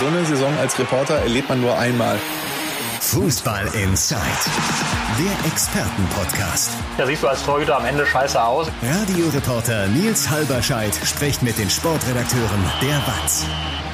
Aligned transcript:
So 0.00 0.06
eine 0.06 0.24
Saison 0.24 0.56
als 0.58 0.78
Reporter 0.78 1.16
erlebt 1.16 1.50
man 1.50 1.60
nur 1.60 1.78
einmal. 1.78 2.18
Fußball 3.00 3.66
Inside, 3.74 4.18
der 5.18 5.46
Expertenpodcast. 5.52 6.70
Da 6.96 7.06
siehst 7.06 7.22
du 7.22 7.28
als 7.28 7.44
Torhüter 7.44 7.76
am 7.76 7.84
Ende 7.84 8.06
scheiße 8.06 8.42
aus. 8.42 8.68
Radioreporter 8.82 9.88
Nils 9.88 10.30
Halberscheid 10.30 10.94
spricht 11.04 11.42
mit 11.42 11.58
den 11.58 11.68
Sportredakteuren 11.68 12.64
der 12.80 12.96
WAZ. 12.96 13.44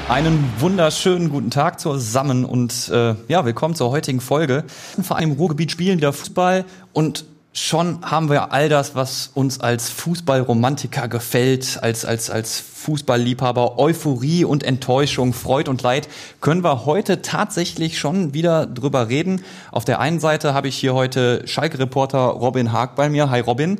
Einen 0.08 0.48
wunderschönen 0.61 1.29
guten 1.29 1.50
Tag 1.50 1.80
zusammen 1.80 2.45
und 2.45 2.88
äh, 2.88 3.16
ja, 3.27 3.45
willkommen 3.45 3.75
zur 3.75 3.91
heutigen 3.91 4.20
Folge. 4.20 4.62
Vor 5.02 5.16
allem 5.16 5.32
im 5.32 5.36
Ruhrgebiet 5.36 5.73
spielen 5.73 5.98
wieder 5.98 6.12
Fußball 6.12 6.66
und 6.93 7.25
schon 7.57 8.02
haben 8.02 8.29
wir 8.29 8.52
all 8.52 8.68
das, 8.68 8.95
was 8.95 9.30
uns 9.34 9.61
als 9.61 9.89
Fußballromantiker 9.89 11.09
gefällt, 11.09 11.79
als, 11.82 12.04
als, 12.04 12.29
als 12.29 12.61
Fußballliebhaber, 12.61 13.79
Euphorie 13.79 14.45
und 14.45 14.62
Enttäuschung, 14.62 15.32
Freud 15.32 15.71
und 15.71 15.82
Leid, 15.82 16.08
können 16.40 16.62
wir 16.62 16.84
heute 16.84 17.22
tatsächlich 17.22 17.98
schon 17.98 18.34
wieder 18.34 18.67
drüber 18.67 19.08
reden. 19.08 19.43
Auf 19.72 19.84
der 19.84 20.00
einen 20.00 20.21
Seite 20.21 20.54
habe 20.54 20.68
ich 20.68 20.76
hier 20.76 20.95
heute 20.95 21.43
Schalke-Reporter 21.46 22.18
Robin 22.18 22.72
Haag 22.72 22.95
bei 22.95 23.08
mir. 23.08 23.31
Hi 23.31 23.40
Robin. 23.40 23.79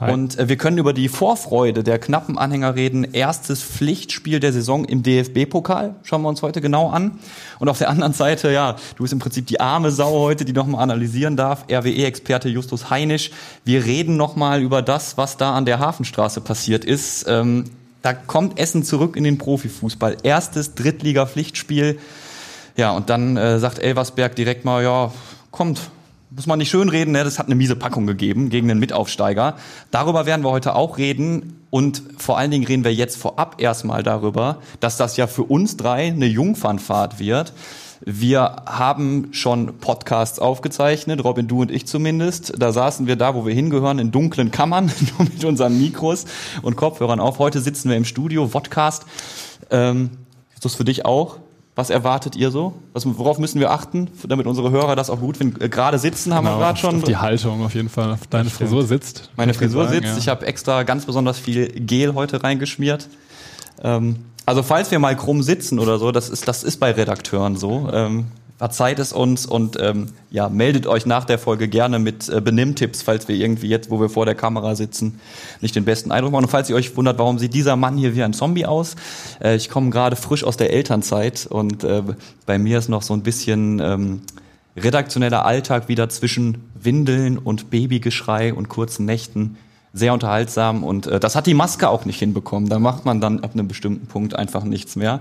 Hi. 0.00 0.12
Und 0.12 0.38
äh, 0.38 0.48
wir 0.48 0.56
können 0.56 0.78
über 0.78 0.92
die 0.92 1.08
Vorfreude 1.08 1.84
der 1.84 1.98
knappen 1.98 2.36
Anhänger 2.36 2.74
reden. 2.74 3.04
Erstes 3.12 3.62
Pflichtspiel 3.62 4.40
der 4.40 4.52
Saison 4.52 4.84
im 4.84 5.02
DFB-Pokal. 5.02 5.94
Schauen 6.02 6.22
wir 6.22 6.28
uns 6.28 6.42
heute 6.42 6.60
genau 6.60 6.90
an. 6.90 7.18
Und 7.60 7.68
auf 7.68 7.78
der 7.78 7.90
anderen 7.90 8.12
Seite, 8.12 8.50
ja, 8.50 8.76
du 8.96 9.04
bist 9.04 9.12
im 9.12 9.20
Prinzip 9.20 9.46
die 9.46 9.60
arme 9.60 9.92
Sau 9.92 10.18
heute, 10.20 10.44
die 10.44 10.52
nochmal 10.52 10.82
analysieren 10.82 11.36
darf. 11.36 11.64
RWE-Experte 11.70 12.48
Justus 12.48 12.90
Heinisch. 13.04 13.30
Wir 13.66 13.84
reden 13.84 14.16
nochmal 14.16 14.62
über 14.62 14.80
das, 14.80 15.18
was 15.18 15.36
da 15.36 15.54
an 15.54 15.66
der 15.66 15.78
Hafenstraße 15.78 16.40
passiert 16.40 16.86
ist. 16.86 17.26
Ähm, 17.28 17.64
da 18.00 18.14
kommt 18.14 18.58
Essen 18.58 18.82
zurück 18.82 19.14
in 19.14 19.24
den 19.24 19.36
Profifußball. 19.36 20.16
Erstes 20.22 20.74
Drittliga-Pflichtspiel. 20.74 21.98
Ja, 22.78 22.92
und 22.92 23.10
dann 23.10 23.36
äh, 23.36 23.58
sagt 23.58 23.78
Elversberg 23.78 24.34
direkt 24.36 24.64
mal, 24.64 24.82
ja, 24.82 25.12
kommt, 25.50 25.90
muss 26.30 26.46
man 26.46 26.58
nicht 26.58 26.70
schönreden, 26.70 27.12
ne? 27.12 27.24
das 27.24 27.38
hat 27.38 27.44
eine 27.44 27.56
miese 27.56 27.76
Packung 27.76 28.06
gegeben 28.06 28.48
gegen 28.48 28.68
den 28.68 28.78
Mitaufsteiger. 28.78 29.56
Darüber 29.90 30.24
werden 30.24 30.42
wir 30.42 30.50
heute 30.50 30.74
auch 30.74 30.96
reden 30.96 31.60
und 31.68 32.02
vor 32.16 32.38
allen 32.38 32.50
Dingen 32.50 32.64
reden 32.64 32.84
wir 32.84 32.94
jetzt 32.94 33.18
vorab 33.18 33.60
erstmal 33.60 34.02
darüber, 34.02 34.62
dass 34.80 34.96
das 34.96 35.18
ja 35.18 35.26
für 35.26 35.42
uns 35.42 35.76
drei 35.76 36.06
eine 36.06 36.26
Jungfernfahrt 36.26 37.18
wird. 37.18 37.52
Wir 38.00 38.56
haben 38.66 39.28
schon 39.32 39.78
Podcasts 39.78 40.38
aufgezeichnet, 40.38 41.22
Robin, 41.24 41.46
du 41.46 41.62
und 41.62 41.70
ich 41.70 41.86
zumindest. 41.86 42.54
Da 42.58 42.72
saßen 42.72 43.06
wir 43.06 43.16
da, 43.16 43.34
wo 43.34 43.46
wir 43.46 43.54
hingehören, 43.54 43.98
in 43.98 44.10
dunklen 44.10 44.50
Kammern, 44.50 44.86
nur 45.18 45.28
mit 45.28 45.44
unseren 45.44 45.78
Mikros 45.78 46.24
und 46.62 46.76
Kopfhörern 46.76 47.20
auf. 47.20 47.38
Heute 47.38 47.60
sitzen 47.60 47.88
wir 47.88 47.96
im 47.96 48.04
Studio, 48.04 48.46
Vodcast. 48.48 49.04
Ähm, 49.70 50.10
ist 50.54 50.64
das 50.64 50.74
für 50.74 50.84
dich 50.84 51.04
auch? 51.04 51.38
Was 51.76 51.90
erwartet 51.90 52.36
ihr 52.36 52.52
so? 52.52 52.74
Was, 52.92 53.04
worauf 53.04 53.38
müssen 53.38 53.58
wir 53.58 53.72
achten, 53.72 54.08
damit 54.28 54.46
unsere 54.46 54.70
Hörer 54.70 54.94
das 54.94 55.10
auch 55.10 55.18
gut 55.18 55.36
finden? 55.36 55.60
Äh, 55.60 55.68
gerade 55.68 55.98
sitzen 55.98 56.32
haben 56.32 56.44
genau, 56.44 56.58
wir 56.58 56.64
gerade 56.66 56.78
schon. 56.78 56.96
Auf 56.96 57.04
die 57.04 57.16
Haltung 57.16 57.64
auf 57.64 57.74
jeden 57.74 57.88
Fall. 57.88 58.12
Auf 58.12 58.26
deine 58.28 58.50
Frisur 58.50 58.84
sitzt. 58.84 59.30
Meine 59.36 59.54
Frisur 59.54 59.86
sagen, 59.86 59.96
sitzt. 59.96 60.12
Ja. 60.12 60.18
Ich 60.18 60.28
habe 60.28 60.46
extra 60.46 60.84
ganz 60.84 61.04
besonders 61.04 61.38
viel 61.38 61.68
Gel 61.68 62.14
heute 62.14 62.44
reingeschmiert. 62.44 63.08
Ähm, 63.82 64.16
also 64.46 64.62
falls 64.62 64.90
wir 64.90 64.98
mal 64.98 65.16
krumm 65.16 65.42
sitzen 65.42 65.78
oder 65.78 65.98
so, 65.98 66.12
das 66.12 66.28
ist, 66.28 66.46
das 66.48 66.64
ist 66.64 66.78
bei 66.78 66.90
Redakteuren 66.90 67.56
so. 67.56 67.88
Ähm, 67.92 68.26
verzeiht 68.56 68.98
es 68.98 69.12
uns 69.12 69.46
und 69.46 69.76
ähm, 69.80 70.06
ja, 70.30 70.48
meldet 70.48 70.86
euch 70.86 71.06
nach 71.06 71.24
der 71.24 71.38
Folge 71.38 71.68
gerne 71.68 71.98
mit 71.98 72.28
äh, 72.28 72.40
Benimmtipps, 72.40 73.02
falls 73.02 73.26
wir 73.26 73.34
irgendwie 73.34 73.68
jetzt, 73.68 73.90
wo 73.90 74.00
wir 74.00 74.08
vor 74.08 74.26
der 74.26 74.36
Kamera 74.36 74.76
sitzen, 74.76 75.20
nicht 75.60 75.74
den 75.74 75.84
besten 75.84 76.12
Eindruck 76.12 76.32
machen. 76.32 76.44
Und 76.44 76.50
falls 76.50 76.70
ihr 76.70 76.76
euch 76.76 76.96
wundert, 76.96 77.18
warum 77.18 77.38
sieht 77.38 77.52
dieser 77.52 77.76
Mann 77.76 77.96
hier 77.96 78.14
wie 78.14 78.22
ein 78.22 78.32
Zombie 78.32 78.64
aus? 78.64 78.94
Äh, 79.42 79.56
ich 79.56 79.70
komme 79.70 79.90
gerade 79.90 80.14
frisch 80.16 80.44
aus 80.44 80.56
der 80.56 80.72
Elternzeit 80.72 81.46
und 81.46 81.82
äh, 81.82 82.02
bei 82.46 82.58
mir 82.58 82.78
ist 82.78 82.88
noch 82.88 83.02
so 83.02 83.12
ein 83.12 83.22
bisschen 83.22 83.80
ähm, 83.80 84.22
redaktioneller 84.76 85.44
Alltag 85.44 85.88
wieder 85.88 86.08
zwischen 86.08 86.70
Windeln 86.80 87.38
und 87.38 87.70
Babygeschrei 87.70 88.54
und 88.54 88.68
kurzen 88.68 89.04
Nächten 89.04 89.56
sehr 89.94 90.12
unterhaltsam 90.12 90.82
und 90.82 91.06
äh, 91.06 91.20
das 91.20 91.36
hat 91.36 91.46
die 91.46 91.54
Maske 91.54 91.88
auch 91.88 92.04
nicht 92.04 92.18
hinbekommen. 92.18 92.68
Da 92.68 92.80
macht 92.80 93.04
man 93.04 93.20
dann 93.20 93.40
ab 93.40 93.52
einem 93.54 93.68
bestimmten 93.68 94.06
Punkt 94.06 94.34
einfach 94.34 94.64
nichts 94.64 94.96
mehr. 94.96 95.20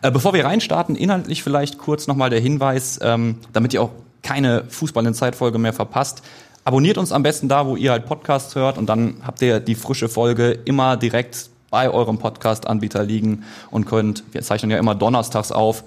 Äh, 0.00 0.10
bevor 0.10 0.32
wir 0.32 0.46
reinstarten, 0.46 0.96
inhaltlich 0.96 1.42
vielleicht 1.42 1.76
kurz 1.76 2.06
nochmal 2.06 2.30
der 2.30 2.40
Hinweis, 2.40 2.98
ähm, 3.02 3.36
damit 3.52 3.74
ihr 3.74 3.82
auch 3.82 3.90
keine 4.22 4.64
Fußball 4.68 5.06
in 5.06 5.12
Zeitfolge 5.12 5.58
mehr 5.58 5.74
verpasst. 5.74 6.22
Abonniert 6.64 6.96
uns 6.96 7.12
am 7.12 7.22
besten 7.22 7.48
da, 7.48 7.66
wo 7.66 7.76
ihr 7.76 7.90
halt 7.90 8.06
Podcasts 8.06 8.54
hört 8.54 8.78
und 8.78 8.86
dann 8.86 9.16
habt 9.22 9.42
ihr 9.42 9.60
die 9.60 9.74
frische 9.74 10.08
Folge 10.08 10.58
immer 10.64 10.96
direkt 10.96 11.50
bei 11.70 11.90
eurem 11.90 12.18
Podcast-Anbieter 12.18 13.04
liegen 13.04 13.44
und 13.70 13.84
könnt, 13.84 14.24
wir 14.32 14.40
zeichnen 14.40 14.70
ja 14.70 14.78
immer 14.78 14.94
donnerstags 14.94 15.52
auf, 15.52 15.84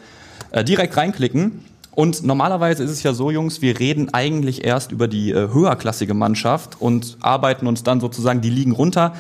äh, 0.52 0.64
direkt 0.64 0.96
reinklicken. 0.96 1.66
Und 1.98 2.24
normalerweise 2.24 2.84
ist 2.84 2.92
es 2.92 3.02
ja 3.02 3.12
so, 3.12 3.32
Jungs, 3.32 3.64
wir 3.64 3.80
reden 3.80 4.14
eigentlich 4.14 4.64
erst 4.64 4.92
über 4.92 5.08
die 5.08 5.32
äh, 5.32 5.52
höherklassige 5.52 6.14
Mannschaft 6.14 6.80
und 6.80 7.18
arbeiten 7.22 7.66
uns 7.66 7.82
dann 7.82 8.00
sozusagen 8.00 8.40
die 8.40 8.52
Ligen 8.52 8.72
runter. 8.72 9.16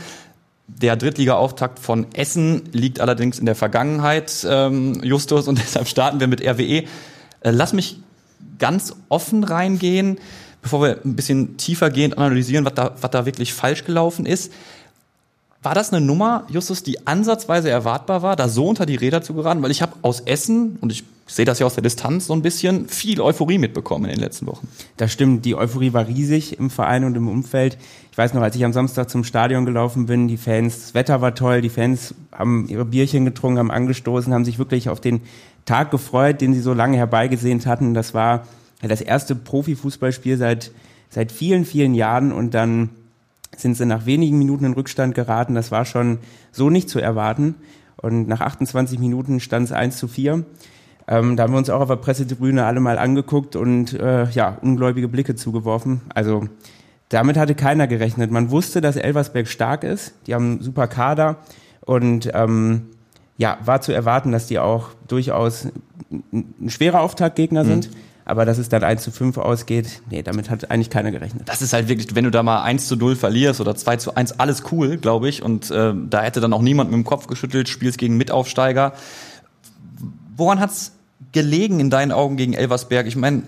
Der 0.68 0.96
Drittliga-Auftakt 0.96 1.80
von 1.80 2.06
Essen 2.14 2.70
liegt 2.74 3.00
allerdings 3.00 3.40
in 3.40 3.48
der 3.48 3.56
Vergangenheit, 3.56 4.46
ähm, 4.48 5.02
Justus, 5.04 5.48
und 5.48 5.58
deshalb 5.64 5.88
starten 5.88 6.20
wir 6.20 6.28
mit 6.28 6.40
RWE. 6.40 6.84
Äh, 6.84 6.86
lass 7.46 7.74
mich 7.74 8.00
ganz 8.60 8.94
offen 9.10 9.44
reingehen, 9.44 10.20
bevor 10.62 10.84
wir 10.84 11.00
ein 11.04 11.16
bisschen 11.16 11.58
tiefergehend 11.58 12.20
analysieren, 12.20 12.64
was 12.64 12.76
da, 12.76 12.94
was 13.02 13.10
da 13.10 13.26
wirklich 13.26 13.56
falsch 13.56 13.86
gelaufen 13.86 14.28
ist. 14.28 14.54
War 15.64 15.74
das 15.74 15.92
eine 15.92 16.06
Nummer, 16.06 16.46
Justus, 16.50 16.84
die 16.84 17.08
ansatzweise 17.08 17.70
erwartbar 17.70 18.22
war, 18.22 18.36
da 18.36 18.48
so 18.48 18.68
unter 18.68 18.86
die 18.86 18.96
Räder 18.96 19.22
zu 19.22 19.34
geraten? 19.34 19.62
Weil 19.64 19.72
ich 19.72 19.82
habe 19.82 19.94
aus 20.04 20.22
Essen, 20.22 20.78
und 20.82 20.92
ich 20.92 21.04
sehe 21.26 21.46
das 21.46 21.60
ja 21.60 21.66
aus 21.66 21.74
der 21.74 21.84
Distanz 21.84 22.28
so 22.28 22.34
ein 22.34 22.42
bisschen, 22.42 22.88
viel 22.88 23.20
Euphorie 23.22 23.58
mitbekommen 23.58 24.06
in 24.06 24.12
den 24.12 24.20
letzten 24.20 24.46
Wochen. 24.48 24.68
Das 24.98 25.12
stimmt, 25.12 25.46
die 25.46 25.56
Euphorie 25.56 25.94
war 25.94 26.08
riesig 26.08 26.60
im 26.60 26.70
Verein 26.70 27.04
und 27.04 27.16
im 27.16 27.28
Umfeld. 27.28 27.78
Ich 28.12 28.18
weiß 28.18 28.34
noch, 28.34 28.42
als 28.42 28.56
ich 28.56 28.64
am 28.64 28.72
Samstag 28.72 29.10
zum 29.10 29.24
Stadion 29.24 29.66
gelaufen 29.66 30.06
bin, 30.06 30.28
die 30.28 30.38
Fans, 30.38 30.80
das 30.80 30.94
Wetter 30.94 31.22
war 31.22 31.36
toll, 31.36 31.62
die 31.62 31.70
Fans 31.70 32.14
haben 32.32 32.68
ihre 32.70 32.86
Bierchen 32.86 33.26
getrunken, 33.26 33.60
haben 33.60 33.72
angestoßen, 33.72 34.34
haben 34.34 34.46
sich 34.46 34.60
wirklich 34.60 34.90
auf 34.90 35.02
den 35.02 35.22
Tag 35.66 35.92
gefreut, 35.92 36.40
den 36.40 36.54
sie 36.54 36.62
so 36.62 36.74
lange 36.74 36.98
herbeigesehnt 36.98 37.66
hatten. 37.66 37.94
Das 37.94 38.14
war 38.14 38.48
das 38.82 39.02
erste 39.02 39.36
Profifußballspiel 39.36 40.38
seit, 40.38 40.72
seit 41.10 41.32
vielen, 41.32 41.66
vielen 41.66 41.94
Jahren 41.94 42.32
und 42.32 42.54
dann 42.54 42.90
sind 43.60 43.76
sie 43.76 43.86
nach 43.86 44.06
wenigen 44.06 44.38
Minuten 44.38 44.66
in 44.66 44.74
Rückstand 44.74 45.16
geraten. 45.16 45.56
Das 45.56 45.72
war 45.72 45.86
schon 45.86 46.20
so 46.52 46.70
nicht 46.70 46.90
zu 46.90 47.00
erwarten. 47.00 47.56
Und 47.98 48.28
nach 48.28 48.42
28 48.42 49.00
Minuten 49.00 49.40
stand 49.40 49.66
es 49.66 49.72
1 49.72 49.98
zu 49.98 50.08
4. 50.08 50.44
Ähm, 51.08 51.36
da 51.36 51.44
haben 51.44 51.54
wir 51.54 51.58
uns 51.58 51.70
auch 51.70 51.82
auf 51.82 51.88
der 51.88 51.96
Pressetribüne 51.96 52.66
alle 52.66 52.80
mal 52.80 52.98
angeguckt 52.98 53.56
und 53.56 53.94
äh, 53.94 54.30
ja, 54.30 54.58
ungläubige 54.62 55.08
Blicke 55.08 55.36
zugeworfen. 55.36 56.02
Also 56.14 56.48
damit 57.10 57.38
hatte 57.38 57.56
keiner 57.56 57.88
gerechnet. 57.88 58.32
Man 58.32 58.52
wusste, 58.52 58.82
dass 58.82 58.98
Elversberg 58.98 59.48
stark 59.48 59.84
ist. 59.84 60.14
Die 60.28 60.36
haben 60.36 60.52
einen 60.52 60.62
super 60.62 60.88
Kader 60.88 61.38
und 61.82 62.30
ähm, 62.34 62.88
ja, 63.38 63.58
war 63.64 63.82
zu 63.82 63.94
erwarten, 63.94 64.32
dass 64.32 64.48
die 64.48 64.60
auch 64.60 64.90
durchaus 65.08 65.70
ein 66.12 66.70
schwerer 66.70 67.02
Auftaktgegner 67.02 67.64
mhm. 67.64 67.82
Aber 68.28 68.44
dass 68.44 68.58
es 68.58 68.68
dann 68.68 68.84
1 68.84 69.04
zu 69.04 69.12
5 69.12 69.38
ausgeht, 69.38 70.02
nee, 70.10 70.22
damit 70.22 70.50
hat 70.50 70.70
eigentlich 70.70 70.90
keiner 70.90 71.12
gerechnet. 71.12 71.44
Das 71.48 71.62
ist 71.62 71.72
halt 71.72 71.88
wirklich, 71.88 72.14
wenn 72.14 72.26
du 72.26 72.30
da 72.30 72.44
mal 72.44 72.62
1 72.62 72.90
zu 72.90 72.98
0 72.98 73.16
verlierst 73.16 73.62
oder 73.62 73.74
2 73.74 73.96
zu 73.96 74.16
1, 74.18 74.38
alles 74.38 74.64
cool, 74.74 74.98
glaube 74.98 75.30
ich. 75.30 75.44
Und 75.44 75.72
äh, 75.72 75.94
da 75.96 76.22
hätte 76.24 76.42
dann 76.42 76.52
auch 76.52 76.62
niemand 76.62 76.92
mit 76.92 76.98
dem 76.98 77.06
Kopf 77.06 77.28
geschüttelt, 77.28 77.70
spielst 77.70 77.98
gegen 77.98 78.18
Mitaufsteiger. 78.18 78.92
Woran 80.36 80.60
hat's 80.60 80.92
gelegen 81.32 81.80
in 81.80 81.90
deinen 81.90 82.12
Augen 82.12 82.36
gegen 82.36 82.54
Elversberg? 82.54 83.08
Ich 83.08 83.16
meine, 83.16 83.44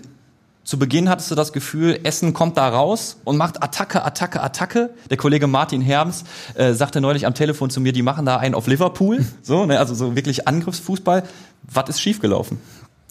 zu 0.64 0.78
Beginn 0.78 1.10
hattest 1.10 1.30
du 1.30 1.34
das 1.34 1.52
Gefühl, 1.52 2.00
Essen 2.04 2.32
kommt 2.32 2.56
da 2.56 2.66
raus 2.66 3.18
und 3.24 3.36
macht 3.36 3.62
Attacke, 3.62 4.02
Attacke, 4.02 4.42
Attacke. 4.42 4.88
Der 5.10 5.18
Kollege 5.18 5.46
Martin 5.46 5.82
Herms 5.82 6.24
äh, 6.54 6.72
sagte 6.72 7.02
neulich 7.02 7.26
am 7.26 7.34
Telefon 7.34 7.68
zu 7.68 7.82
mir, 7.82 7.92
die 7.92 8.02
machen 8.02 8.24
da 8.24 8.38
einen 8.38 8.54
auf 8.54 8.66
Liverpool, 8.66 9.26
so, 9.42 9.66
ne, 9.66 9.78
also 9.78 9.94
so 9.94 10.16
wirklich 10.16 10.48
Angriffsfußball. 10.48 11.24
Was 11.64 11.90
ist 11.90 12.00
schiefgelaufen? 12.00 12.58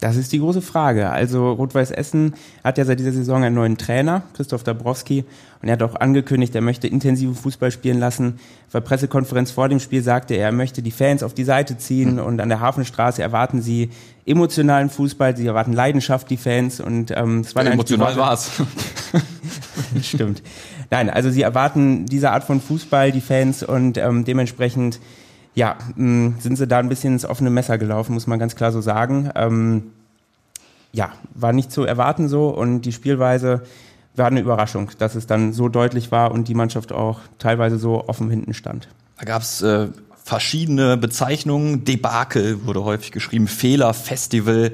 Das 0.01 0.15
ist 0.15 0.31
die 0.31 0.39
große 0.39 0.61
Frage. 0.61 1.09
Also 1.09 1.51
Rot-Weiß 1.51 1.91
Essen 1.91 2.33
hat 2.63 2.77
ja 2.77 2.85
seit 2.85 2.99
dieser 2.99 3.11
Saison 3.11 3.43
einen 3.43 3.55
neuen 3.55 3.77
Trainer, 3.77 4.23
Christoph 4.33 4.63
Dabrowski, 4.63 5.25
und 5.61 5.67
er 5.67 5.73
hat 5.73 5.83
auch 5.83 5.95
angekündigt, 5.95 6.55
er 6.55 6.61
möchte 6.61 6.87
intensiven 6.87 7.35
Fußball 7.35 7.69
spielen 7.69 7.99
lassen. 7.99 8.39
Der 8.73 8.79
Pressekonferenz 8.79 9.51
vor 9.51 9.67
dem 9.67 9.81
Spiel 9.81 10.01
sagte 10.01 10.35
er, 10.35 10.47
er 10.47 10.51
möchte 10.53 10.81
die 10.81 10.91
Fans 10.91 11.21
auf 11.21 11.33
die 11.33 11.43
Seite 11.43 11.77
ziehen 11.77 12.13
mhm. 12.13 12.19
und 12.19 12.39
an 12.39 12.47
der 12.47 12.61
Hafenstraße 12.61 13.21
erwarten 13.21 13.61
sie 13.61 13.89
emotionalen 14.25 14.89
Fußball, 14.89 15.35
sie 15.35 15.47
erwarten 15.47 15.73
Leidenschaft, 15.73 16.29
die 16.29 16.37
Fans 16.37 16.79
und 16.79 17.11
ähm, 17.11 17.41
es 17.41 17.55
war 17.55 17.65
ja, 17.65 17.71
emotional 17.71 18.15
war's. 18.15 18.51
Stimmt. 20.01 20.43
Nein, 20.91 21.09
also 21.09 21.29
sie 21.29 21.41
erwarten 21.41 22.05
diese 22.05 22.31
Art 22.31 22.45
von 22.45 22.61
Fußball, 22.61 23.11
die 23.11 23.21
Fans 23.21 23.63
und 23.63 23.97
ähm, 23.97 24.23
dementsprechend 24.23 24.99
ja, 25.55 25.77
mh, 25.95 26.35
sind 26.39 26.57
sie 26.57 26.67
da 26.67 26.79
ein 26.79 26.89
bisschen 26.89 27.13
ins 27.13 27.25
offene 27.25 27.49
Messer 27.49 27.77
gelaufen, 27.77 28.13
muss 28.13 28.27
man 28.27 28.39
ganz 28.39 28.55
klar 28.55 28.71
so 28.71 28.81
sagen. 28.81 29.31
Ähm, 29.35 29.91
ja, 30.91 31.11
war 31.33 31.53
nicht 31.53 31.71
zu 31.71 31.83
erwarten 31.83 32.27
so 32.27 32.49
und 32.49 32.81
die 32.81 32.91
Spielweise 32.91 33.63
war 34.15 34.27
eine 34.27 34.39
Überraschung, 34.39 34.91
dass 34.97 35.15
es 35.15 35.27
dann 35.27 35.53
so 35.53 35.69
deutlich 35.69 36.11
war 36.11 36.31
und 36.31 36.47
die 36.47 36.55
Mannschaft 36.55 36.91
auch 36.91 37.19
teilweise 37.37 37.77
so 37.77 38.07
offen 38.07 38.29
hinten 38.29 38.53
stand. 38.53 38.87
Da 39.17 39.25
gab's 39.25 39.61
äh, 39.61 39.87
verschiedene 40.23 40.97
Bezeichnungen. 40.97 41.85
Debakel 41.85 42.65
wurde 42.65 42.83
häufig 42.83 43.11
geschrieben, 43.11 43.47
Fehlerfestival. 43.47 44.71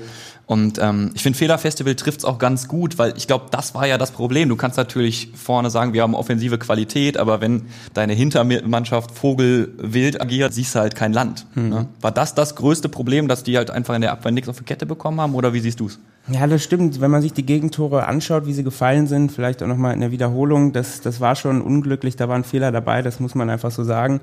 Und 0.47 0.77
ähm, 0.79 1.11
ich 1.15 1.23
finde, 1.23 1.37
Fehlerfestival 1.37 1.95
trifft 1.95 2.19
es 2.19 2.25
auch 2.25 2.37
ganz 2.37 2.67
gut, 2.67 2.97
weil 2.99 3.13
ich 3.17 3.25
glaube, 3.25 3.45
das 3.49 3.73
war 3.73 3.87
ja 3.87 3.97
das 3.97 4.11
Problem. 4.11 4.47
Du 4.47 4.55
kannst 4.55 4.77
natürlich 4.77 5.29
vorne 5.35 5.71
sagen, 5.71 5.93
wir 5.93 6.03
haben 6.03 6.13
offensive 6.13 6.59
Qualität, 6.59 7.17
aber 7.17 7.41
wenn 7.41 7.63
deine 7.93 8.13
Hintermannschaft 8.13 9.11
vogelwild 9.11 10.21
agiert, 10.21 10.53
siehst 10.53 10.75
du 10.75 10.79
halt 10.79 10.95
kein 10.95 11.13
Land. 11.13 11.47
Mhm. 11.55 11.69
Ne? 11.69 11.87
War 11.99 12.11
das 12.11 12.35
das 12.35 12.55
größte 12.55 12.89
Problem, 12.89 13.27
dass 13.27 13.43
die 13.43 13.57
halt 13.57 13.71
einfach 13.71 13.95
in 13.95 14.01
der 14.01 14.11
Abwehr 14.11 14.31
nichts 14.31 14.47
auf 14.47 14.57
die 14.57 14.63
Kette 14.63 14.85
bekommen 14.85 15.19
haben 15.19 15.33
oder 15.33 15.53
wie 15.53 15.59
siehst 15.59 15.79
du 15.79 15.87
es? 15.87 15.99
Ja, 16.27 16.45
das 16.47 16.63
stimmt. 16.63 17.01
Wenn 17.01 17.11
man 17.11 17.21
sich 17.21 17.33
die 17.33 17.45
Gegentore 17.45 18.07
anschaut, 18.07 18.45
wie 18.45 18.53
sie 18.53 18.63
gefallen 18.63 19.07
sind, 19.07 19.31
vielleicht 19.31 19.61
auch 19.61 19.67
nochmal 19.67 19.93
in 19.93 20.01
der 20.01 20.11
Wiederholung, 20.11 20.73
das, 20.73 21.01
das 21.01 21.21
war 21.21 21.35
schon 21.35 21.61
unglücklich, 21.61 22.15
da 22.15 22.29
waren 22.29 22.43
Fehler 22.43 22.71
dabei, 22.71 23.01
das 23.01 23.19
muss 23.19 23.35
man 23.35 23.49
einfach 23.49 23.71
so 23.71 23.83
sagen. 23.83 24.21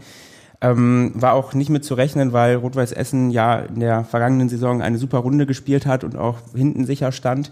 Ähm, 0.63 1.11
war 1.15 1.35
auch 1.35 1.55
nicht 1.55 1.71
mit 1.71 1.85
zu 1.85 1.95
rechnen, 1.95 2.33
weil 2.33 2.55
Rot-Weiß 2.55 2.93
Essen 2.93 3.31
ja 3.31 3.59
in 3.59 3.81
der 3.81 4.05
vergangenen 4.05 4.49
Saison 4.49 4.81
eine 4.81 4.97
super 4.97 5.19
Runde 5.19 5.45
gespielt 5.45 5.87
hat 5.87 6.05
und 6.05 6.17
auch 6.17 6.39
hinten 6.55 6.87
sicher 6.87 7.11
stand. 7.11 7.51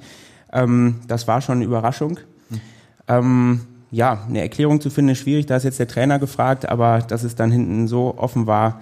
Ähm, 0.53 1.01
das 1.09 1.27
war 1.27 1.41
schon 1.41 1.57
eine 1.57 1.65
Überraschung. 1.65 2.21
Mhm. 2.49 2.61
Ähm, 3.09 3.61
ja, 3.91 4.25
eine 4.29 4.41
Erklärung 4.41 4.81
zu 4.81 4.91
finden 4.91 5.11
ist 5.11 5.19
schwierig, 5.19 5.47
da 5.47 5.57
ist 5.57 5.65
jetzt 5.65 5.81
der 5.81 5.89
Trainer 5.89 6.21
gefragt, 6.21 6.69
aber 6.69 7.01
dass 7.01 7.25
es 7.25 7.35
dann 7.35 7.51
hinten 7.51 7.89
so 7.89 8.17
offen 8.17 8.47
war, 8.47 8.81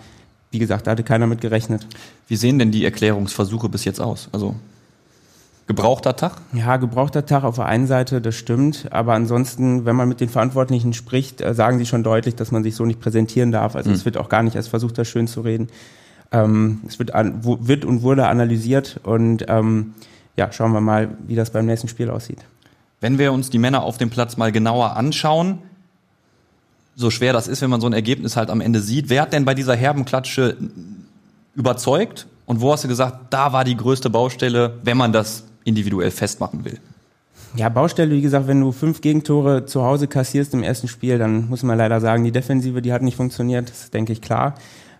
wie 0.50 0.58
gesagt, 0.58 0.86
da 0.86 0.90
hatte 0.90 1.04
keiner 1.04 1.26
mit 1.26 1.40
gerechnet. 1.40 1.86
Wie 2.26 2.36
sehen 2.36 2.58
denn 2.58 2.70
die 2.70 2.84
Erklärungsversuche 2.84 3.70
bis 3.70 3.86
jetzt 3.86 4.00
aus? 4.00 4.28
Also 4.32 4.54
Gebrauchter 5.68 6.16
Tag? 6.16 6.32
Ja, 6.54 6.78
gebrauchter 6.78 7.26
Tag 7.26 7.44
auf 7.44 7.56
der 7.56 7.66
einen 7.66 7.86
Seite, 7.86 8.22
das 8.22 8.34
stimmt. 8.34 8.86
Aber 8.90 9.12
ansonsten, 9.12 9.84
wenn 9.84 9.96
man 9.96 10.08
mit 10.08 10.18
den 10.18 10.30
Verantwortlichen 10.30 10.94
spricht, 10.94 11.42
äh, 11.42 11.52
sagen 11.54 11.78
sie 11.78 11.84
schon 11.84 12.02
deutlich, 12.02 12.34
dass 12.34 12.50
man 12.50 12.62
sich 12.62 12.74
so 12.74 12.86
nicht 12.86 13.00
präsentieren 13.00 13.52
darf. 13.52 13.76
Also 13.76 13.90
mhm. 13.90 13.96
es 13.96 14.06
wird 14.06 14.16
auch 14.16 14.30
gar 14.30 14.42
nicht 14.42 14.56
erst 14.56 14.70
versucht, 14.70 14.96
das 14.96 15.08
schön 15.08 15.28
zu 15.28 15.42
reden. 15.42 15.68
Ähm, 16.32 16.80
es 16.88 16.98
wird, 16.98 17.14
an, 17.14 17.44
wird 17.44 17.84
und 17.84 18.02
wurde 18.02 18.26
analysiert 18.28 19.00
und 19.02 19.44
ähm, 19.48 19.92
ja, 20.36 20.50
schauen 20.52 20.72
wir 20.72 20.80
mal, 20.80 21.10
wie 21.26 21.34
das 21.34 21.50
beim 21.50 21.66
nächsten 21.66 21.88
Spiel 21.88 22.08
aussieht. 22.08 22.44
Wenn 23.00 23.18
wir 23.18 23.32
uns 23.32 23.50
die 23.50 23.58
Männer 23.58 23.82
auf 23.82 23.98
dem 23.98 24.08
Platz 24.08 24.38
mal 24.38 24.52
genauer 24.52 24.96
anschauen, 24.96 25.58
so 26.96 27.10
schwer 27.10 27.34
das 27.34 27.46
ist, 27.46 27.60
wenn 27.60 27.70
man 27.70 27.80
so 27.80 27.86
ein 27.86 27.92
Ergebnis 27.92 28.36
halt 28.36 28.48
am 28.48 28.62
Ende 28.62 28.80
sieht, 28.80 29.10
wer 29.10 29.22
hat 29.22 29.34
denn 29.34 29.44
bei 29.44 29.54
dieser 29.54 29.76
herben 29.76 30.06
Klatsche 30.06 30.56
überzeugt 31.54 32.26
und 32.46 32.62
wo 32.62 32.72
hast 32.72 32.84
du 32.84 32.88
gesagt, 32.88 33.18
da 33.30 33.52
war 33.52 33.64
die 33.64 33.76
größte 33.76 34.08
Baustelle, 34.08 34.78
wenn 34.82 34.96
man 34.96 35.12
das 35.12 35.44
individuell 35.68 36.10
festmachen 36.10 36.64
will. 36.64 36.78
Ja, 37.56 37.68
Baustelle, 37.68 38.14
wie 38.14 38.20
gesagt, 38.20 38.46
wenn 38.46 38.60
du 38.60 38.72
fünf 38.72 39.00
Gegentore 39.00 39.64
zu 39.64 39.82
Hause 39.82 40.06
kassierst 40.06 40.52
im 40.54 40.62
ersten 40.62 40.88
Spiel, 40.88 41.18
dann 41.18 41.48
muss 41.48 41.62
man 41.62 41.78
leider 41.78 42.00
sagen, 42.00 42.24
die 42.24 42.32
Defensive, 42.32 42.82
die 42.82 42.92
hat 42.92 43.02
nicht 43.02 43.16
funktioniert, 43.16 43.70
das 43.70 43.84
ist, 43.84 43.94
denke 43.94 44.12
ich, 44.12 44.20
klar. 44.20 44.54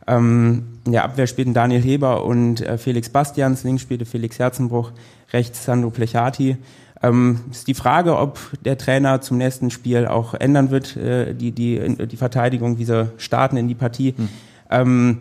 Ähm, 0.07 0.65
in 0.87 0.93
der 0.93 1.05
Abwehr 1.05 1.27
spielten 1.27 1.53
Daniel 1.53 1.83
Heber 1.83 2.25
und 2.25 2.63
äh, 2.63 2.79
Felix 2.79 3.11
Bastians, 3.11 3.65
links 3.65 3.83
spielte 3.83 4.07
Felix 4.07 4.39
Herzenbruch, 4.39 4.93
rechts 5.33 5.65
Sandro 5.65 5.91
Plechati. 5.91 6.57
Ähm, 7.03 7.41
ist 7.51 7.69
die 7.69 7.75
Frage, 7.75 8.17
ob 8.17 8.39
der 8.65 8.79
Trainer 8.79 9.21
zum 9.21 9.37
nächsten 9.37 9.71
Spiel 9.71 10.07
auch 10.07 10.35
ändern 10.35 10.71
wird, 10.71 10.97
äh, 10.97 11.35
die, 11.35 11.53
die, 11.53 12.07
die 12.07 12.17
Verteidigung, 12.17 12.79
wie 12.79 12.85
sie 12.85 13.11
starten 13.19 13.57
in 13.59 13.69
die 13.69 13.75
Partie. 13.75 14.15
Hm. 14.17 14.29
Ähm, 14.71 15.19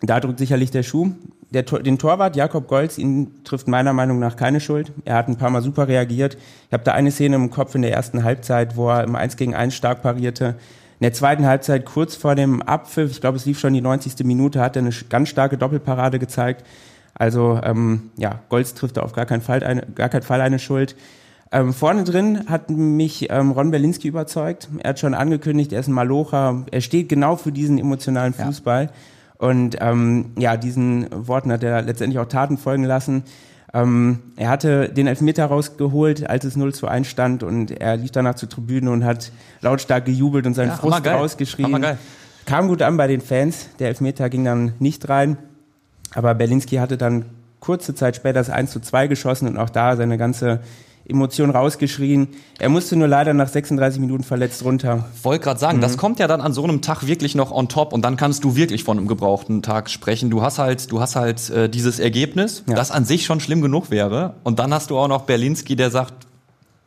da 0.00 0.20
drückt 0.20 0.38
sicherlich 0.38 0.70
der 0.70 0.82
Schuh 0.82 1.12
der, 1.52 1.62
den 1.62 1.98
Torwart 1.98 2.36
Jakob 2.36 2.68
Golz, 2.68 2.96
ihn 2.98 3.42
trifft 3.44 3.68
meiner 3.68 3.92
Meinung 3.92 4.18
nach 4.18 4.36
keine 4.36 4.60
Schuld. 4.60 4.92
Er 5.04 5.16
hat 5.16 5.28
ein 5.28 5.36
paar 5.36 5.50
Mal 5.50 5.62
super 5.62 5.88
reagiert. 5.88 6.36
Ich 6.68 6.72
habe 6.72 6.84
da 6.84 6.92
eine 6.92 7.10
Szene 7.10 7.36
im 7.36 7.50
Kopf 7.50 7.74
in 7.74 7.82
der 7.82 7.92
ersten 7.92 8.22
Halbzeit, 8.22 8.76
wo 8.76 8.88
er 8.88 9.04
im 9.04 9.16
1 9.16 9.36
gegen 9.36 9.54
1 9.54 9.74
stark 9.74 10.02
parierte. 10.02 10.56
In 11.00 11.04
der 11.04 11.12
zweiten 11.12 11.46
Halbzeit, 11.46 11.86
kurz 11.86 12.14
vor 12.14 12.34
dem 12.34 12.62
Abpfiff, 12.62 13.10
ich 13.10 13.20
glaube, 13.20 13.36
es 13.36 13.46
lief 13.46 13.58
schon 13.58 13.72
die 13.72 13.80
90. 13.80 14.24
Minute, 14.24 14.60
hat 14.60 14.76
er 14.76 14.82
eine 14.82 14.92
ganz 15.08 15.28
starke 15.28 15.58
Doppelparade 15.58 16.18
gezeigt. 16.18 16.64
Also 17.14 17.58
ähm, 17.62 18.10
ja, 18.16 18.40
Golz 18.48 18.74
trifft 18.74 18.96
da 18.96 19.02
auf 19.02 19.12
gar 19.12 19.26
keinen 19.26 19.42
Fall 19.42 19.62
eine, 19.64 19.82
gar 19.94 20.08
keinen 20.08 20.22
Fall 20.22 20.40
eine 20.40 20.58
Schuld. 20.58 20.94
Ähm, 21.52 21.72
vorne 21.72 22.04
drin 22.04 22.48
hat 22.48 22.70
mich 22.70 23.28
ähm, 23.28 23.50
Ron 23.50 23.72
Berlinski 23.72 24.06
überzeugt. 24.06 24.68
Er 24.78 24.90
hat 24.90 25.00
schon 25.00 25.14
angekündigt, 25.14 25.72
er 25.72 25.80
ist 25.80 25.88
ein 25.88 25.94
Malocher. 25.94 26.64
Er 26.70 26.80
steht 26.80 27.08
genau 27.08 27.34
für 27.34 27.50
diesen 27.50 27.76
emotionalen 27.76 28.34
Fußball. 28.34 28.84
Ja. 28.84 28.90
Und 29.40 29.78
ähm, 29.80 30.32
ja, 30.36 30.58
diesen 30.58 31.06
Worten 31.26 31.50
hat 31.50 31.62
er 31.62 31.80
letztendlich 31.80 32.18
auch 32.18 32.28
Taten 32.28 32.58
folgen 32.58 32.84
lassen. 32.84 33.22
Ähm, 33.72 34.18
er 34.36 34.50
hatte 34.50 34.90
den 34.90 35.06
Elfmeter 35.06 35.46
rausgeholt, 35.46 36.28
als 36.28 36.44
es 36.44 36.56
0 36.56 36.74
zu 36.74 36.86
1 36.86 37.06
stand 37.06 37.42
und 37.42 37.70
er 37.70 37.96
lief 37.96 38.10
danach 38.10 38.34
zur 38.34 38.50
Tribüne 38.50 38.90
und 38.90 39.02
hat 39.02 39.32
lautstark 39.62 40.04
gejubelt 40.04 40.46
und 40.46 40.52
seinen 40.52 40.68
ja, 40.68 40.76
Frust 40.76 41.06
rausgeschrien. 41.06 41.86
Kam 42.44 42.68
gut 42.68 42.82
an 42.82 42.98
bei 42.98 43.06
den 43.06 43.22
Fans. 43.22 43.68
Der 43.78 43.88
Elfmeter 43.88 44.28
ging 44.28 44.44
dann 44.44 44.74
nicht 44.78 45.08
rein. 45.08 45.38
Aber 46.14 46.34
Berlinski 46.34 46.76
hatte 46.76 46.98
dann 46.98 47.24
kurze 47.60 47.94
Zeit 47.94 48.16
später 48.16 48.40
das 48.40 48.50
1 48.50 48.70
zu 48.70 48.80
2 48.80 49.06
geschossen 49.06 49.48
und 49.48 49.56
auch 49.56 49.70
da 49.70 49.96
seine 49.96 50.18
ganze 50.18 50.60
Emotionen 51.10 51.54
rausgeschrien. 51.54 52.28
Er 52.58 52.68
musste 52.68 52.96
nur 52.96 53.08
leider 53.08 53.34
nach 53.34 53.48
36 53.48 54.00
Minuten 54.00 54.22
verletzt 54.22 54.64
runter. 54.64 55.06
Wollte 55.22 55.44
gerade 55.44 55.60
sagen, 55.60 55.78
mhm. 55.78 55.82
das 55.82 55.96
kommt 55.96 56.18
ja 56.18 56.28
dann 56.28 56.40
an 56.40 56.52
so 56.52 56.64
einem 56.64 56.80
Tag 56.80 57.06
wirklich 57.06 57.34
noch 57.34 57.50
on 57.50 57.68
top 57.68 57.92
und 57.92 58.02
dann 58.02 58.16
kannst 58.16 58.44
du 58.44 58.56
wirklich 58.56 58.84
von 58.84 58.98
einem 58.98 59.06
gebrauchten 59.06 59.62
Tag 59.62 59.90
sprechen. 59.90 60.30
Du 60.30 60.42
hast 60.42 60.58
halt, 60.58 60.90
du 60.90 61.00
hast 61.00 61.16
halt 61.16 61.50
äh, 61.50 61.68
dieses 61.68 61.98
Ergebnis, 61.98 62.64
ja. 62.68 62.74
das 62.74 62.90
an 62.90 63.04
sich 63.04 63.24
schon 63.24 63.40
schlimm 63.40 63.60
genug 63.60 63.90
wäre. 63.90 64.34
Und 64.44 64.58
dann 64.58 64.72
hast 64.72 64.90
du 64.90 64.98
auch 64.98 65.08
noch 65.08 65.22
Berlinski, 65.22 65.76
der 65.76 65.90
sagt, 65.90 66.14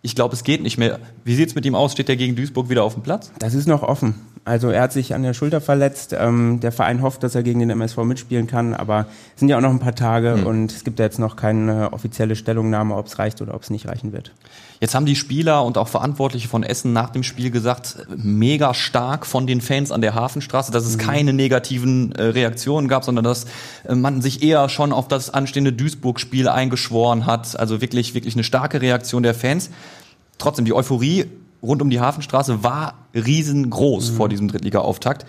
ich 0.01 0.15
glaube, 0.15 0.35
es 0.35 0.43
geht 0.43 0.61
nicht 0.61 0.77
mehr. 0.77 0.99
Wie 1.23 1.33
sieht's 1.33 1.55
mit 1.55 1.65
ihm 1.65 1.75
aus? 1.75 1.93
Steht 1.93 2.09
er 2.09 2.17
gegen 2.17 2.35
Duisburg 2.35 2.69
wieder 2.69 2.83
auf 2.83 2.93
dem 2.93 3.03
Platz? 3.03 3.31
Das 3.39 3.53
ist 3.53 3.67
noch 3.67 3.83
offen. 3.83 4.15
Also 4.45 4.69
er 4.69 4.81
hat 4.81 4.91
sich 4.91 5.13
an 5.15 5.23
der 5.23 5.33
Schulter 5.33 5.61
verletzt. 5.61 6.13
Ähm, 6.17 6.59
der 6.59 6.73
Verein 6.73 7.01
hofft, 7.01 7.23
dass 7.23 7.33
er 7.33 7.43
gegen 7.43 7.59
den 7.59 7.69
MSV 7.69 7.97
mitspielen 7.99 8.45
kann, 8.45 8.73
aber 8.73 9.07
es 9.33 9.39
sind 9.39 9.47
ja 9.47 9.57
auch 9.57 9.61
noch 9.61 9.69
ein 9.69 9.79
paar 9.79 9.95
Tage 9.95 10.35
mhm. 10.37 10.45
und 10.45 10.71
es 10.71 10.83
gibt 10.83 10.99
ja 10.99 11.05
jetzt 11.05 11.19
noch 11.19 11.37
keine 11.37 11.93
offizielle 11.93 12.35
Stellungnahme, 12.35 12.95
ob 12.95 13.07
es 13.07 13.19
reicht 13.19 13.41
oder 13.41 13.53
ob 13.53 13.61
es 13.61 13.69
nicht 13.69 13.87
reichen 13.87 14.11
wird. 14.11 14.33
Jetzt 14.81 14.95
haben 14.95 15.05
die 15.05 15.15
Spieler 15.15 15.63
und 15.63 15.77
auch 15.77 15.87
Verantwortliche 15.87 16.49
von 16.49 16.63
Essen 16.63 16.91
nach 16.91 17.09
dem 17.09 17.23
Spiel 17.23 17.51
gesagt, 17.51 18.05
mega 18.17 18.73
stark 18.73 19.25
von 19.25 19.47
den 19.47 19.61
Fans 19.61 19.93
an 19.93 20.01
der 20.01 20.13
Hafenstraße, 20.13 20.73
dass 20.73 20.85
es 20.85 20.97
mhm. 20.97 21.01
keine 21.01 21.31
negativen 21.31 22.11
äh, 22.11 22.23
Reaktionen 22.23 22.89
gab, 22.89 23.05
sondern 23.05 23.23
dass 23.23 23.45
äh, 23.87 23.95
man 23.95 24.21
sich 24.21 24.43
eher 24.43 24.67
schon 24.67 24.91
auf 24.91 25.07
das 25.07 25.29
anstehende 25.29 25.71
Duisburg-Spiel 25.71 26.49
eingeschworen 26.49 27.25
hat. 27.25 27.57
Also 27.57 27.79
wirklich, 27.79 28.13
wirklich 28.13 28.35
eine 28.35 28.43
starke 28.43 28.81
Reaktion 28.81 29.23
der 29.23 29.33
Fans. 29.33 29.69
Trotzdem, 30.37 30.65
die 30.65 30.73
Euphorie 30.73 31.27
rund 31.63 31.81
um 31.81 31.89
die 31.89 31.99
Hafenstraße 31.99 32.63
war 32.63 32.95
riesengroß 33.15 34.11
mhm. 34.11 34.15
vor 34.15 34.29
diesem 34.29 34.47
Drittliga-Auftakt. 34.49 35.25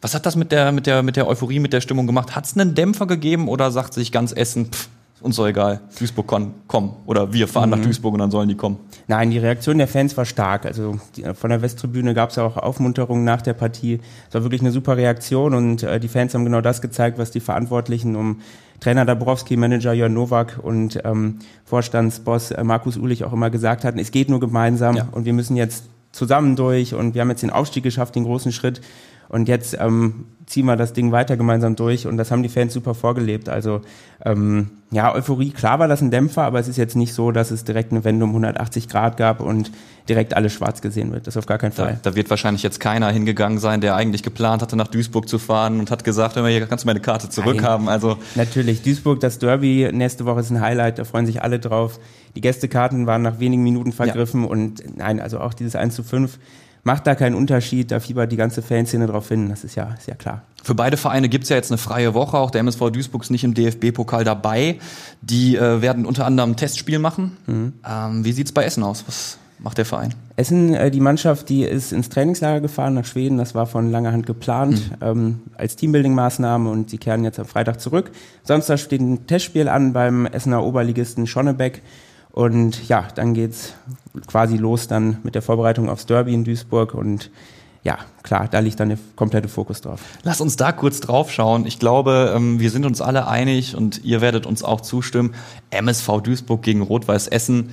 Was 0.00 0.14
hat 0.14 0.26
das 0.26 0.36
mit 0.36 0.52
der, 0.52 0.72
mit 0.72 0.86
der, 0.86 1.02
mit 1.02 1.16
der 1.16 1.28
Euphorie, 1.28 1.58
mit 1.58 1.72
der 1.72 1.80
Stimmung 1.80 2.06
gemacht? 2.06 2.34
Hat 2.34 2.46
es 2.46 2.56
einen 2.56 2.74
Dämpfer 2.74 3.06
gegeben 3.06 3.48
oder 3.48 3.70
sagt 3.70 3.94
sich 3.94 4.12
ganz 4.12 4.32
Essen, 4.32 4.66
pff, 4.66 4.88
uns 5.20 5.36
doch 5.36 5.46
egal, 5.46 5.80
Duisburg 5.98 6.28
kann 6.28 6.54
kommen 6.68 6.94
oder 7.06 7.32
wir 7.32 7.48
fahren 7.48 7.70
mhm. 7.70 7.76
nach 7.76 7.84
Duisburg 7.84 8.14
und 8.14 8.20
dann 8.20 8.30
sollen 8.30 8.48
die 8.48 8.54
kommen? 8.54 8.78
Nein, 9.08 9.30
die 9.30 9.38
Reaktion 9.38 9.78
der 9.78 9.88
Fans 9.88 10.16
war 10.16 10.24
stark. 10.24 10.64
Also 10.66 11.00
die, 11.16 11.24
von 11.34 11.50
der 11.50 11.62
Westtribüne 11.62 12.14
gab 12.14 12.30
es 12.30 12.36
ja 12.36 12.44
auch 12.44 12.56
Aufmunterungen 12.56 13.24
nach 13.24 13.42
der 13.42 13.54
Partie. 13.54 14.00
Es 14.28 14.34
war 14.34 14.42
wirklich 14.42 14.60
eine 14.60 14.70
super 14.70 14.96
Reaktion 14.96 15.54
und 15.54 15.82
äh, 15.82 15.98
die 15.98 16.08
Fans 16.08 16.34
haben 16.34 16.44
genau 16.44 16.60
das 16.60 16.80
gezeigt, 16.80 17.18
was 17.18 17.30
die 17.30 17.40
Verantwortlichen 17.40 18.14
um 18.14 18.40
Trainer 18.80 19.04
Dabrowski, 19.04 19.56
Manager 19.56 19.92
Jörn 19.92 20.14
Nowak 20.14 20.58
und 20.62 21.00
ähm, 21.04 21.38
Vorstandsboss 21.64 22.52
äh, 22.52 22.62
Markus 22.64 22.96
Ulich 22.96 23.24
auch 23.24 23.32
immer 23.32 23.50
gesagt 23.50 23.84
hatten, 23.84 23.98
es 23.98 24.10
geht 24.10 24.28
nur 24.28 24.40
gemeinsam 24.40 24.96
ja. 24.96 25.08
und 25.12 25.24
wir 25.24 25.32
müssen 25.32 25.56
jetzt 25.56 25.84
zusammen 26.12 26.56
durch 26.56 26.94
und 26.94 27.14
wir 27.14 27.22
haben 27.22 27.30
jetzt 27.30 27.42
den 27.42 27.50
Aufstieg 27.50 27.82
geschafft, 27.82 28.14
den 28.14 28.24
großen 28.24 28.52
Schritt 28.52 28.80
und 29.28 29.48
jetzt 29.48 29.76
ähm, 29.78 30.26
ziehen 30.48 30.64
wir 30.66 30.76
das 30.76 30.94
Ding 30.94 31.12
weiter 31.12 31.36
gemeinsam 31.36 31.76
durch 31.76 32.06
und 32.06 32.16
das 32.16 32.30
haben 32.30 32.42
die 32.42 32.48
Fans 32.48 32.72
super 32.72 32.94
vorgelebt. 32.94 33.48
Also 33.48 33.82
ähm, 34.24 34.70
ja, 34.90 35.14
Euphorie, 35.14 35.50
klar 35.50 35.78
war 35.78 35.88
das 35.88 36.00
ein 36.00 36.10
Dämpfer, 36.10 36.42
aber 36.42 36.58
es 36.58 36.68
ist 36.68 36.78
jetzt 36.78 36.96
nicht 36.96 37.12
so, 37.12 37.30
dass 37.30 37.50
es 37.50 37.64
direkt 37.64 37.92
eine 37.92 38.04
Wende 38.04 38.24
um 38.24 38.30
180 38.30 38.88
Grad 38.88 39.18
gab 39.18 39.40
und 39.40 39.70
direkt 40.08 40.34
alles 40.34 40.54
schwarz 40.54 40.80
gesehen 40.80 41.12
wird. 41.12 41.26
Das 41.26 41.36
auf 41.36 41.44
gar 41.44 41.58
keinen 41.58 41.72
Fall. 41.72 41.98
Da, 42.02 42.10
da 42.10 42.16
wird 42.16 42.30
wahrscheinlich 42.30 42.62
jetzt 42.62 42.80
keiner 42.80 43.10
hingegangen 43.10 43.58
sein, 43.58 43.82
der 43.82 43.94
eigentlich 43.94 44.22
geplant 44.22 44.62
hatte, 44.62 44.76
nach 44.76 44.88
Duisburg 44.88 45.28
zu 45.28 45.38
fahren 45.38 45.78
und 45.80 45.90
hat 45.90 46.04
gesagt, 46.04 46.36
wenn 46.36 46.44
wir 46.44 46.50
hier 46.50 46.66
kannst 46.66 46.84
du 46.84 46.86
meine 46.86 47.00
Karte 47.00 47.28
zurückhaben. 47.28 47.88
Also 47.88 48.16
natürlich 48.34 48.82
Duisburg, 48.82 49.20
das 49.20 49.38
Derby 49.38 49.90
nächste 49.92 50.24
Woche 50.24 50.40
ist 50.40 50.50
ein 50.50 50.62
Highlight. 50.62 50.98
Da 50.98 51.04
freuen 51.04 51.26
sich 51.26 51.42
alle 51.42 51.58
drauf. 51.58 52.00
Die 52.34 52.40
Gästekarten 52.40 53.06
waren 53.06 53.20
nach 53.20 53.38
wenigen 53.38 53.62
Minuten 53.62 53.92
vergriffen 53.92 54.44
ja. 54.44 54.48
und 54.48 54.96
nein, 54.96 55.20
also 55.20 55.40
auch 55.40 55.52
dieses 55.52 55.76
1 55.76 55.94
zu 55.94 56.02
5 56.02 56.38
macht 56.84 57.06
da 57.06 57.14
keinen 57.14 57.34
Unterschied, 57.34 57.90
da 57.90 58.00
fiebert 58.00 58.32
die 58.32 58.36
ganze 58.36 58.62
Fanszene 58.62 59.06
drauf 59.06 59.28
hin, 59.28 59.48
das 59.48 59.64
ist 59.64 59.74
ja, 59.74 59.94
ist 59.98 60.08
ja 60.08 60.14
klar. 60.14 60.42
Für 60.62 60.74
beide 60.74 60.96
Vereine 60.96 61.28
gibt 61.28 61.44
es 61.44 61.50
ja 61.50 61.56
jetzt 61.56 61.70
eine 61.70 61.78
freie 61.78 62.14
Woche, 62.14 62.36
auch 62.36 62.50
der 62.50 62.60
MSV 62.60 62.90
Duisburg 62.90 63.22
ist 63.22 63.30
nicht 63.30 63.44
im 63.44 63.54
DFB-Pokal 63.54 64.24
dabei. 64.24 64.78
Die 65.22 65.56
äh, 65.56 65.80
werden 65.80 66.04
unter 66.04 66.26
anderem 66.26 66.50
ein 66.50 66.56
Testspiel 66.56 66.98
machen. 66.98 67.36
Mhm. 67.46 67.72
Ähm, 67.88 68.24
wie 68.24 68.32
sieht's 68.32 68.52
bei 68.52 68.64
Essen 68.64 68.82
aus? 68.82 69.04
Was 69.06 69.38
macht 69.58 69.78
der 69.78 69.84
Verein? 69.84 70.14
Essen, 70.36 70.74
äh, 70.74 70.90
die 70.90 71.00
Mannschaft, 71.00 71.48
die 71.48 71.62
ist 71.62 71.92
ins 71.92 72.08
Trainingslager 72.08 72.60
gefahren 72.60 72.94
nach 72.94 73.04
Schweden, 73.04 73.38
das 73.38 73.54
war 73.54 73.66
von 73.66 73.90
langer 73.90 74.12
Hand 74.12 74.26
geplant, 74.26 74.90
mhm. 74.90 75.06
ähm, 75.06 75.40
als 75.56 75.76
Teambuilding-Maßnahme 75.76 76.68
und 76.70 76.90
sie 76.90 76.98
kehren 76.98 77.24
jetzt 77.24 77.38
am 77.38 77.46
Freitag 77.46 77.80
zurück. 77.80 78.10
Samstag 78.42 78.78
steht 78.78 79.00
ein 79.00 79.26
Testspiel 79.26 79.68
an 79.68 79.92
beim 79.92 80.26
Essener 80.26 80.62
Oberligisten 80.64 81.26
Schonnebeck. 81.26 81.82
Und 82.38 82.88
ja, 82.88 83.08
dann 83.16 83.34
geht's 83.34 83.74
quasi 84.28 84.58
los 84.58 84.86
dann 84.86 85.16
mit 85.24 85.34
der 85.34 85.42
Vorbereitung 85.42 85.88
aufs 85.88 86.06
Derby 86.06 86.34
in 86.34 86.44
Duisburg 86.44 86.94
und 86.94 87.32
ja, 87.82 87.98
klar, 88.22 88.46
da 88.48 88.60
liegt 88.60 88.78
dann 88.78 88.90
der 88.90 88.98
komplette 89.16 89.48
Fokus 89.48 89.80
drauf. 89.80 90.00
Lass 90.22 90.40
uns 90.40 90.54
da 90.54 90.70
kurz 90.70 91.00
drauf 91.00 91.32
schauen. 91.32 91.66
Ich 91.66 91.80
glaube, 91.80 92.32
ähm, 92.36 92.60
wir 92.60 92.70
sind 92.70 92.86
uns 92.86 93.00
alle 93.00 93.26
einig 93.26 93.74
und 93.74 94.04
ihr 94.04 94.20
werdet 94.20 94.46
uns 94.46 94.62
auch 94.62 94.82
zustimmen. 94.82 95.34
MSV 95.70 96.20
Duisburg 96.22 96.62
gegen 96.62 96.80
Rot-Weiß 96.80 97.26
Essen. 97.26 97.70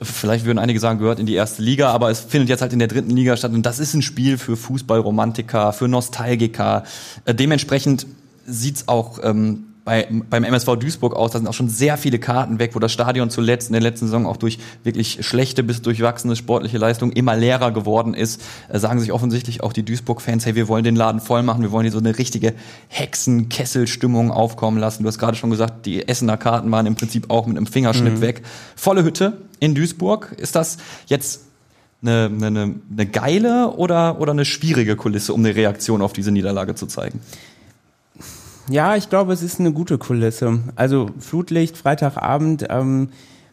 Vielleicht 0.00 0.44
würden 0.44 0.60
einige 0.60 0.78
sagen, 0.78 1.00
gehört 1.00 1.18
in 1.18 1.26
die 1.26 1.34
erste 1.34 1.60
Liga, 1.60 1.90
aber 1.90 2.08
es 2.08 2.20
findet 2.20 2.50
jetzt 2.50 2.60
halt 2.60 2.72
in 2.72 2.78
der 2.78 2.86
dritten 2.86 3.10
Liga 3.10 3.36
statt 3.36 3.52
und 3.52 3.66
das 3.66 3.80
ist 3.80 3.94
ein 3.94 4.02
Spiel 4.02 4.38
für 4.38 4.56
Fußballromantiker, 4.56 5.72
für 5.72 5.88
Nostalgiker. 5.88 6.84
Äh, 7.24 7.34
dementsprechend 7.34 8.06
sieht's 8.46 8.86
auch 8.86 9.18
ähm, 9.24 9.64
bei, 9.88 10.06
beim 10.28 10.44
MSV 10.44 10.76
Duisburg 10.76 11.16
aus. 11.16 11.30
Da 11.30 11.38
sind 11.38 11.46
auch 11.46 11.54
schon 11.54 11.70
sehr 11.70 11.96
viele 11.96 12.18
Karten 12.18 12.58
weg, 12.58 12.74
wo 12.74 12.78
das 12.78 12.92
Stadion 12.92 13.30
zuletzt 13.30 13.68
in 13.68 13.72
der 13.72 13.80
letzten 13.80 14.04
Saison 14.04 14.26
auch 14.26 14.36
durch 14.36 14.58
wirklich 14.84 15.26
schlechte 15.26 15.62
bis 15.62 15.80
durchwachsene 15.80 16.36
sportliche 16.36 16.76
Leistung 16.76 17.10
immer 17.10 17.34
leerer 17.34 17.72
geworden 17.72 18.12
ist. 18.12 18.42
Äh, 18.68 18.78
sagen 18.80 19.00
sich 19.00 19.12
offensichtlich 19.12 19.62
auch 19.62 19.72
die 19.72 19.82
Duisburg-Fans, 19.82 20.44
hey, 20.44 20.54
wir 20.54 20.68
wollen 20.68 20.84
den 20.84 20.94
Laden 20.94 21.22
voll 21.22 21.42
machen, 21.42 21.62
wir 21.62 21.72
wollen 21.72 21.84
hier 21.84 21.92
so 21.92 22.00
eine 22.00 22.18
richtige 22.18 22.52
Hexenkesselstimmung 22.88 24.30
aufkommen 24.30 24.76
lassen. 24.76 25.04
Du 25.04 25.08
hast 25.08 25.18
gerade 25.18 25.38
schon 25.38 25.48
gesagt, 25.48 25.86
die 25.86 26.06
Essener 26.06 26.36
Karten 26.36 26.70
waren 26.70 26.84
im 26.84 26.94
Prinzip 26.94 27.30
auch 27.30 27.46
mit 27.46 27.56
einem 27.56 27.66
Fingerschnipp 27.66 28.16
mhm. 28.16 28.20
weg. 28.20 28.42
Volle 28.76 29.04
Hütte 29.04 29.38
in 29.58 29.74
Duisburg. 29.74 30.36
Ist 30.36 30.54
das 30.54 30.76
jetzt 31.06 31.44
eine, 32.02 32.26
eine, 32.26 32.74
eine 32.92 33.06
geile 33.06 33.70
oder, 33.70 34.20
oder 34.20 34.32
eine 34.32 34.44
schwierige 34.44 34.96
Kulisse, 34.96 35.32
um 35.32 35.40
eine 35.40 35.56
Reaktion 35.56 36.02
auf 36.02 36.12
diese 36.12 36.30
Niederlage 36.30 36.74
zu 36.74 36.84
zeigen? 36.84 37.20
Ja, 38.70 38.96
ich 38.96 39.08
glaube, 39.08 39.32
es 39.32 39.42
ist 39.42 39.60
eine 39.60 39.72
gute 39.72 39.96
Kulisse. 39.96 40.60
Also 40.76 41.08
Flutlicht, 41.18 41.76
Freitagabend, 41.78 42.66
ähm, 42.68 43.08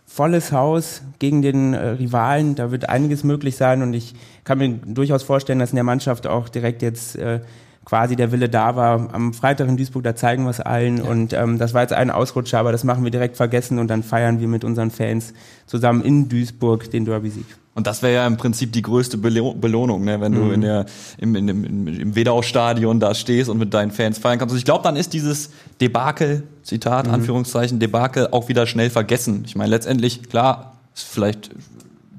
volles 0.06 0.52
Haus 0.52 1.02
gegen 1.20 1.42
den 1.42 1.74
äh, 1.74 1.88
Rivalen, 1.90 2.56
da 2.56 2.72
wird 2.72 2.90
einiges 2.90 3.24
möglich 3.24 3.56
sein 3.56 3.82
und 3.82 3.94
ich 3.94 4.14
kann 4.44 4.58
mir 4.58 4.70
durchaus 4.70 5.24
vorstellen, 5.24 5.60
dass 5.60 5.72
in 5.72 5.78
der 5.78 5.84
Mannschaft 5.84 6.28
auch 6.28 6.50
direkt 6.50 6.82
jetzt 6.82 7.16
äh, 7.16 7.40
quasi 7.86 8.16
der 8.16 8.32
Wille 8.32 8.50
da 8.50 8.76
war. 8.76 9.14
Am 9.14 9.34
Freitag 9.34 9.70
in 9.70 9.78
Duisburg, 9.78 10.04
da 10.04 10.16
zeigen 10.16 10.44
wir 10.44 10.50
es 10.50 10.60
allen. 10.60 10.98
Ja. 10.98 11.04
Und 11.06 11.34
ähm, 11.34 11.58
das 11.58 11.74
war 11.74 11.82
jetzt 11.82 11.94
ein 11.94 12.10
Ausrutscher, 12.10 12.60
aber 12.60 12.72
das 12.72 12.84
machen 12.84 13.04
wir 13.04 13.12
direkt 13.12 13.38
vergessen 13.38 13.80
und 13.80 13.88
dann 13.88 14.04
feiern 14.04 14.40
wir 14.40 14.48
mit 14.48 14.64
unseren 14.64 14.92
Fans 14.92 15.34
zusammen 15.68 16.02
in 16.04 16.28
Duisburg 16.28 16.90
den 16.90 17.06
Derby-Sieg. 17.06 17.46
Und 17.76 17.88
das 17.88 18.02
wäre 18.02 18.14
ja 18.14 18.28
im 18.28 18.38
Prinzip 18.38 18.72
die 18.72 18.82
größte 18.82 19.18
Belohnung, 19.18 20.06
ne? 20.06 20.22
wenn 20.22 20.32
du 20.32 20.44
mhm. 20.44 20.54
in 20.54 20.62
der, 20.62 20.86
im, 21.18 21.36
in, 21.36 21.48
im, 21.50 21.88
im 21.88 22.16
Wedau-Stadion 22.16 23.02
da 23.02 23.14
stehst 23.14 23.50
und 23.50 23.58
mit 23.58 23.74
deinen 23.74 23.92
Fans 23.92 24.18
feiern 24.18 24.40
kannst. 24.40 24.54
Und 24.54 24.60
ich 24.60 24.66
glaube, 24.66 24.84
dann 24.84 24.96
ist 24.96 25.12
dieses 25.12 25.50
Debakel, 25.82 26.44
Zitat, 26.64 27.08
mhm. 27.08 27.16
Anführungszeichen, 27.16 27.80
Debakel 27.80 28.30
auch 28.32 28.48
wieder 28.48 28.66
schnell 28.66 28.90
vergessen. 28.90 29.44
Ich 29.46 29.58
meine, 29.58 29.72
letztendlich, 29.72 30.30
klar, 30.30 30.78
ist 30.96 31.04
vielleicht 31.04 31.50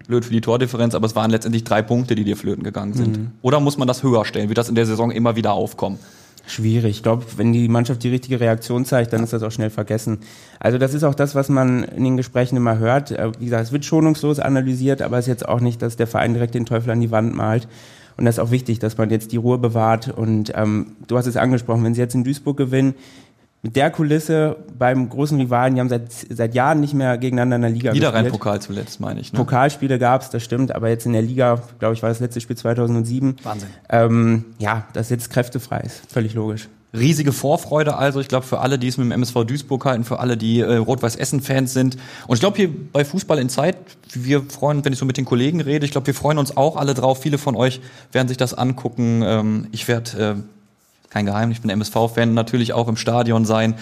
blöd 0.06 0.24
für 0.24 0.32
die 0.32 0.40
Tordifferenz, 0.40 0.94
aber 0.94 1.06
es 1.06 1.16
waren 1.16 1.30
letztendlich 1.30 1.64
drei 1.64 1.82
Punkte, 1.82 2.14
die 2.14 2.24
dir 2.24 2.36
flöten 2.36 2.62
gegangen 2.62 2.94
sind. 2.94 3.18
Mhm. 3.18 3.30
Oder 3.42 3.60
muss 3.60 3.78
man 3.78 3.88
das 3.88 4.02
höher 4.02 4.24
stellen? 4.24 4.48
Wird 4.48 4.58
das 4.58 4.68
in 4.68 4.74
der 4.74 4.86
Saison 4.86 5.10
immer 5.10 5.36
wieder 5.36 5.52
aufkommen? 5.52 5.98
Schwierig. 6.48 6.96
Ich 6.96 7.02
glaube, 7.02 7.24
wenn 7.36 7.52
die 7.52 7.68
Mannschaft 7.68 8.04
die 8.04 8.08
richtige 8.08 8.38
Reaktion 8.38 8.84
zeigt, 8.84 9.12
dann 9.12 9.24
ist 9.24 9.32
das 9.32 9.42
auch 9.42 9.50
schnell 9.50 9.70
vergessen. 9.70 10.18
Also 10.60 10.78
das 10.78 10.94
ist 10.94 11.02
auch 11.02 11.14
das, 11.14 11.34
was 11.34 11.48
man 11.48 11.82
in 11.82 12.04
den 12.04 12.16
Gesprächen 12.16 12.56
immer 12.56 12.78
hört. 12.78 13.10
Äh, 13.10 13.32
wie 13.40 13.46
gesagt, 13.46 13.64
es 13.64 13.72
wird 13.72 13.84
schonungslos 13.84 14.38
analysiert, 14.38 15.02
aber 15.02 15.18
es 15.18 15.24
ist 15.24 15.30
jetzt 15.30 15.48
auch 15.48 15.60
nicht, 15.60 15.82
dass 15.82 15.96
der 15.96 16.06
Verein 16.06 16.34
direkt 16.34 16.54
den 16.54 16.64
Teufel 16.64 16.90
an 16.90 17.00
die 17.00 17.10
Wand 17.10 17.34
malt. 17.34 17.66
Und 18.16 18.24
das 18.24 18.36
ist 18.36 18.38
auch 18.38 18.50
wichtig, 18.50 18.78
dass 18.78 18.96
man 18.96 19.10
jetzt 19.10 19.32
die 19.32 19.36
Ruhe 19.36 19.58
bewahrt. 19.58 20.08
Und 20.08 20.52
ähm, 20.54 20.92
du 21.06 21.18
hast 21.18 21.26
es 21.26 21.36
angesprochen, 21.36 21.84
wenn 21.84 21.94
sie 21.94 22.00
jetzt 22.00 22.14
in 22.14 22.24
Duisburg 22.24 22.56
gewinnen, 22.56 22.94
mit 23.66 23.74
der 23.74 23.90
Kulisse 23.90 24.58
beim 24.78 25.08
großen 25.08 25.40
Rivalen, 25.40 25.74
die 25.74 25.80
haben 25.80 25.88
seit, 25.88 26.12
seit 26.12 26.54
Jahren 26.54 26.78
nicht 26.78 26.94
mehr 26.94 27.18
gegeneinander 27.18 27.56
in 27.56 27.62
der 27.62 27.70
Liga 27.72 27.92
Wieder 27.94 28.14
rein 28.14 28.28
Pokal 28.28 28.62
zuletzt, 28.62 29.00
meine 29.00 29.18
ich. 29.18 29.32
Ne? 29.32 29.38
Pokalspiele 29.38 29.98
gab 29.98 30.22
es, 30.22 30.30
das 30.30 30.44
stimmt, 30.44 30.72
aber 30.72 30.88
jetzt 30.88 31.04
in 31.04 31.12
der 31.12 31.22
Liga, 31.22 31.60
glaube 31.80 31.94
ich, 31.94 32.02
war 32.02 32.08
das 32.08 32.20
letzte 32.20 32.40
Spiel 32.40 32.56
2007. 32.56 33.38
Wahnsinn. 33.42 33.68
Ähm, 33.88 34.44
ja, 34.58 34.86
das 34.92 35.10
jetzt 35.10 35.30
kräftefrei 35.30 35.80
ist, 35.80 36.00
völlig 36.08 36.34
logisch. 36.34 36.68
Riesige 36.96 37.32
Vorfreude 37.32 37.96
also, 37.96 38.20
ich 38.20 38.28
glaube, 38.28 38.46
für 38.46 38.60
alle, 38.60 38.78
die 38.78 38.86
es 38.86 38.98
mit 38.98 39.06
dem 39.06 39.10
MSV 39.10 39.44
Duisburg 39.44 39.84
halten, 39.84 40.04
für 40.04 40.20
alle, 40.20 40.36
die 40.36 40.60
äh, 40.60 40.76
Rot-Weiß-Essen-Fans 40.76 41.72
sind. 41.72 41.96
Und 42.28 42.34
ich 42.34 42.40
glaube, 42.40 42.56
hier 42.56 42.70
bei 42.92 43.04
Fußball 43.04 43.40
in 43.40 43.48
Zeit, 43.48 43.76
wir 44.14 44.44
freuen, 44.44 44.84
wenn 44.84 44.92
ich 44.92 45.00
so 45.00 45.06
mit 45.06 45.16
den 45.16 45.24
Kollegen 45.24 45.60
rede, 45.60 45.84
ich 45.84 45.90
glaube, 45.90 46.06
wir 46.06 46.14
freuen 46.14 46.38
uns 46.38 46.56
auch 46.56 46.76
alle 46.76 46.94
drauf. 46.94 47.20
Viele 47.20 47.38
von 47.38 47.56
euch 47.56 47.80
werden 48.12 48.28
sich 48.28 48.36
das 48.36 48.54
angucken. 48.54 49.22
Ähm, 49.24 49.66
ich 49.72 49.88
werde 49.88 50.36
äh, 50.36 50.55
kein 51.10 51.26
Geheimnis, 51.26 51.58
ich 51.58 51.62
bin 51.62 51.70
MSV-Fan, 51.70 52.34
natürlich 52.34 52.72
auch 52.72 52.88
im 52.88 52.96
Stadion 52.96 53.44
sein 53.44 53.74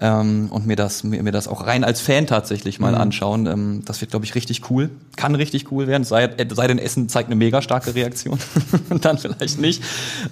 ähm, 0.00 0.48
und 0.50 0.66
mir 0.66 0.76
das, 0.76 1.04
mir, 1.04 1.22
mir 1.22 1.32
das 1.32 1.48
auch 1.48 1.66
rein 1.66 1.84
als 1.84 2.00
Fan 2.00 2.26
tatsächlich 2.26 2.80
mal 2.80 2.92
mhm. 2.92 3.00
anschauen. 3.00 3.46
Ähm, 3.46 3.82
das 3.84 4.00
wird, 4.00 4.10
glaube 4.10 4.24
ich, 4.24 4.34
richtig 4.34 4.70
cool. 4.70 4.90
Kann 5.16 5.34
richtig 5.34 5.70
cool 5.70 5.86
werden, 5.86 6.04
sei, 6.04 6.24
äh, 6.24 6.46
sei 6.52 6.66
denn 6.66 6.78
Essen 6.78 7.08
zeigt 7.08 7.28
eine 7.28 7.36
mega 7.36 7.62
starke 7.62 7.94
Reaktion. 7.94 8.38
Dann 9.00 9.18
vielleicht 9.18 9.60
nicht. 9.60 9.82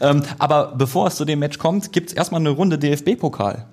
Ähm, 0.01 0.23
aber 0.39 0.75
bevor 0.77 1.09
es 1.09 1.17
zu 1.17 1.25
dem 1.25 1.39
Match 1.39 1.59
kommt, 1.59 1.93
gibt's 1.93 2.13
erstmal 2.13 2.41
eine 2.41 2.51
Runde 2.51 2.79
DFB-Pokal. 2.79 3.67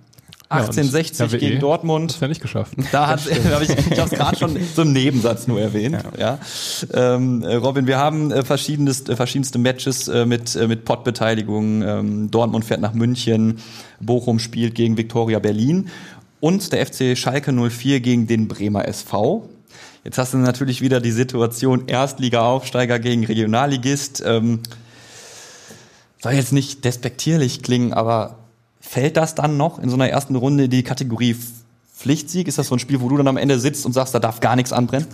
1860 0.50 1.32
ja, 1.32 1.38
gegen 1.38 1.60
Dortmund. 1.60 2.12
Das 2.12 2.20
ja 2.20 2.28
nicht 2.28 2.42
geschafft. 2.42 2.74
Da 2.92 3.08
hat, 3.08 3.22
hab 3.22 3.62
ich, 3.62 3.70
ich 3.70 4.00
habe 4.00 4.10
es 4.12 4.18
gerade 4.18 4.36
schon 4.36 4.58
so 4.76 4.82
im 4.82 4.94
Nebensatz 4.94 5.48
nur 5.48 5.62
erwähnt. 5.62 5.98
Ja. 6.18 6.40
ja. 6.92 7.16
Ähm, 7.16 7.44
äh, 7.44 7.56
Robin, 7.56 7.86
wir 7.86 8.00
haben 8.00 8.32
äh, 8.32 8.44
verschiedenes, 8.44 9.08
äh, 9.08 9.16
verschiedenste 9.16 9.60
Matches 9.60 10.08
äh, 10.08 10.26
mit 10.26 10.56
äh, 10.56 10.68
mit 10.68 10.86
Pottbeteiligung. 10.86 11.84
Ähm, 11.84 12.32
Dortmund 12.32 12.66
fährt 12.66 12.82
nach 12.82 12.94
München, 12.94 13.60
Bochum 14.00 14.40
spielt 14.40 14.74
gegen 14.74 14.98
Viktoria 14.98 15.38
Berlin 15.38 15.90
und 16.40 16.74
der 16.74 16.84
FC 16.86 17.16
Schalke 17.16 17.54
04 17.54 18.00
gegen 18.00 18.26
den 18.26 18.48
Bremer 18.48 18.88
SV. 18.88 19.48
Jetzt 20.04 20.18
hast 20.18 20.34
du 20.34 20.38
natürlich 20.38 20.82
wieder 20.82 21.00
die 21.00 21.12
Situation 21.12 21.88
Erstliga-Aufsteiger 21.88 22.98
gegen 22.98 23.24
Regionalligist. 23.26 24.24
Ähm, 24.26 24.62
soll 26.22 26.34
jetzt 26.34 26.54
nicht 26.54 26.86
despektierlich 26.86 27.62
klingen, 27.62 27.94
aber 27.94 28.39
Fällt 28.80 29.18
das 29.18 29.36
dann 29.36 29.58
noch 29.58 29.80
in 29.80 29.90
so 29.90 29.96
einer 29.96 30.10
ersten 30.10 30.36
Runde 30.36 30.70
die 30.70 30.84
Kategorie 30.84 31.36
Pflichtsieg? 31.94 32.48
Ist 32.48 32.58
das 32.58 32.68
so 32.68 32.76
ein 32.76 32.80
Spiel, 32.80 33.02
wo 33.02 33.10
du 33.10 33.18
dann 33.18 33.28
am 33.28 33.38
Ende 33.38 33.60
sitzt 33.60 33.86
und 33.86 33.94
sagst, 33.94 34.16
da 34.16 34.20
darf 34.20 34.40
gar 34.40 34.56
nichts 34.56 34.72
anbrennen? 34.72 35.08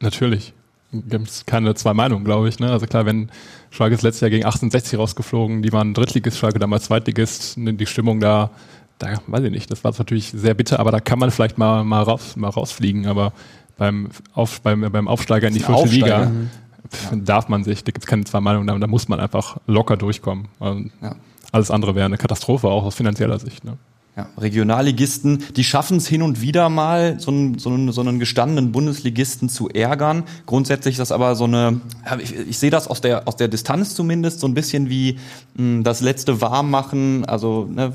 Natürlich. 0.00 0.52
Gibt 0.92 1.28
es 1.28 1.44
keine 1.44 1.74
zwei 1.74 1.92
Meinungen, 1.92 2.24
glaube 2.24 2.48
ich. 2.48 2.60
Ne? 2.60 2.70
Also 2.70 2.86
klar, 2.86 3.04
wenn 3.04 3.30
Schalke 3.70 3.94
ist 3.94 4.02
letztes 4.02 4.22
Jahr 4.22 4.30
gegen 4.30 4.44
1860 4.44 4.98
rausgeflogen, 4.98 5.62
die 5.62 5.72
waren 5.72 5.92
Drittligist, 5.92 6.38
Schalke 6.38 6.58
damals 6.58 6.84
Zweitligist, 6.84 7.58
ne, 7.58 7.74
die 7.74 7.84
Stimmung 7.84 8.20
da, 8.20 8.50
da 8.98 9.20
weiß 9.26 9.44
ich 9.44 9.50
nicht, 9.50 9.70
das 9.70 9.84
war 9.84 9.92
natürlich 9.96 10.30
sehr 10.34 10.54
bitter, 10.54 10.80
aber 10.80 10.90
da 10.90 11.00
kann 11.00 11.18
man 11.18 11.30
vielleicht 11.30 11.58
mal, 11.58 11.84
mal, 11.84 12.02
raus, 12.02 12.36
mal 12.36 12.48
rausfliegen, 12.48 13.06
aber 13.06 13.34
beim, 13.76 14.08
Auf, 14.32 14.62
beim, 14.62 14.80
beim 14.90 15.08
Aufsteiger 15.08 15.48
in 15.48 15.54
die 15.54 15.60
vierte 15.60 15.88
Liga 15.88 16.30
mhm. 16.30 17.24
darf 17.24 17.48
man 17.48 17.64
sich, 17.64 17.84
da 17.84 17.92
gibt 17.92 18.04
es 18.04 18.06
keine 18.06 18.24
zwei 18.24 18.40
Meinungen, 18.40 18.66
da, 18.66 18.78
da 18.78 18.86
muss 18.86 19.08
man 19.08 19.20
einfach 19.20 19.58
locker 19.66 19.98
durchkommen. 19.98 20.48
Also, 20.58 20.84
ja. 21.02 21.16
Alles 21.52 21.70
andere 21.70 21.94
wäre 21.94 22.06
eine 22.06 22.18
Katastrophe, 22.18 22.68
auch 22.68 22.84
aus 22.84 22.94
finanzieller 22.94 23.38
Sicht. 23.38 23.64
Ne? 23.64 23.78
Ja, 24.18 24.28
Regionalligisten, 24.36 25.44
die 25.54 25.62
schaffen 25.62 25.98
es 25.98 26.08
hin 26.08 26.22
und 26.22 26.40
wieder 26.40 26.68
mal, 26.68 27.20
so 27.20 27.30
einen, 27.30 27.58
so, 27.58 27.70
einen, 27.70 27.92
so 27.92 28.00
einen 28.00 28.18
gestandenen 28.18 28.72
Bundesligisten 28.72 29.48
zu 29.48 29.68
ärgern. 29.68 30.24
Grundsätzlich 30.44 30.94
ist 30.94 30.98
das 30.98 31.12
aber 31.12 31.36
so 31.36 31.44
eine, 31.44 31.80
ich, 32.20 32.34
ich 32.34 32.58
sehe 32.58 32.70
das 32.70 32.88
aus 32.88 33.00
der, 33.00 33.28
aus 33.28 33.36
der 33.36 33.46
Distanz 33.46 33.94
zumindest, 33.94 34.40
so 34.40 34.48
ein 34.48 34.54
bisschen 34.54 34.90
wie 34.90 35.20
mh, 35.54 35.62
hm, 35.62 35.84
das 35.84 36.00
letzte 36.00 36.40
Warmmachen, 36.40 37.26
also 37.26 37.68
ne, 37.70 37.92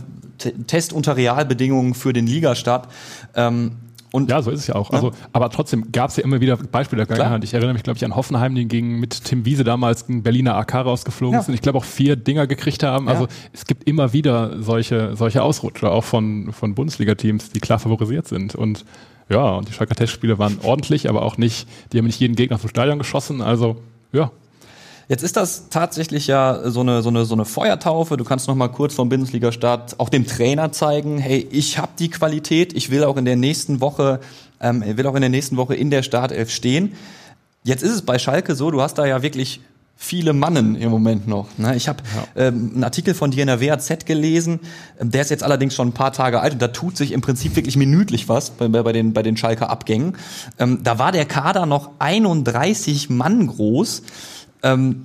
Test 0.68 0.94
unter 0.94 1.18
Realbedingungen 1.18 1.94
für 1.94 2.14
den 2.14 2.26
Ligastart. 2.26 2.88
Ähm, 3.36 3.74
und 4.14 4.30
ja, 4.30 4.44
so 4.44 4.52
ist 4.52 4.60
es 4.60 4.68
ja 4.68 4.76
auch. 4.76 4.92
Ja. 4.92 4.98
Also, 4.98 5.12
aber 5.32 5.50
trotzdem 5.50 5.92
gab 5.92 6.12
es 6.12 6.18
ja 6.18 6.24
immer 6.24 6.40
wieder 6.40 6.56
Beispiele 6.56 7.00
der 7.00 7.08
Vergangenheit. 7.08 7.44
Ich 7.44 7.56
erinnere 7.56 7.74
mich, 7.74 7.82
glaube 7.82 7.98
ich, 7.98 8.06
an 8.06 8.16
Hoffenheim, 8.16 8.54
die 8.54 8.68
gegen 8.68 9.00
mit 9.00 9.24
Tim 9.24 9.44
Wiese 9.44 9.64
damals 9.64 10.08
ein 10.08 10.22
Berliner 10.22 10.56
AK 10.56 10.76
rausgeflogen 10.76 11.40
ja. 11.40 11.42
sind. 11.42 11.56
Ich 11.56 11.64
glaube 11.64 11.80
auch 11.80 11.84
vier 11.84 12.16
Dinger 12.16 12.46
gekriegt 12.46 12.84
haben. 12.84 13.08
Ja. 13.08 13.14
Also 13.14 13.28
es 13.54 13.66
gibt 13.66 13.86
immer 13.86 14.14
wieder 14.14 14.62
solche, 14.62 15.16
solche 15.16 15.42
Ausrutscher, 15.42 15.92
auch 15.92 16.04
von, 16.04 16.54
von 16.54 16.76
Bundesliga-Teams, 16.76 17.50
die 17.50 17.60
klar 17.60 17.80
favorisiert 17.80 18.28
sind. 18.28 18.54
Und 18.54 18.86
ja, 19.30 19.50
und 19.50 19.68
die 19.68 19.74
Schalker 19.74 19.96
Testspiele 19.96 20.38
waren 20.38 20.60
ordentlich, 20.62 21.10
aber 21.10 21.24
auch 21.24 21.40
nicht, 21.40 21.68
die 21.92 21.98
haben 21.98 22.06
nicht 22.06 22.20
jeden 22.20 22.36
Gegner 22.36 22.60
zum 22.60 22.70
Stadion 22.70 23.00
geschossen. 23.00 23.42
Also 23.42 23.78
ja, 24.12 24.32
Jetzt 25.14 25.22
ist 25.22 25.38
das 25.38 25.70
tatsächlich 25.70 26.26
ja 26.26 26.72
so 26.72 26.80
eine, 26.80 27.04
so 27.04 27.10
eine, 27.10 27.24
so 27.26 27.36
eine 27.36 27.46
Feuertaufe. 27.46 28.18
Du 28.18 28.24
kannst 28.24 28.48
noch 28.48 28.56
mal 28.56 28.70
kurz 28.70 28.96
vom 28.96 29.10
Bundesliga-Start 29.10 30.00
auch 30.00 30.10
dem 30.10 30.26
Trainer 30.26 30.72
zeigen, 30.72 31.20
hey, 31.20 31.48
ich 31.52 31.78
habe 31.78 31.92
die 32.00 32.10
Qualität, 32.10 32.74
ich 32.74 32.90
will 32.90 33.04
auch 33.04 33.16
in 33.18 33.26
der 33.26 33.36
nächsten 33.36 33.80
Woche, 33.80 34.22
ähm, 34.60 34.84
will 34.84 35.06
auch 35.06 35.14
in 35.14 35.22
der 35.22 35.30
nächsten 35.30 35.56
Woche 35.56 35.76
in 35.76 35.92
der 35.92 36.02
Startelf 36.02 36.50
stehen. 36.50 36.94
Jetzt 37.64 37.84
ist 37.84 37.92
es 37.92 38.02
bei 38.02 38.18
Schalke 38.18 38.56
so, 38.56 38.72
du 38.72 38.82
hast 38.82 38.96
da 38.96 39.06
ja 39.06 39.22
wirklich 39.22 39.62
viele 39.96 40.34
Mannen 40.34 40.74
im 40.76 40.90
Moment 40.90 41.28
noch. 41.28 41.48
Ne? 41.60 41.76
Ich 41.76 41.88
habe 41.88 42.02
ja. 42.16 42.48
ähm, 42.48 42.72
einen 42.74 42.84
Artikel 42.84 43.14
von 43.14 43.30
dir 43.30 43.42
in 43.42 43.48
der 43.48 43.62
WAZ 43.62 44.06
gelesen, 44.06 44.62
ähm, 45.00 45.12
der 45.12 45.22
ist 45.22 45.30
jetzt 45.30 45.44
allerdings 45.44 45.76
schon 45.76 45.90
ein 45.90 45.94
paar 45.94 46.12
Tage 46.12 46.42
alt 46.42 46.54
und 46.54 46.62
da 46.64 46.70
tut 46.70 46.98
sich 46.98 47.12
im 47.12 47.22
Prinzip 47.22 47.56
wirklich 47.56 47.78
minütlich 47.78 48.30
was 48.30 48.50
bei, 48.50 48.68
bei 48.68 48.92
den, 48.92 49.14
bei 49.14 49.22
den 49.22 49.38
Schalker 49.38 49.70
Abgängen. 49.70 50.18
Ähm, 50.58 50.80
da 50.82 50.98
war 50.98 51.12
der 51.12 51.26
Kader 51.26 51.68
noch 51.68 51.92
31 52.00 53.12
Mann 53.12 53.46
groß. 53.46 54.02
Ähm, 54.64 55.04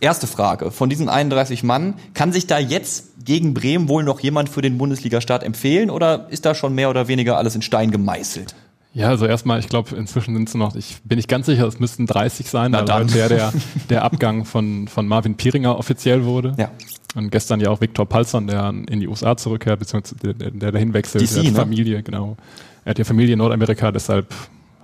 erste 0.00 0.26
Frage. 0.26 0.70
Von 0.70 0.90
diesen 0.90 1.08
31 1.08 1.62
Mann, 1.62 1.94
kann 2.14 2.32
sich 2.32 2.46
da 2.46 2.58
jetzt 2.58 3.24
gegen 3.24 3.54
Bremen 3.54 3.88
wohl 3.88 4.04
noch 4.04 4.20
jemand 4.20 4.48
für 4.48 4.62
den 4.62 4.78
Bundesliga-Start 4.78 5.42
empfehlen 5.42 5.90
oder 5.90 6.28
ist 6.30 6.46
da 6.46 6.54
schon 6.54 6.74
mehr 6.74 6.90
oder 6.90 7.08
weniger 7.08 7.36
alles 7.36 7.54
in 7.54 7.62
Stein 7.62 7.90
gemeißelt? 7.90 8.54
Ja, 8.94 9.08
also 9.08 9.26
erstmal, 9.26 9.60
ich 9.60 9.68
glaube, 9.68 9.94
inzwischen 9.96 10.34
sind 10.34 10.48
es 10.48 10.54
noch, 10.54 10.74
ich 10.74 10.96
bin 11.04 11.16
nicht 11.16 11.28
ganz 11.28 11.46
sicher, 11.46 11.66
es 11.66 11.78
müssten 11.78 12.06
30 12.06 12.48
sein, 12.48 12.70
Na 12.70 12.88
weil 12.88 13.06
der, 13.06 13.28
der, 13.28 13.52
der 13.90 14.04
Abgang 14.04 14.44
von, 14.44 14.88
von 14.88 15.06
Marvin 15.06 15.36
Pieringer 15.36 15.78
offiziell 15.78 16.24
wurde. 16.24 16.54
Ja. 16.56 16.70
Und 17.14 17.30
gestern 17.30 17.60
ja 17.60 17.70
auch 17.70 17.80
Viktor 17.80 18.06
Palzern, 18.06 18.46
der 18.46 18.68
in 18.88 19.00
die 19.00 19.08
USA 19.08 19.36
zurückkehrt, 19.36 19.78
beziehungsweise 19.78 20.34
der, 20.34 20.50
der, 20.50 20.72
dahin 20.72 20.94
wechselt. 20.94 21.22
DC, 21.22 21.34
der 21.34 21.42
ne? 21.44 21.52
Familie, 21.52 22.02
genau. 22.02 22.36
Er 22.84 22.90
hat 22.90 22.98
ja 22.98 23.04
Familie 23.04 23.34
in 23.34 23.38
Nordamerika, 23.38 23.92
deshalb 23.92 24.32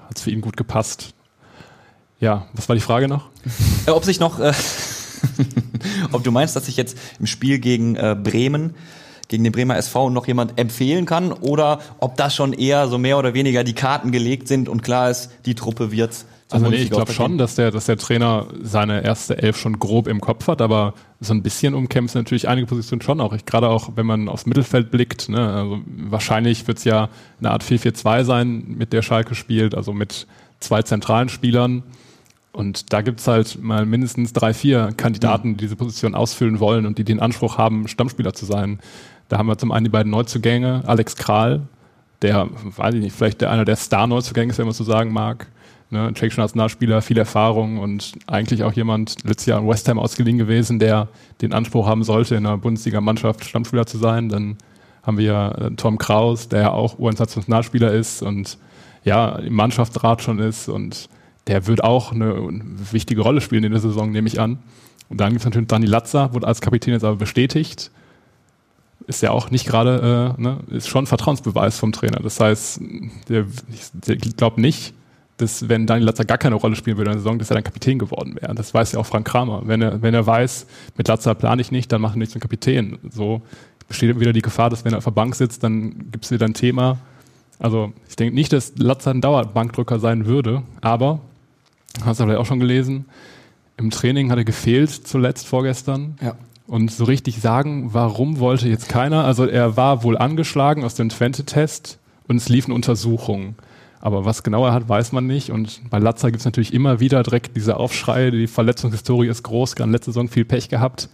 hat 0.08 0.16
es 0.16 0.22
für 0.22 0.30
ihn 0.30 0.40
gut 0.40 0.56
gepasst. 0.56 1.13
Ja, 2.20 2.46
was 2.52 2.68
war 2.68 2.76
die 2.76 2.82
Frage 2.82 3.08
noch? 3.08 3.28
Äh, 3.86 3.90
ob 3.90 4.04
sich 4.04 4.20
noch, 4.20 4.38
äh, 4.38 4.52
ob 6.12 6.24
du 6.24 6.30
meinst, 6.30 6.56
dass 6.56 6.66
sich 6.66 6.76
jetzt 6.76 6.96
im 7.18 7.26
Spiel 7.26 7.58
gegen 7.58 7.96
äh, 7.96 8.16
Bremen, 8.20 8.74
gegen 9.28 9.44
den 9.44 9.52
Bremer 9.52 9.76
SV 9.76 10.10
noch 10.10 10.26
jemand 10.26 10.58
empfehlen 10.58 11.06
kann 11.06 11.32
oder 11.32 11.80
ob 11.98 12.16
da 12.16 12.30
schon 12.30 12.52
eher 12.52 12.88
so 12.88 12.98
mehr 12.98 13.18
oder 13.18 13.34
weniger 13.34 13.64
die 13.64 13.72
Karten 13.72 14.12
gelegt 14.12 14.48
sind 14.48 14.68
und 14.68 14.82
klar 14.82 15.10
ist, 15.10 15.30
die 15.46 15.54
Truppe 15.54 15.90
wird's. 15.92 16.26
zum 16.48 16.58
Also 16.64 16.70
nee, 16.70 16.82
ich 16.82 16.90
glaube 16.90 17.12
schon, 17.12 17.38
dass 17.38 17.54
der, 17.54 17.70
dass 17.70 17.86
der 17.86 17.96
Trainer 17.96 18.46
seine 18.62 19.02
erste 19.02 19.42
Elf 19.42 19.56
schon 19.58 19.78
grob 19.78 20.06
im 20.08 20.20
Kopf 20.20 20.46
hat, 20.46 20.60
aber 20.60 20.94
so 21.20 21.32
ein 21.32 21.42
bisschen 21.42 21.74
umkämpft 21.74 22.14
natürlich 22.14 22.48
einige 22.48 22.66
Positionen 22.66 23.00
schon 23.00 23.20
auch. 23.20 23.32
Ich, 23.32 23.46
gerade 23.46 23.68
auch, 23.70 23.92
wenn 23.96 24.06
man 24.06 24.28
aufs 24.28 24.46
Mittelfeld 24.46 24.90
blickt, 24.90 25.28
ne, 25.30 25.52
also 25.52 25.80
wahrscheinlich 25.86 26.66
wird 26.66 26.78
es 26.78 26.84
ja 26.84 27.08
eine 27.40 27.50
Art 27.50 27.64
4-4-2 27.64 28.24
sein, 28.24 28.64
mit 28.68 28.92
der 28.92 29.02
Schalke 29.02 29.34
spielt, 29.34 29.74
also 29.74 29.92
mit 29.92 30.26
zwei 30.64 30.82
zentralen 30.82 31.28
Spielern. 31.28 31.82
Und 32.52 32.92
da 32.92 33.02
gibt's 33.02 33.26
halt 33.26 33.62
mal 33.62 33.84
mindestens 33.84 34.32
drei, 34.32 34.54
vier 34.54 34.92
Kandidaten, 34.96 35.56
die 35.56 35.64
diese 35.64 35.76
Position 35.76 36.14
ausfüllen 36.14 36.60
wollen 36.60 36.86
und 36.86 36.98
die 36.98 37.04
den 37.04 37.18
Anspruch 37.20 37.58
haben, 37.58 37.88
Stammspieler 37.88 38.32
zu 38.32 38.46
sein. 38.46 38.78
Da 39.28 39.38
haben 39.38 39.48
wir 39.48 39.58
zum 39.58 39.72
einen 39.72 39.84
die 39.84 39.90
beiden 39.90 40.10
Neuzugänge, 40.10 40.82
Alex 40.86 41.16
Kral, 41.16 41.62
der, 42.22 42.48
weiß 42.76 42.94
ich 42.94 43.02
nicht, 43.02 43.16
vielleicht 43.16 43.40
der 43.40 43.50
einer 43.50 43.64
der 43.64 43.76
Star-Neuzugänge 43.76 44.52
ist, 44.52 44.58
wenn 44.58 44.66
man 44.66 44.74
so 44.74 44.84
sagen 44.84 45.12
mag. 45.12 45.48
Ne, 45.90 46.12
tschechischer 46.14 46.42
Nationalspieler, 46.42 47.02
viel 47.02 47.18
Erfahrung 47.18 47.78
und 47.78 48.12
eigentlich 48.26 48.64
auch 48.64 48.72
jemand 48.72 49.22
letztes 49.24 49.46
Jahr 49.46 49.60
in 49.60 49.68
West 49.68 49.88
Ham 49.88 49.98
ausgeliehen 49.98 50.38
gewesen, 50.38 50.78
der 50.78 51.08
den 51.42 51.52
Anspruch 51.52 51.86
haben 51.86 52.04
sollte, 52.04 52.34
in 52.34 52.46
einer 52.46 52.56
Bundesliga-Mannschaft 52.56 53.44
Stammspieler 53.44 53.86
zu 53.86 53.98
sein. 53.98 54.28
Dann 54.28 54.56
haben 55.02 55.18
wir 55.18 55.56
äh, 55.60 55.70
Tom 55.76 55.98
Kraus, 55.98 56.48
der 56.48 56.62
ja 56.62 56.70
auch 56.70 56.98
US-Nationalspieler 56.98 57.92
ist 57.92 58.22
und 58.22 58.58
ja, 59.04 59.36
im 59.36 59.54
Mannschaftsrat 59.54 60.22
schon 60.22 60.38
ist 60.38 60.68
und 60.68 61.08
der 61.46 61.66
wird 61.66 61.84
auch 61.84 62.12
eine 62.12 62.50
wichtige 62.90 63.20
Rolle 63.20 63.40
spielen 63.40 63.64
in 63.64 63.72
der 63.72 63.80
Saison, 63.80 64.10
nehme 64.10 64.28
ich 64.28 64.40
an. 64.40 64.58
Und 65.10 65.20
dann 65.20 65.30
gibt 65.30 65.40
es 65.40 65.44
natürlich 65.44 65.68
Dani 65.68 65.86
Latza, 65.86 66.32
wurde 66.32 66.46
als 66.46 66.60
Kapitän 66.60 66.94
jetzt 66.94 67.04
aber 67.04 67.16
bestätigt. 67.16 67.90
Ist 69.06 69.22
ja 69.22 69.30
auch 69.30 69.50
nicht 69.50 69.66
gerade, 69.66 70.34
äh, 70.38 70.40
ne, 70.40 70.60
ist 70.70 70.88
schon 70.88 71.06
Vertrauensbeweis 71.06 71.78
vom 71.78 71.92
Trainer. 71.92 72.20
Das 72.22 72.40
heißt, 72.40 72.80
der, 73.28 73.44
der 73.92 74.16
glaubt 74.16 74.56
nicht, 74.56 74.94
dass 75.36 75.68
wenn 75.68 75.86
Dani 75.86 76.02
Latza 76.02 76.24
gar 76.24 76.38
keine 76.38 76.54
Rolle 76.54 76.76
spielen 76.76 76.96
würde 76.96 77.10
in 77.10 77.16
der 77.16 77.20
Saison, 77.20 77.38
dass 77.38 77.50
er 77.50 77.54
dann 77.54 77.64
Kapitän 77.64 77.98
geworden 77.98 78.36
wäre. 78.40 78.54
Das 78.54 78.72
weiß 78.72 78.92
ja 78.92 79.00
auch 79.00 79.06
Frank 79.06 79.26
Kramer. 79.26 79.62
Wenn 79.66 79.82
er, 79.82 80.00
wenn 80.00 80.14
er 80.14 80.26
weiß, 80.26 80.66
mit 80.96 81.08
Latza 81.08 81.34
plane 81.34 81.60
ich 81.60 81.70
nicht, 81.70 81.92
dann 81.92 82.00
mache 82.00 82.12
ich 82.12 82.18
nicht 82.18 82.32
zum 82.32 82.40
Kapitän. 82.40 82.98
So 83.10 83.42
besteht 83.88 84.18
wieder 84.18 84.32
die 84.32 84.42
Gefahr, 84.42 84.70
dass 84.70 84.84
wenn 84.84 84.94
er 84.94 84.98
auf 84.98 85.04
der 85.04 85.10
Bank 85.10 85.34
sitzt, 85.34 85.62
dann 85.62 86.10
gibt 86.10 86.24
es 86.24 86.30
wieder 86.30 86.46
ein 86.46 86.54
Thema. 86.54 86.98
Also 87.58 87.92
ich 88.08 88.16
denke 88.16 88.34
nicht, 88.34 88.52
dass 88.52 88.74
Latza 88.76 89.10
ein 89.10 89.20
Dauerbankdrücker 89.20 89.98
sein 89.98 90.26
würde, 90.26 90.62
aber, 90.80 91.20
hast 92.04 92.20
du 92.20 92.24
vielleicht 92.24 92.40
auch 92.40 92.46
schon 92.46 92.60
gelesen, 92.60 93.06
im 93.76 93.90
Training 93.90 94.30
hat 94.30 94.38
er 94.38 94.44
gefehlt 94.44 94.90
zuletzt 94.90 95.46
vorgestern. 95.46 96.16
Ja. 96.20 96.36
Und 96.66 96.90
so 96.90 97.04
richtig 97.04 97.40
sagen, 97.40 97.92
warum 97.92 98.38
wollte 98.38 98.68
jetzt 98.68 98.88
keiner? 98.88 99.24
Also 99.24 99.44
er 99.44 99.76
war 99.76 100.02
wohl 100.02 100.16
angeschlagen 100.16 100.82
aus 100.82 100.94
dem 100.94 101.10
Twente-Test 101.10 101.98
und 102.26 102.36
es 102.36 102.48
liefen 102.48 102.72
Untersuchungen. 102.72 103.56
Aber 104.00 104.24
was 104.24 104.42
genau 104.42 104.66
er 104.66 104.72
hat, 104.72 104.88
weiß 104.88 105.12
man 105.12 105.26
nicht. 105.26 105.50
Und 105.50 105.82
bei 105.90 105.98
Latza 105.98 106.28
gibt 106.28 106.40
es 106.40 106.44
natürlich 106.44 106.72
immer 106.72 107.00
wieder 107.00 107.22
direkt 107.22 107.56
diese 107.56 107.76
Aufschreie, 107.76 108.30
die 108.30 108.46
Verletzungshistorie 108.46 109.28
ist 109.28 109.42
groß, 109.42 109.76
gerade 109.76 109.90
letzte 109.90 110.10
Saison 110.10 110.28
viel 110.28 110.44
Pech 110.44 110.68
gehabt. 110.68 111.08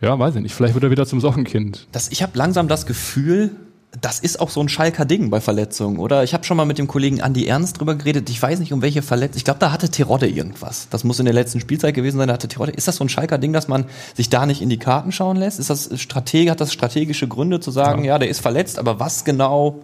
Ja, 0.00 0.18
weiß 0.18 0.36
ich 0.36 0.42
nicht. 0.42 0.54
Vielleicht 0.54 0.74
wird 0.74 0.84
er 0.84 0.90
wieder 0.90 1.06
zum 1.06 1.20
Sockenkind. 1.20 1.88
Das, 1.92 2.10
ich 2.10 2.22
habe 2.22 2.36
langsam 2.36 2.68
das 2.68 2.86
Gefühl, 2.86 3.56
das 4.00 4.18
ist 4.20 4.40
auch 4.40 4.50
so 4.50 4.60
ein 4.60 4.68
Schalker 4.68 5.04
Ding 5.04 5.30
bei 5.30 5.40
Verletzungen, 5.40 5.98
oder? 5.98 6.22
Ich 6.22 6.34
habe 6.34 6.44
schon 6.44 6.56
mal 6.56 6.66
mit 6.66 6.78
dem 6.78 6.86
Kollegen 6.86 7.22
Andi 7.22 7.46
Ernst 7.46 7.80
drüber 7.80 7.94
geredet. 7.94 8.28
Ich 8.28 8.40
weiß 8.40 8.58
nicht, 8.58 8.72
um 8.72 8.82
welche 8.82 9.02
Verletzung. 9.02 9.38
Ich 9.38 9.44
glaube, 9.44 9.60
da 9.60 9.72
hatte 9.72 9.90
Terodde 9.90 10.28
irgendwas. 10.28 10.88
Das 10.90 11.04
muss 11.04 11.18
in 11.18 11.24
der 11.24 11.34
letzten 11.34 11.60
Spielzeit 11.60 11.94
gewesen 11.94 12.18
sein. 12.18 12.28
Da 12.28 12.34
hatte 12.34 12.48
Terodde. 12.48 12.72
Ist 12.72 12.88
das 12.88 12.96
so 12.96 13.04
ein 13.04 13.08
Schalker 13.08 13.38
Ding, 13.38 13.52
dass 13.52 13.68
man 13.68 13.86
sich 14.14 14.28
da 14.28 14.44
nicht 14.44 14.60
in 14.60 14.68
die 14.68 14.78
Karten 14.78 15.12
schauen 15.12 15.36
lässt? 15.36 15.58
Ist 15.58 15.70
das 15.70 15.90
Strateg, 16.00 16.50
hat 16.50 16.60
das 16.60 16.72
strategische 16.72 17.26
Gründe 17.26 17.60
zu 17.60 17.70
sagen, 17.70 18.04
ja, 18.04 18.18
der 18.18 18.28
ist 18.28 18.40
verletzt, 18.40 18.78
aber 18.78 19.00
was 19.00 19.24
genau? 19.24 19.80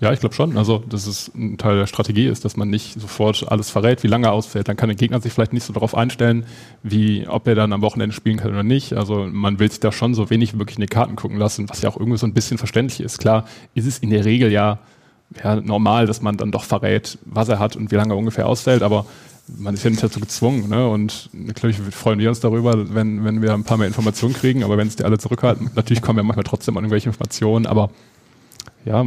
Ja, 0.00 0.12
ich 0.12 0.20
glaube 0.20 0.34
schon. 0.34 0.56
Also, 0.56 0.78
dass 0.78 1.08
es 1.08 1.32
ein 1.34 1.58
Teil 1.58 1.76
der 1.76 1.88
Strategie 1.88 2.26
ist, 2.26 2.44
dass 2.44 2.56
man 2.56 2.70
nicht 2.70 3.00
sofort 3.00 3.50
alles 3.50 3.68
verrät, 3.68 4.04
wie 4.04 4.06
lange 4.06 4.28
er 4.28 4.32
ausfällt. 4.32 4.68
Dann 4.68 4.76
kann 4.76 4.88
der 4.88 4.96
Gegner 4.96 5.20
sich 5.20 5.32
vielleicht 5.32 5.52
nicht 5.52 5.64
so 5.64 5.72
darauf 5.72 5.96
einstellen, 5.96 6.46
wie 6.84 7.26
ob 7.26 7.48
er 7.48 7.56
dann 7.56 7.72
am 7.72 7.82
Wochenende 7.82 8.14
spielen 8.14 8.36
kann 8.36 8.52
oder 8.52 8.62
nicht. 8.62 8.92
Also 8.92 9.26
man 9.26 9.58
will 9.58 9.68
sich 9.68 9.80
da 9.80 9.90
schon 9.90 10.14
so 10.14 10.30
wenig 10.30 10.56
wirklich 10.56 10.76
in 10.76 10.82
die 10.82 10.86
Karten 10.86 11.16
gucken 11.16 11.36
lassen, 11.36 11.68
was 11.68 11.82
ja 11.82 11.90
auch 11.90 11.96
irgendwie 11.96 12.18
so 12.18 12.26
ein 12.26 12.34
bisschen 12.34 12.58
verständlich 12.58 13.00
ist. 13.00 13.18
Klar 13.18 13.46
ist 13.74 13.86
es 13.86 13.98
in 13.98 14.10
der 14.10 14.24
Regel 14.24 14.52
ja, 14.52 14.78
ja 15.42 15.56
normal, 15.56 16.06
dass 16.06 16.22
man 16.22 16.36
dann 16.36 16.52
doch 16.52 16.64
verrät, 16.64 17.18
was 17.24 17.48
er 17.48 17.58
hat 17.58 17.74
und 17.74 17.90
wie 17.90 17.96
lange 17.96 18.14
er 18.14 18.18
ungefähr 18.18 18.46
ausfällt, 18.46 18.84
aber 18.84 19.04
man 19.56 19.74
ist 19.74 19.82
ja 19.82 19.90
nicht 19.90 20.02
dazu 20.02 20.20
gezwungen. 20.20 20.68
Ne? 20.68 20.88
Und 20.88 21.28
natürlich 21.32 21.76
freuen 21.78 22.20
wir 22.20 22.28
uns 22.28 22.38
darüber, 22.38 22.94
wenn, 22.94 23.24
wenn 23.24 23.42
wir 23.42 23.52
ein 23.52 23.64
paar 23.64 23.78
mehr 23.78 23.88
Informationen 23.88 24.34
kriegen, 24.34 24.62
aber 24.62 24.76
wenn 24.76 24.86
es 24.86 24.94
die 24.94 25.04
alle 25.04 25.18
zurückhalten, 25.18 25.70
natürlich 25.74 26.02
kommen 26.02 26.18
ja 26.18 26.22
manchmal 26.22 26.44
trotzdem 26.44 26.76
an 26.76 26.84
irgendwelche 26.84 27.08
Informationen, 27.08 27.66
aber 27.66 27.90
ja, 28.84 29.04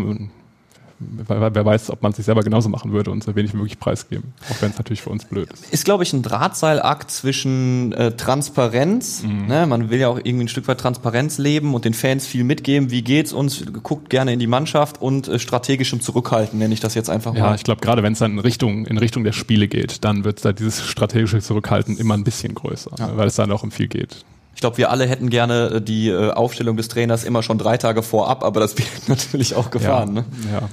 wer, 1.27 1.53
wer 1.55 1.65
weiß, 1.65 1.89
ob 1.91 2.01
man 2.03 2.11
es 2.11 2.17
sich 2.17 2.25
selber 2.25 2.41
genauso 2.43 2.69
machen 2.69 2.91
würde 2.91 3.11
und 3.11 3.23
so 3.23 3.35
wenig 3.35 3.53
wie 3.53 3.57
möglich 3.57 3.79
preisgeben. 3.79 4.33
Auch 4.49 4.61
wenn 4.61 4.71
es 4.71 4.77
natürlich 4.77 5.01
für 5.01 5.09
uns 5.09 5.25
blöd 5.25 5.49
ist. 5.51 5.71
Ist, 5.73 5.85
glaube 5.85 6.03
ich, 6.03 6.13
ein 6.13 6.21
Drahtseilakt 6.23 7.11
zwischen 7.11 7.91
äh, 7.93 8.11
Transparenz, 8.15 9.23
ne? 9.23 9.65
man 9.65 9.89
will 9.89 9.99
ja 9.99 10.07
auch 10.09 10.17
irgendwie 10.17 10.45
ein 10.45 10.47
Stück 10.47 10.67
weit 10.67 10.79
Transparenz 10.79 11.37
leben 11.37 11.73
und 11.73 11.85
den 11.85 11.93
Fans 11.93 12.25
viel 12.27 12.43
mitgeben, 12.43 12.91
wie 12.91 13.01
geht's 13.01 13.33
uns, 13.33 13.63
guckt 13.83 14.09
gerne 14.09 14.33
in 14.33 14.39
die 14.39 14.47
Mannschaft 14.47 15.01
und 15.01 15.27
äh, 15.27 15.39
strategischem 15.39 16.01
Zurückhalten, 16.01 16.59
nenne 16.59 16.73
ich 16.73 16.79
das 16.79 16.95
jetzt 16.95 17.09
einfach 17.09 17.33
Ja, 17.35 17.47
mal. 17.47 17.55
ich 17.55 17.63
glaube, 17.63 17.81
gerade 17.81 18.03
wenn 18.03 18.13
es 18.13 18.19
dann 18.19 18.31
in 18.33 18.39
Richtung, 18.39 18.85
in 18.85 18.97
Richtung 18.97 19.23
der 19.23 19.31
Spiele 19.33 19.67
geht, 19.67 20.03
dann 20.03 20.23
wird 20.23 20.43
da 20.45 20.53
dieses 20.53 20.85
strategische 20.85 21.39
Zurückhalten 21.39 21.97
immer 21.97 22.13
ein 22.15 22.23
bisschen 22.23 22.55
größer, 22.55 22.91
ne? 22.99 23.11
weil 23.15 23.27
es 23.27 23.35
dann 23.35 23.51
auch 23.51 23.63
um 23.63 23.71
viel 23.71 23.87
geht. 23.87 24.25
Ich 24.53 24.59
glaube, 24.61 24.77
wir 24.77 24.91
alle 24.91 25.05
hätten 25.07 25.29
gerne 25.29 25.75
äh, 25.75 25.81
die 25.81 26.09
äh, 26.09 26.31
Aufstellung 26.31 26.77
des 26.77 26.87
Trainers 26.89 27.23
immer 27.23 27.41
schon 27.41 27.57
drei 27.57 27.77
Tage 27.77 28.03
vorab, 28.03 28.43
aber 28.43 28.59
das 28.59 28.77
wird 28.77 28.87
natürlich 29.07 29.55
auch 29.55 29.71
gefahren. 29.71 30.15
ja, 30.15 30.21
Ne? 30.21 30.25
ja. 30.51 30.69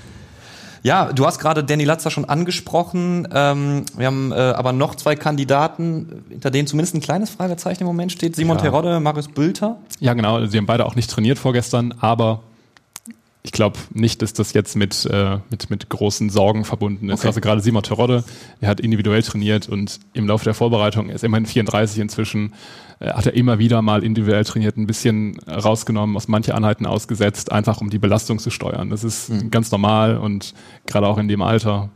Ja, 0.83 1.13
du 1.13 1.27
hast 1.27 1.39
gerade 1.39 1.65
Danny 1.65 1.85
Latzer 1.85 2.11
schon 2.11 2.25
angesprochen. 2.25 3.29
Ähm, 3.33 3.85
wir 3.97 4.07
haben 4.07 4.33
äh, 4.33 4.35
aber 4.35 4.73
noch 4.73 4.95
zwei 4.95 5.17
Kandidaten, 5.17 6.25
hinter 6.29 6.51
denen 6.51 6.67
zumindest 6.67 6.95
ein 6.95 7.01
kleines 7.01 7.31
Fragezeichen 7.31 7.83
im 7.83 7.87
Moment 7.87 8.13
steht. 8.13 8.37
Simon 8.37 8.57
Ja. 8.59 8.65
Terodde, 8.65 9.01
Marius 9.01 9.29
Bülter. 9.29 9.77
Ja, 10.01 10.15
genau. 10.15 10.45
Sie 10.47 10.57
haben 10.59 10.67
beide 10.67 10.87
auch 10.87 10.95
nicht 10.95 11.11
trainiert 11.11 11.39
vorgestern, 11.39 11.95
aber 12.01 12.41
ich 13.43 13.53
glaube 13.53 13.79
nicht, 13.95 14.21
dass 14.23 14.33
das 14.33 14.53
jetzt 14.53 14.77
mit, 14.77 15.07
äh, 15.07 15.39
mit, 15.51 15.71
mit 15.71 15.89
großen 15.89 16.29
Sorgen 16.29 16.65
verbunden 16.65 17.09
ist. 17.09 17.21
Okay. 17.21 17.29
Also 17.29 17.41
gerade 17.41 17.61
Simon 17.61 17.83
Terodde, 17.83 18.25
er 18.61 18.69
hat 18.69 18.81
individuell 18.81 19.23
trainiert 19.23 19.69
und 19.69 20.01
im 20.13 20.27
Laufe 20.27 20.45
der 20.45 20.55
Vorbereitung, 20.55 21.09
er 21.09 21.15
ist 21.15 21.25
immerhin 21.25 21.47
34 21.47 22.01
inzwischen, 22.01 22.53
äh, 22.99 23.13
hat 23.13 23.27
er 23.27 23.35
immer 23.35 23.59
wieder 23.59 23.81
mal 23.81 24.03
individuell 24.03 24.45
trainiert, 24.45 24.77
ein 24.77 24.87
bisschen 24.87 25.39
rausgenommen, 25.49 26.17
aus 26.17 26.29
manche 26.29 26.55
Einheiten 26.55 26.85
ausgesetzt, 26.85 27.53
einfach 27.53 27.81
um 27.81 27.91
die 27.91 27.99
Belastung 27.99 28.39
zu 28.39 28.51
steuern. 28.51 28.91
Das 28.91 29.05
ist 29.05 29.31
ganz 29.51 29.71
normal 29.71 30.19
und 30.19 30.53
gerade 30.87 31.07
auch 31.07 31.19
in 31.19 31.29
dem 31.29 31.43
Alter. 31.43 31.91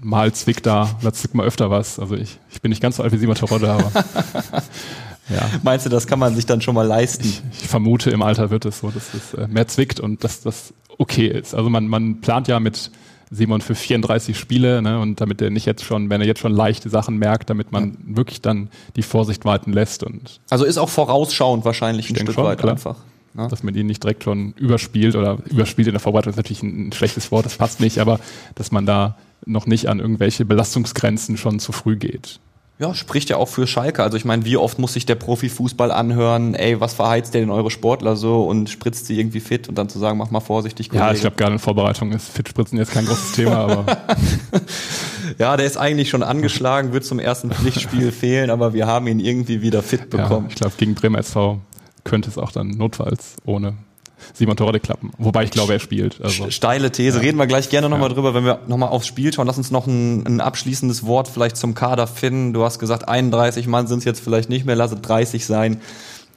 Mal 0.00 0.32
zwickt 0.32 0.66
da, 0.66 0.98
da 1.00 1.12
zwickt 1.12 1.34
mal 1.34 1.46
öfter 1.46 1.70
was. 1.70 2.00
Also 2.00 2.16
ich, 2.16 2.40
ich 2.50 2.60
bin 2.60 2.70
nicht 2.70 2.82
ganz 2.82 2.96
so 2.96 3.04
alt 3.04 3.12
wie 3.12 3.18
Simon 3.18 3.36
Terodde, 3.36 3.70
aber 3.70 3.92
ja. 5.28 5.48
Meinst 5.62 5.86
du, 5.86 5.90
das 5.90 6.06
kann 6.06 6.18
man 6.18 6.34
sich 6.34 6.46
dann 6.46 6.60
schon 6.60 6.74
mal 6.74 6.86
leisten? 6.86 7.26
Ich, 7.26 7.42
ich 7.62 7.68
vermute, 7.68 8.10
im 8.10 8.22
Alter 8.22 8.50
wird 8.50 8.64
es 8.64 8.80
so, 8.80 8.90
dass 8.90 9.14
es 9.14 9.34
äh, 9.34 9.46
mehr 9.48 9.68
zwickt 9.68 10.00
und 10.00 10.24
dass 10.24 10.40
das 10.40 10.74
okay 10.98 11.28
ist. 11.28 11.54
Also 11.54 11.70
man, 11.70 11.86
man 11.88 12.20
plant 12.20 12.48
ja 12.48 12.60
mit 12.60 12.90
Simon 13.30 13.60
für 13.60 13.74
34 13.74 14.36
Spiele 14.36 14.82
ne, 14.82 14.98
und 14.98 15.20
damit 15.20 15.40
er 15.40 15.50
nicht 15.50 15.64
jetzt 15.64 15.84
schon, 15.84 16.10
wenn 16.10 16.20
er 16.20 16.26
jetzt 16.26 16.40
schon 16.40 16.52
leichte 16.52 16.90
Sachen 16.90 17.16
merkt, 17.16 17.48
damit 17.48 17.70
man 17.70 17.96
wirklich 18.04 18.42
dann 18.42 18.70
die 18.96 19.02
Vorsicht 19.02 19.44
walten 19.44 19.72
lässt 19.72 20.02
und 20.02 20.40
Also 20.50 20.64
ist 20.64 20.78
auch 20.78 20.88
vorausschauend 20.88 21.64
wahrscheinlich 21.64 22.10
ein 22.10 22.16
Stück 22.16 22.32
schon, 22.32 22.44
weit 22.44 22.58
klar. 22.58 22.72
einfach. 22.72 22.96
ne? 23.34 23.46
dass 23.48 23.62
man 23.62 23.74
ihn 23.76 23.86
nicht 23.86 24.02
direkt 24.02 24.24
schon 24.24 24.52
überspielt 24.54 25.14
oder 25.14 25.38
überspielt 25.46 25.86
in 25.86 25.94
der 25.94 26.00
Vorbereitung 26.00 26.30
ist 26.30 26.36
natürlich 26.36 26.64
ein 26.64 26.92
schlechtes 26.92 27.30
Wort, 27.30 27.46
das 27.46 27.56
passt 27.56 27.78
nicht, 27.78 27.98
aber 27.98 28.18
dass 28.56 28.72
man 28.72 28.84
da 28.84 29.16
noch 29.46 29.66
nicht 29.66 29.88
an 29.88 30.00
irgendwelche 30.00 30.44
Belastungsgrenzen 30.44 31.36
schon 31.36 31.60
zu 31.60 31.70
früh 31.70 31.96
geht. 31.96 32.40
Ja, 32.80 32.94
spricht 32.94 33.28
ja 33.28 33.36
auch 33.36 33.48
für 33.48 33.66
Schalke. 33.66 34.02
Also 34.02 34.16
ich 34.16 34.24
meine, 34.24 34.46
wie 34.46 34.56
oft 34.56 34.78
muss 34.78 34.94
sich 34.94 35.04
der 35.04 35.14
Profifußball 35.14 35.92
anhören, 35.92 36.54
ey, 36.54 36.80
was 36.80 36.94
verheizt 36.94 37.34
der 37.34 37.42
denn 37.42 37.50
eure 37.50 37.70
Sportler 37.70 38.16
so 38.16 38.44
und 38.44 38.70
spritzt 38.70 39.04
sie 39.04 39.20
irgendwie 39.20 39.40
fit 39.40 39.68
und 39.68 39.76
dann 39.76 39.90
zu 39.90 39.98
sagen, 39.98 40.16
mach 40.16 40.30
mal 40.30 40.40
vorsichtig, 40.40 40.86
Ja, 40.86 41.00
Kollege. 41.00 41.14
ich 41.16 41.20
glaube, 41.20 41.36
gerade 41.36 41.52
in 41.52 41.58
Vorbereitung 41.58 42.10
ist 42.12 42.30
Fitspritzen 42.30 42.78
jetzt 42.78 42.92
kein 42.92 43.04
großes 43.04 43.32
Thema, 43.32 43.58
aber 43.58 43.84
Ja, 45.38 45.58
der 45.58 45.66
ist 45.66 45.76
eigentlich 45.76 46.08
schon 46.08 46.22
angeschlagen, 46.22 46.92
wird 46.94 47.04
zum 47.04 47.18
ersten 47.18 47.50
Pflichtspiel 47.50 48.12
fehlen, 48.12 48.48
aber 48.48 48.72
wir 48.72 48.86
haben 48.86 49.06
ihn 49.08 49.20
irgendwie 49.20 49.60
wieder 49.60 49.82
fit 49.82 50.08
ja, 50.12 50.22
bekommen. 50.22 50.46
ich 50.48 50.54
glaube, 50.54 50.72
gegen 50.78 50.94
Bremer 50.94 51.18
SV 51.18 51.60
könnte 52.04 52.30
es 52.30 52.38
auch 52.38 52.50
dann 52.50 52.68
notfalls 52.70 53.36
ohne 53.44 53.74
Simon 54.34 54.56
Torre 54.56 54.80
klappen. 54.80 55.12
Wobei 55.18 55.44
ich 55.44 55.50
glaube, 55.50 55.72
er 55.72 55.80
spielt. 55.80 56.20
Also. 56.22 56.50
Steile 56.50 56.90
These. 56.90 57.20
Reden 57.20 57.38
wir 57.38 57.46
gleich 57.46 57.68
gerne 57.68 57.88
nochmal 57.88 58.08
ja. 58.08 58.14
drüber, 58.14 58.34
wenn 58.34 58.44
wir 58.44 58.60
nochmal 58.66 58.90
aufs 58.90 59.06
Spiel 59.06 59.32
schauen. 59.32 59.46
Lass 59.46 59.58
uns 59.58 59.70
noch 59.70 59.86
ein, 59.86 60.26
ein, 60.26 60.40
abschließendes 60.40 61.06
Wort 61.06 61.28
vielleicht 61.28 61.56
zum 61.56 61.74
Kader 61.74 62.06
finden. 62.06 62.52
Du 62.52 62.64
hast 62.64 62.78
gesagt, 62.78 63.08
31 63.08 63.66
Mann 63.66 63.86
sind 63.86 63.98
es 63.98 64.04
jetzt 64.04 64.22
vielleicht 64.22 64.48
nicht 64.48 64.66
mehr, 64.66 64.76
lasse 64.76 64.96
30 64.96 65.44
sein. 65.44 65.80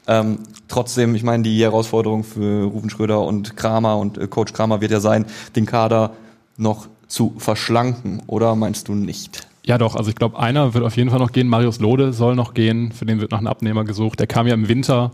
Ähm, 0.07 0.39
trotzdem, 0.67 1.15
ich 1.15 1.23
meine, 1.23 1.43
die 1.43 1.61
Herausforderung 1.61 2.23
für 2.23 2.65
Rufen 2.65 2.89
Schröder 2.89 3.21
und 3.21 3.55
Kramer 3.55 3.97
und 3.97 4.17
äh, 4.17 4.27
Coach 4.27 4.53
Kramer 4.53 4.81
wird 4.81 4.91
ja 4.91 4.99
sein, 4.99 5.25
den 5.55 5.65
Kader 5.65 6.11
noch 6.57 6.87
zu 7.07 7.35
verschlanken, 7.37 8.21
oder 8.27 8.55
meinst 8.55 8.87
du 8.87 8.95
nicht? 8.95 9.47
Ja, 9.65 9.77
doch. 9.77 9.95
Also 9.95 10.09
ich 10.09 10.15
glaube, 10.15 10.39
einer 10.39 10.73
wird 10.73 10.83
auf 10.83 10.97
jeden 10.97 11.09
Fall 11.09 11.19
noch 11.19 11.31
gehen. 11.31 11.47
Marius 11.47 11.79
Lode 11.79 12.11
soll 12.11 12.35
noch 12.35 12.53
gehen. 12.53 12.91
Für 12.91 13.05
den 13.05 13.21
wird 13.21 13.31
noch 13.31 13.39
ein 13.39 13.47
Abnehmer 13.47 13.85
gesucht. 13.85 14.19
Der 14.19 14.27
kam 14.27 14.45
ja 14.45 14.53
im 14.53 14.67
Winter 14.67 15.11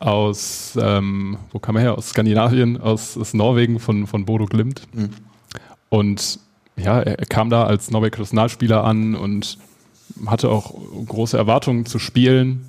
aus, 0.00 0.78
ähm, 0.80 1.38
wo 1.52 1.58
kam 1.58 1.76
er 1.76 1.82
her? 1.82 1.98
Aus 1.98 2.10
Skandinavien, 2.10 2.80
aus, 2.80 3.16
aus 3.16 3.34
Norwegen 3.34 3.80
von, 3.80 4.06
von 4.06 4.24
Bodo 4.24 4.46
Glimt. 4.46 4.82
Mhm. 4.94 5.10
Und 5.88 6.38
ja, 6.76 7.00
er, 7.00 7.18
er, 7.18 7.26
kam 7.26 7.50
da 7.50 7.64
als 7.64 7.90
norwegischer 7.90 8.22
Nationalspieler 8.22 8.84
an 8.84 9.14
und 9.14 9.58
hatte 10.26 10.48
auch 10.50 10.74
große 11.06 11.36
Erwartungen 11.36 11.86
zu 11.86 11.98
spielen, 11.98 12.66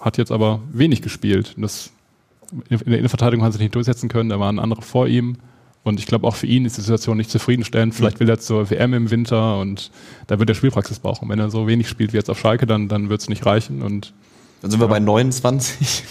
hat 0.00 0.18
jetzt 0.18 0.32
aber 0.32 0.60
wenig 0.72 1.02
gespielt. 1.02 1.54
Das, 1.56 1.90
in 2.68 2.78
der 2.78 2.98
Innenverteidigung 2.98 3.44
hat 3.44 3.50
er 3.50 3.52
sich 3.54 3.62
nicht 3.62 3.74
durchsetzen 3.74 4.08
können, 4.08 4.28
da 4.28 4.38
waren 4.38 4.58
andere 4.58 4.82
vor 4.82 5.08
ihm. 5.08 5.36
Und 5.84 5.98
ich 5.98 6.06
glaube, 6.06 6.28
auch 6.28 6.36
für 6.36 6.46
ihn 6.46 6.64
ist 6.64 6.76
die 6.76 6.80
Situation 6.80 7.16
nicht 7.16 7.30
zufriedenstellend. 7.30 7.94
Vielleicht 7.94 8.20
will 8.20 8.28
er 8.28 8.38
zur 8.38 8.70
WM 8.70 8.94
im 8.94 9.10
Winter 9.10 9.58
und 9.58 9.90
da 10.28 10.38
wird 10.38 10.48
er 10.48 10.54
Spielpraxis 10.54 11.00
brauchen. 11.00 11.28
Wenn 11.28 11.40
er 11.40 11.50
so 11.50 11.66
wenig 11.66 11.88
spielt 11.88 12.12
wie 12.12 12.18
jetzt 12.18 12.30
auf 12.30 12.38
Schalke, 12.38 12.66
dann, 12.66 12.86
dann 12.86 13.08
wird 13.08 13.20
es 13.20 13.28
nicht 13.28 13.44
reichen. 13.44 13.82
Und 13.82 14.12
dann 14.62 14.70
sind 14.70 14.80
ja. 14.80 14.86
wir 14.86 14.88
bei 14.88 15.00
29. 15.00 16.04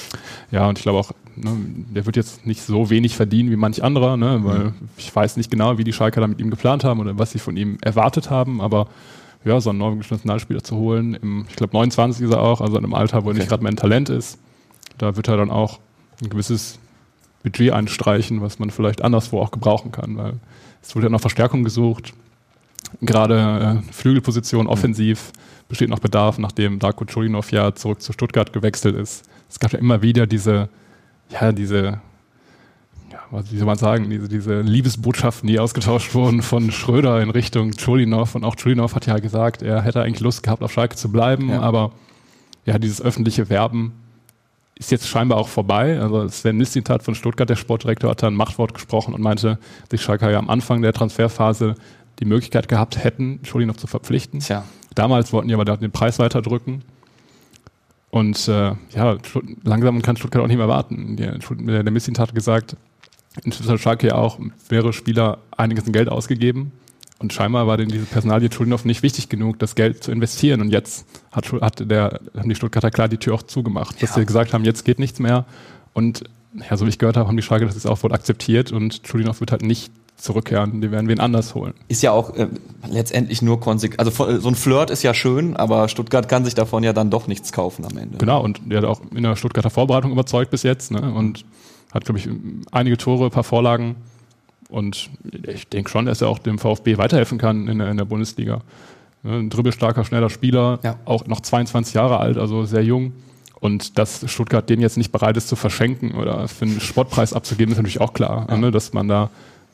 Ja, 0.51 0.67
und 0.67 0.77
ich 0.77 0.83
glaube 0.83 0.99
auch, 0.99 1.11
ne, 1.37 1.51
der 1.95 2.05
wird 2.05 2.17
jetzt 2.17 2.45
nicht 2.45 2.61
so 2.61 2.89
wenig 2.89 3.15
verdienen 3.15 3.49
wie 3.51 3.55
manch 3.55 3.81
anderer, 3.83 4.17
ne, 4.17 4.41
weil 4.43 4.59
mhm. 4.65 4.73
ich 4.97 5.15
weiß 5.15 5.37
nicht 5.37 5.49
genau, 5.49 5.77
wie 5.77 5.85
die 5.85 5.93
Schalker 5.93 6.19
da 6.19 6.27
mit 6.27 6.39
ihm 6.41 6.49
geplant 6.49 6.83
haben 6.83 6.99
oder 6.99 7.17
was 7.17 7.31
sie 7.31 7.39
von 7.39 7.55
ihm 7.55 7.77
erwartet 7.81 8.29
haben, 8.29 8.59
aber 8.59 8.87
ja, 9.45 9.59
so 9.61 9.69
einen 9.69 9.79
norwegischen 9.79 10.15
Nationalspieler 10.15 10.61
zu 10.61 10.75
holen, 10.75 11.15
im, 11.15 11.45
ich 11.49 11.55
glaube 11.55 11.73
29 11.73 12.25
ist 12.25 12.33
er 12.33 12.41
auch, 12.41 12.59
also 12.59 12.77
in 12.77 12.83
einem 12.83 12.93
Alter, 12.93 13.23
wo 13.23 13.27
er 13.27 13.31
okay. 13.31 13.39
nicht 13.39 13.47
gerade 13.47 13.63
mein 13.63 13.77
Talent 13.77 14.09
ist, 14.09 14.37
da 14.97 15.15
wird 15.15 15.29
er 15.29 15.37
dann 15.37 15.49
auch 15.49 15.79
ein 16.21 16.29
gewisses 16.29 16.77
Budget 17.43 17.71
einstreichen, 17.71 18.41
was 18.41 18.59
man 18.59 18.69
vielleicht 18.69 19.01
anderswo 19.01 19.39
auch 19.39 19.51
gebrauchen 19.51 19.93
kann, 19.93 20.17
weil 20.17 20.33
es 20.81 20.95
wurde 20.95 21.07
ja 21.07 21.11
noch 21.11 21.21
Verstärkung 21.21 21.63
gesucht. 21.63 22.13
Gerade 22.99 23.81
äh, 23.81 23.93
Flügelposition 23.93 24.67
offensiv 24.67 25.31
besteht 25.69 25.89
noch 25.89 25.99
Bedarf, 25.99 26.37
nachdem 26.37 26.79
Darko 26.79 27.05
Chulinov 27.05 27.51
ja 27.51 27.73
zurück 27.73 28.01
zu 28.01 28.11
Stuttgart 28.11 28.51
gewechselt 28.51 28.95
ist. 28.95 29.23
Es 29.49 29.59
gab 29.59 29.71
ja 29.71 29.79
immer 29.79 30.01
wieder 30.01 30.27
diese, 30.27 30.69
ja, 31.29 31.51
diese, 31.51 32.01
ja, 33.11 33.19
wie 33.31 33.57
soll 33.57 33.65
man 33.65 33.77
sagen, 33.77 34.09
diese, 34.09 34.27
diese 34.27 34.61
Liebesbotschaften, 34.61 35.47
die 35.47 35.59
ausgetauscht 35.59 36.13
wurden 36.13 36.41
von 36.41 36.71
Schröder 36.71 37.21
in 37.21 37.29
Richtung 37.29 37.71
Chulinov. 37.71 38.35
Und 38.35 38.43
auch 38.43 38.55
Chulinov 38.55 38.95
hat 38.95 39.05
ja 39.05 39.17
gesagt, 39.19 39.61
er 39.61 39.81
hätte 39.81 40.01
eigentlich 40.01 40.19
Lust 40.19 40.43
gehabt, 40.43 40.61
auf 40.61 40.71
Schalke 40.73 40.95
zu 40.95 41.11
bleiben, 41.11 41.49
ja. 41.49 41.61
aber 41.61 41.91
ja, 42.65 42.77
dieses 42.77 43.01
öffentliche 43.01 43.49
Werben 43.49 43.93
ist 44.75 44.91
jetzt 44.91 45.07
scheinbar 45.07 45.37
auch 45.37 45.47
vorbei. 45.47 45.99
Also 45.99 46.27
Sven 46.27 46.57
Mistintat 46.57 47.03
von 47.03 47.15
Stuttgart, 47.15 47.49
der 47.49 47.55
Sportdirektor, 47.55 48.09
hat 48.09 48.23
da 48.23 48.27
ein 48.27 48.35
Machtwort 48.35 48.73
gesprochen 48.73 49.13
und 49.13 49.21
meinte, 49.21 49.59
die 49.91 49.97
Schalke 49.97 50.31
ja 50.31 50.39
am 50.39 50.49
Anfang 50.49 50.81
der 50.81 50.91
Transferphase 50.91 51.75
die 52.21 52.25
Möglichkeit 52.25 52.67
gehabt 52.67 53.03
hätten, 53.03 53.39
Schuldi 53.43 53.65
noch 53.65 53.77
zu 53.77 53.87
verpflichten. 53.87 54.39
Tja. 54.39 54.63
Damals 54.95 55.33
wollten 55.33 55.47
die 55.47 55.53
aber 55.53 55.65
den 55.65 55.91
Preis 55.91 56.19
weiter 56.19 56.41
drücken. 56.41 56.83
Und 58.09 58.47
äh, 58.47 58.73
ja, 58.93 59.17
langsam 59.63 60.01
kann 60.01 60.17
Stuttgart 60.17 60.43
auch 60.43 60.47
nicht 60.47 60.57
mehr 60.57 60.67
warten. 60.67 61.15
Der, 61.15 61.37
der 61.39 61.91
Mistintat 61.91 62.29
hat 62.29 62.35
gesagt, 62.35 62.75
in 63.43 63.51
Schalke 63.77 64.07
ja 64.07 64.15
auch 64.15 64.37
wäre 64.67 64.93
Spieler 64.93 65.39
einiges 65.55 65.85
an 65.85 65.93
Geld 65.93 66.09
ausgegeben. 66.09 66.73
Und 67.19 67.33
scheinbar 67.33 67.67
war 67.67 67.77
denn 67.77 67.87
diese 67.87 68.05
Personalie 68.05 68.51
Schuldenow 68.51 68.83
nicht 68.83 69.03
wichtig 69.03 69.29
genug, 69.29 69.59
das 69.59 69.75
Geld 69.75 70.03
zu 70.03 70.11
investieren. 70.11 70.59
Und 70.59 70.69
jetzt 70.69 71.05
hat, 71.31 71.51
hat 71.53 71.89
der, 71.89 72.19
haben 72.35 72.49
die 72.49 72.55
Stuttgarter 72.55 72.91
klar 72.91 73.07
die 73.07 73.17
Tür 73.17 73.35
auch 73.35 73.43
zugemacht, 73.43 74.01
dass 74.01 74.09
ja. 74.11 74.15
sie 74.17 74.25
gesagt 74.25 74.53
haben, 74.53 74.65
jetzt 74.65 74.83
geht 74.83 74.99
nichts 74.99 75.19
mehr. 75.19 75.45
Und 75.93 76.23
ja, 76.69 76.75
so 76.75 76.85
wie 76.85 76.89
ich 76.89 76.97
gehört 76.97 77.17
habe, 77.17 77.27
haben 77.27 77.37
die 77.37 77.43
Schalke 77.43 77.65
das 77.65 77.75
jetzt 77.75 77.87
auch 77.87 78.01
wohl 78.03 78.11
akzeptiert 78.11 78.71
und 78.71 79.01
Schulinov 79.05 79.39
wird 79.39 79.51
halt 79.51 79.61
nicht 79.61 79.91
zurückkehren. 80.21 80.81
Die 80.81 80.91
werden 80.91 81.07
wen 81.07 81.19
anders 81.19 81.55
holen. 81.55 81.73
Ist 81.87 82.03
ja 82.03 82.11
auch 82.11 82.35
äh, 82.35 82.47
letztendlich 82.89 83.41
nur 83.41 83.59
konsequent. 83.59 83.99
Also 83.99 84.39
so 84.39 84.47
ein 84.47 84.55
Flirt 84.55 84.89
ist 84.89 85.03
ja 85.03 85.13
schön, 85.13 85.55
aber 85.55 85.87
Stuttgart 85.87 86.27
kann 86.29 86.45
sich 86.45 86.55
davon 86.55 86.83
ja 86.83 86.93
dann 86.93 87.09
doch 87.09 87.27
nichts 87.27 87.51
kaufen 87.51 87.85
am 87.85 87.97
Ende. 87.97 88.17
Genau, 88.17 88.43
und 88.43 88.61
der 88.65 88.79
hat 88.79 88.85
auch 88.85 89.01
in 89.13 89.23
der 89.23 89.35
Stuttgarter 89.35 89.69
Vorbereitung 89.69 90.11
überzeugt 90.11 90.51
bis 90.51 90.63
jetzt 90.63 90.91
ne? 90.91 91.13
und 91.13 91.45
hat, 91.93 92.05
glaube 92.05 92.19
ich, 92.19 92.29
einige 92.71 92.97
Tore, 92.97 93.25
ein 93.25 93.31
paar 93.31 93.43
Vorlagen 93.43 93.95
und 94.71 95.09
ich 95.47 95.67
denke 95.67 95.89
schon, 95.89 96.05
dass 96.05 96.21
er 96.21 96.29
auch 96.29 96.39
dem 96.39 96.57
VfB 96.57 96.97
weiterhelfen 96.97 97.37
kann 97.37 97.67
in 97.67 97.79
der, 97.79 97.91
in 97.91 97.97
der 97.97 98.05
Bundesliga. 98.05 98.61
Ein 99.23 99.49
dribbelstarker, 99.49 100.05
schneller 100.05 100.29
Spieler, 100.29 100.79
ja. 100.81 100.95
auch 101.05 101.27
noch 101.27 101.41
22 101.41 101.93
Jahre 101.93 102.19
alt, 102.19 102.37
also 102.37 102.65
sehr 102.65 102.83
jung. 102.83 103.11
Und 103.59 103.99
dass 103.99 104.23
Stuttgart 104.31 104.67
den 104.67 104.81
jetzt 104.81 104.97
nicht 104.97 105.11
bereit 105.11 105.37
ist 105.37 105.47
zu 105.47 105.55
verschenken 105.55 106.13
oder 106.13 106.47
für 106.47 106.65
einen 106.65 106.79
Sportpreis 106.79 107.33
abzugeben, 107.33 107.73
ist 107.73 107.77
natürlich 107.77 108.01
auch 108.01 108.13
klar. 108.13 108.47
Ja. 108.49 108.57
Ne? 108.57 108.71
Dass 108.71 108.93
man 108.93 109.07
da, 109.07 109.29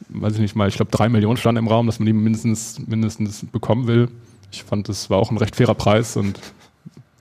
weiß 0.10 0.36
ich 0.36 0.40
nicht 0.40 0.56
mal, 0.56 0.68
ich 0.68 0.76
glaube 0.76 0.92
drei 0.92 1.10
Millionen 1.10 1.38
stand 1.38 1.58
im 1.58 1.68
Raum, 1.68 1.86
dass 1.86 2.00
man 2.00 2.06
die 2.06 2.14
mindestens, 2.14 2.80
mindestens 2.86 3.46
bekommen 3.52 3.88
will. 3.88 4.10
Ich 4.52 4.64
fand, 4.64 4.90
das 4.90 5.10
war 5.10 5.18
auch 5.18 5.32
ein 5.32 5.38
recht 5.38 5.56
fairer 5.56 5.76
Preis 5.76 6.16
und 6.16 6.40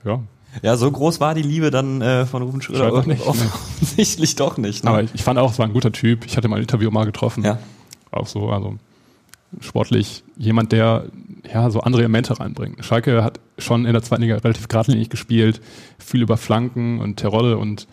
ja, 0.05 0.21
ja, 0.61 0.75
so 0.75 0.91
groß 0.91 1.19
war 1.19 1.35
die 1.35 1.41
Liebe 1.41 1.71
dann 1.71 2.01
äh, 2.01 2.25
von 2.25 2.41
Rufen 2.41 2.61
Schröder 2.61 2.89
doch 2.89 3.05
nicht, 3.05 3.21
offensichtlich 3.27 4.35
doch 4.35 4.57
nicht. 4.57 4.83
Ne? 4.83 4.89
Aber 4.89 5.03
ich, 5.03 5.13
ich, 5.13 5.23
fand 5.23 5.39
auch, 5.39 5.51
es 5.51 5.59
war 5.59 5.65
ein 5.65 5.73
guter 5.73 5.91
Typ. 5.91 6.25
Ich 6.25 6.37
hatte 6.37 6.47
mal 6.47 6.55
ein 6.57 6.61
Interview 6.61 6.89
mal 6.91 7.05
getroffen. 7.05 7.43
Ja. 7.43 7.59
Auch 8.11 8.27
so, 8.27 8.49
also 8.49 8.75
sportlich 9.59 10.23
jemand, 10.35 10.71
der 10.71 11.05
ja 11.51 11.69
so 11.69 11.81
andere 11.81 12.01
Elemente 12.01 12.39
reinbringt. 12.39 12.83
Schalke 12.83 13.23
hat 13.23 13.39
schon 13.57 13.85
in 13.85 13.93
der 13.93 14.01
zweiten 14.01 14.23
Liga 14.23 14.35
relativ 14.37 14.67
geradlinig 14.67 15.09
gespielt, 15.09 15.61
viel 15.99 16.21
über 16.21 16.37
Flanken 16.37 16.99
und 16.99 17.17
Terodde 17.17 17.57
und 17.57 17.87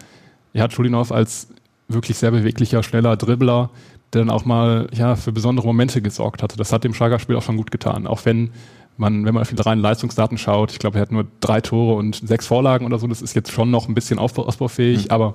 er 0.52 0.64
hat 0.64 0.72
Schulinov 0.72 1.12
als 1.12 1.48
wirklich 1.86 2.16
sehr 2.16 2.30
beweglicher, 2.30 2.82
schneller 2.82 3.16
Dribbler, 3.16 3.70
der 4.14 4.22
dann 4.22 4.30
auch 4.30 4.44
mal 4.44 4.88
ja 4.92 5.16
für 5.16 5.32
besondere 5.32 5.66
Momente 5.66 6.02
gesorgt 6.02 6.42
hatte. 6.42 6.56
Das 6.56 6.72
hat 6.72 6.84
dem 6.84 6.94
Schalker 6.94 7.18
Spiel 7.18 7.36
auch 7.36 7.42
schon 7.42 7.56
gut 7.56 7.70
getan, 7.70 8.06
auch 8.06 8.24
wenn 8.24 8.50
man, 8.96 9.24
wenn 9.24 9.34
man 9.34 9.42
auf 9.42 9.50
die 9.50 9.60
reinen 9.60 9.82
Leistungsdaten 9.82 10.38
schaut, 10.38 10.72
ich 10.72 10.78
glaube, 10.78 10.98
er 10.98 11.02
hat 11.02 11.12
nur 11.12 11.26
drei 11.40 11.60
Tore 11.60 11.96
und 11.96 12.22
sechs 12.24 12.46
Vorlagen 12.46 12.86
oder 12.86 12.98
so, 12.98 13.06
das 13.06 13.22
ist 13.22 13.34
jetzt 13.34 13.50
schon 13.50 13.70
noch 13.70 13.88
ein 13.88 13.94
bisschen 13.94 14.18
ausbaufähig, 14.18 15.06
mhm. 15.06 15.10
aber 15.10 15.34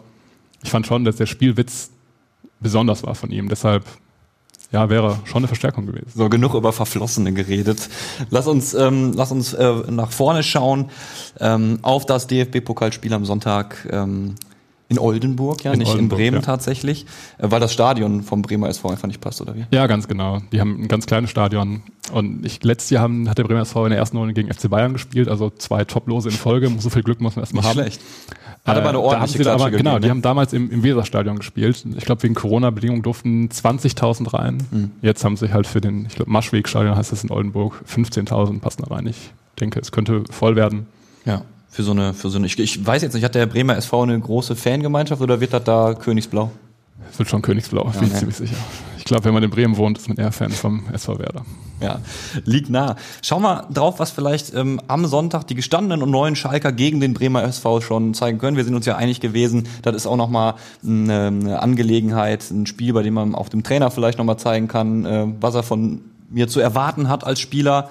ich 0.63 0.69
fand 0.69 0.87
schon, 0.87 1.03
dass 1.03 1.17
der 1.17 1.25
Spielwitz 1.25 1.91
besonders 2.59 3.03
war 3.03 3.15
von 3.15 3.31
ihm. 3.31 3.49
Deshalb 3.49 3.85
ja, 4.71 4.89
wäre 4.89 5.19
schon 5.25 5.39
eine 5.39 5.47
Verstärkung 5.47 5.87
gewesen. 5.87 6.11
So, 6.13 6.29
genug 6.29 6.53
über 6.53 6.71
Verflossene 6.71 7.33
geredet. 7.33 7.89
Lass 8.29 8.47
uns, 8.47 8.73
ähm, 8.75 9.13
lass 9.15 9.31
uns 9.31 9.53
äh, 9.53 9.73
nach 9.89 10.11
vorne 10.11 10.43
schauen 10.43 10.91
ähm, 11.39 11.79
auf 11.81 12.05
das 12.05 12.27
DFB-Pokalspiel 12.27 13.13
am 13.13 13.25
Sonntag. 13.25 13.87
Ähm, 13.89 14.35
in 14.89 14.97
Oldenburg, 14.97 15.63
ja, 15.63 15.71
in 15.71 15.79
nicht 15.79 15.87
Oldenburg, 15.89 16.19
in 16.19 16.23
Bremen 16.25 16.35
ja. 16.37 16.41
tatsächlich, 16.41 17.05
äh, 17.37 17.49
weil 17.51 17.59
das 17.59 17.71
Stadion 17.71 18.23
vom 18.23 18.41
Bremer 18.41 18.67
SV 18.69 18.89
einfach 18.89 19.07
nicht 19.07 19.21
passt, 19.21 19.39
oder 19.39 19.55
wie? 19.55 19.65
Ja, 19.71 19.85
ganz 19.85 20.07
genau. 20.07 20.39
Die 20.51 20.59
haben 20.59 20.81
ein 20.81 20.87
ganz 20.87 21.05
kleines 21.05 21.29
Stadion. 21.29 21.83
Und 22.11 22.43
ich, 22.43 22.63
letztes 22.63 22.89
Jahr 22.89 23.03
haben, 23.03 23.29
hat 23.29 23.37
der 23.37 23.43
Bremer 23.43 23.61
SV 23.61 23.85
in 23.85 23.91
der 23.91 23.99
ersten 23.99 24.17
Runde 24.17 24.33
gegen 24.33 24.51
FC 24.51 24.67
Bayern 24.67 24.93
gespielt, 24.93 25.29
also 25.29 25.51
zwei 25.51 25.85
Toplose 25.85 26.29
in 26.29 26.35
Folge. 26.35 26.69
So 26.79 26.89
viel 26.89 27.03
Glück 27.03 27.19
muss 27.19 27.35
man 27.35 27.43
erstmal 27.43 27.65
haben. 27.65 27.73
Schlecht. 27.73 28.01
Hat 28.65 28.77
aber 28.77 28.89
eine 28.89 28.97
äh, 28.97 29.01
ordentliche 29.01 29.43
da 29.43 29.53
aber, 29.53 29.69
Genau, 29.69 29.99
die 29.99 30.05
ne? 30.05 30.11
haben 30.11 30.21
damals 30.21 30.53
im, 30.53 30.71
im 30.71 30.81
Weserstadion 30.81 31.37
gespielt. 31.37 31.83
Ich 31.97 32.05
glaube, 32.05 32.23
wegen 32.23 32.35
Corona-Bedingungen 32.35 33.01
durften 33.01 33.49
20.000 33.49 34.33
rein. 34.33 34.63
Mhm. 34.71 34.91
Jetzt 35.01 35.23
haben 35.25 35.35
sie 35.35 35.51
halt 35.51 35.67
für 35.67 35.81
den, 35.81 36.05
ich 36.05 36.15
glaube, 36.15 36.31
Maschwegstadion 36.31 36.95
heißt 36.95 37.11
das 37.11 37.23
in 37.23 37.31
Oldenburg, 37.31 37.83
15.000 37.87 38.59
passen 38.59 38.83
da 38.87 38.95
rein. 38.95 39.07
Ich 39.07 39.31
denke, 39.59 39.79
es 39.79 39.91
könnte 39.91 40.23
voll 40.29 40.55
werden. 40.55 40.87
Ja 41.25 41.43
für 41.79 41.83
so 41.83 41.91
eine, 41.91 42.13
für 42.13 42.29
so 42.29 42.37
eine, 42.37 42.45
ich, 42.45 42.59
ich 42.59 42.85
weiß 42.85 43.01
jetzt 43.03 43.13
nicht, 43.13 43.23
hat 43.23 43.35
der 43.35 43.45
Bremer 43.45 43.77
SV 43.77 44.03
eine 44.03 44.19
große 44.19 44.57
Fangemeinschaft 44.57 45.21
oder 45.21 45.39
wird 45.39 45.53
das 45.53 45.63
da 45.63 45.93
Königsblau? 45.93 46.51
Es 47.09 47.17
wird 47.17 47.29
schon 47.29 47.41
Königsblau, 47.41 47.85
ja, 47.85 47.97
bin 47.97 48.09
ich 48.09 48.15
ziemlich 48.15 48.35
sicher. 48.35 48.57
Ich 48.97 49.05
glaube, 49.05 49.23
wenn 49.23 49.33
man 49.33 49.43
in 49.43 49.49
Bremen 49.49 49.77
wohnt, 49.77 49.97
ist 49.97 50.09
man 50.09 50.17
eher 50.17 50.33
Fan 50.33 50.51
vom 50.51 50.83
SV 50.91 51.19
Werder. 51.19 51.45
Ja, 51.81 52.01
liegt 52.43 52.69
nah. 52.69 52.97
Schauen 53.21 53.43
wir 53.43 53.65
drauf, 53.73 53.97
was 53.97 54.11
vielleicht 54.11 54.53
ähm, 54.53 54.81
am 54.89 55.05
Sonntag 55.05 55.47
die 55.47 55.55
gestandenen 55.55 56.03
und 56.03 56.11
neuen 56.11 56.35
Schalker 56.35 56.73
gegen 56.73 56.99
den 56.99 57.13
Bremer 57.13 57.43
SV 57.43 57.79
schon 57.79 58.13
zeigen 58.13 58.39
können. 58.39 58.57
Wir 58.57 58.65
sind 58.65 58.75
uns 58.75 58.85
ja 58.85 58.97
einig 58.97 59.21
gewesen, 59.21 59.65
das 59.81 59.95
ist 59.95 60.05
auch 60.05 60.17
nochmal 60.17 60.55
eine, 60.83 61.27
eine 61.27 61.61
Angelegenheit, 61.61 62.51
ein 62.51 62.65
Spiel, 62.65 62.91
bei 62.91 63.03
dem 63.03 63.13
man 63.13 63.35
auch 63.35 63.47
dem 63.47 63.63
Trainer 63.63 63.89
vielleicht 63.89 64.17
nochmal 64.17 64.37
zeigen 64.37 64.67
kann, 64.67 65.05
äh, 65.05 65.27
was 65.39 65.55
er 65.55 65.63
von 65.63 66.01
mir 66.29 66.49
zu 66.49 66.59
erwarten 66.59 67.07
hat 67.07 67.23
als 67.23 67.39
Spieler. 67.39 67.89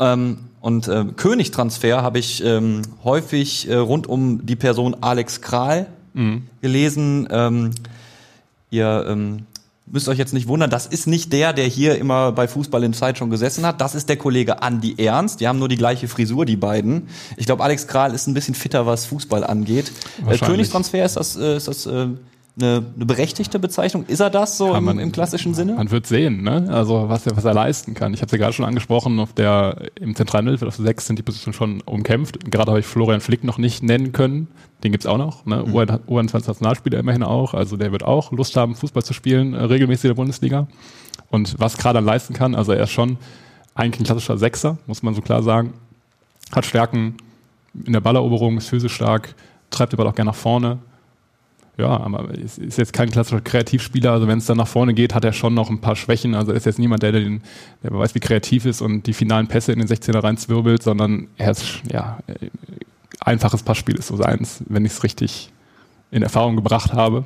Ähm, 0.00 0.38
und 0.68 0.86
äh, 0.86 1.06
Königtransfer 1.16 2.02
habe 2.02 2.18
ich 2.18 2.44
ähm, 2.44 2.82
häufig 3.02 3.70
äh, 3.70 3.76
rund 3.76 4.06
um 4.06 4.44
die 4.44 4.54
Person 4.54 4.96
Alex 5.00 5.40
Kral 5.40 5.86
mhm. 6.12 6.42
gelesen. 6.60 7.26
Ähm, 7.30 7.70
ihr 8.68 9.06
ähm, 9.08 9.46
müsst 9.86 10.10
euch 10.10 10.18
jetzt 10.18 10.34
nicht 10.34 10.46
wundern, 10.46 10.68
das 10.68 10.86
ist 10.86 11.06
nicht 11.06 11.32
der, 11.32 11.54
der 11.54 11.64
hier 11.64 11.96
immer 11.96 12.32
bei 12.32 12.46
Fußball 12.46 12.84
in 12.84 12.92
Zeit 12.92 13.16
schon 13.16 13.30
gesessen 13.30 13.64
hat. 13.64 13.80
Das 13.80 13.94
ist 13.94 14.10
der 14.10 14.18
Kollege 14.18 14.60
Andi 14.62 14.94
Ernst. 14.98 15.40
Die 15.40 15.48
haben 15.48 15.58
nur 15.58 15.70
die 15.70 15.78
gleiche 15.78 16.06
Frisur, 16.06 16.44
die 16.44 16.56
beiden. 16.56 17.08
Ich 17.38 17.46
glaube, 17.46 17.64
Alex 17.64 17.86
Kral 17.86 18.12
ist 18.12 18.26
ein 18.26 18.34
bisschen 18.34 18.54
fitter, 18.54 18.84
was 18.84 19.06
Fußball 19.06 19.44
angeht. 19.44 19.90
Äh, 20.28 20.36
Königstransfer 20.36 21.02
ist 21.02 21.16
das, 21.16 21.34
äh, 21.36 21.56
ist 21.56 21.68
das 21.68 21.86
äh, 21.86 22.08
eine, 22.60 22.84
eine 22.96 23.06
berechtigte 23.06 23.58
Bezeichnung? 23.58 24.04
Ist 24.06 24.20
er 24.20 24.30
das 24.30 24.58
so 24.58 24.74
im, 24.74 24.84
man- 24.84 24.98
im 24.98 25.12
klassischen 25.12 25.54
Sinne? 25.54 25.74
Man 25.74 25.90
wird 25.90 26.06
sehen, 26.06 26.42
ne? 26.42 26.66
Also 26.70 27.08
was 27.08 27.26
er, 27.26 27.36
was 27.36 27.44
er 27.44 27.54
leisten 27.54 27.94
kann. 27.94 28.12
Ich 28.14 28.20
habe 28.20 28.26
es 28.26 28.32
ja 28.32 28.38
gerade 28.38 28.52
schon 28.52 28.64
angesprochen, 28.64 29.18
auf 29.20 29.32
der 29.32 29.90
im 30.00 30.14
zentralen 30.14 30.44
Mittelfeld 30.46 30.68
auf 30.68 30.76
der 30.76 30.84
6 30.86 31.06
sind 31.06 31.18
die 31.18 31.22
Positionen 31.22 31.54
schon 31.54 31.80
umkämpft. 31.82 32.50
Gerade 32.50 32.70
habe 32.70 32.80
ich 32.80 32.86
Florian 32.86 33.20
Flick 33.20 33.44
noch 33.44 33.58
nicht 33.58 33.82
nennen 33.82 34.12
können. 34.12 34.48
Den 34.84 34.92
gibt's 34.92 35.06
auch 35.06 35.18
noch. 35.18 35.44
Ne? 35.46 35.62
U21-Nationalspieler 35.64 36.98
immerhin 36.98 37.22
auch. 37.22 37.54
Also 37.54 37.76
der 37.76 37.92
wird 37.92 38.02
auch 38.04 38.32
Lust 38.32 38.56
haben, 38.56 38.74
Fußball 38.74 39.02
zu 39.02 39.12
spielen, 39.12 39.54
äh, 39.54 39.62
regelmäßig 39.64 40.04
in 40.04 40.10
der 40.10 40.14
Bundesliga. 40.16 40.66
Und 41.30 41.56
was 41.58 41.76
gerade 41.76 42.00
leisten 42.00 42.32
kann, 42.34 42.54
also 42.54 42.72
er 42.72 42.84
ist 42.84 42.90
schon 42.90 43.18
eigentlich 43.74 44.00
ein 44.00 44.04
klassischer 44.04 44.38
Sechser, 44.38 44.78
muss 44.86 45.02
man 45.02 45.14
so 45.14 45.20
klar 45.20 45.42
sagen. 45.42 45.72
Hat 46.52 46.64
Stärken 46.64 47.16
in 47.84 47.92
der 47.92 48.00
Balleroberung, 48.00 48.56
ist 48.56 48.68
physisch 48.68 48.94
stark, 48.94 49.34
treibt 49.70 49.92
den 49.92 49.98
Ball 49.98 50.06
auch 50.06 50.14
gerne 50.14 50.30
nach 50.30 50.34
vorne. 50.36 50.78
Ja, 51.78 52.00
aber 52.00 52.30
ist, 52.34 52.58
ist 52.58 52.76
jetzt 52.76 52.92
kein 52.92 53.08
klassischer 53.08 53.40
Kreativspieler. 53.40 54.10
Also 54.10 54.26
wenn 54.26 54.38
es 54.38 54.46
dann 54.46 54.56
nach 54.56 54.66
vorne 54.66 54.94
geht, 54.94 55.14
hat 55.14 55.24
er 55.24 55.32
schon 55.32 55.54
noch 55.54 55.70
ein 55.70 55.80
paar 55.80 55.94
Schwächen. 55.94 56.34
Also 56.34 56.50
er 56.50 56.56
ist 56.56 56.66
jetzt 56.66 56.80
niemand, 56.80 57.04
der, 57.04 57.12
den, 57.12 57.40
der 57.84 57.92
weiß, 57.92 58.16
wie 58.16 58.20
kreativ 58.20 58.66
ist 58.66 58.82
und 58.82 59.06
die 59.06 59.12
finalen 59.12 59.46
Pässe 59.46 59.72
in 59.72 59.78
den 59.78 59.86
16er 59.86 60.22
reinzwirbelt, 60.22 60.82
sondern 60.82 61.28
er 61.36 61.52
ist, 61.52 61.80
ja, 61.90 62.18
äh, 62.26 62.48
einfaches 63.20 63.62
Passspiel 63.62 63.94
ist 63.94 64.08
so 64.08 64.16
seins, 64.16 64.64
wenn 64.68 64.84
ich 64.84 64.92
es 64.92 65.04
richtig 65.04 65.50
in 66.10 66.22
Erfahrung 66.22 66.56
gebracht 66.56 66.92
habe. 66.94 67.24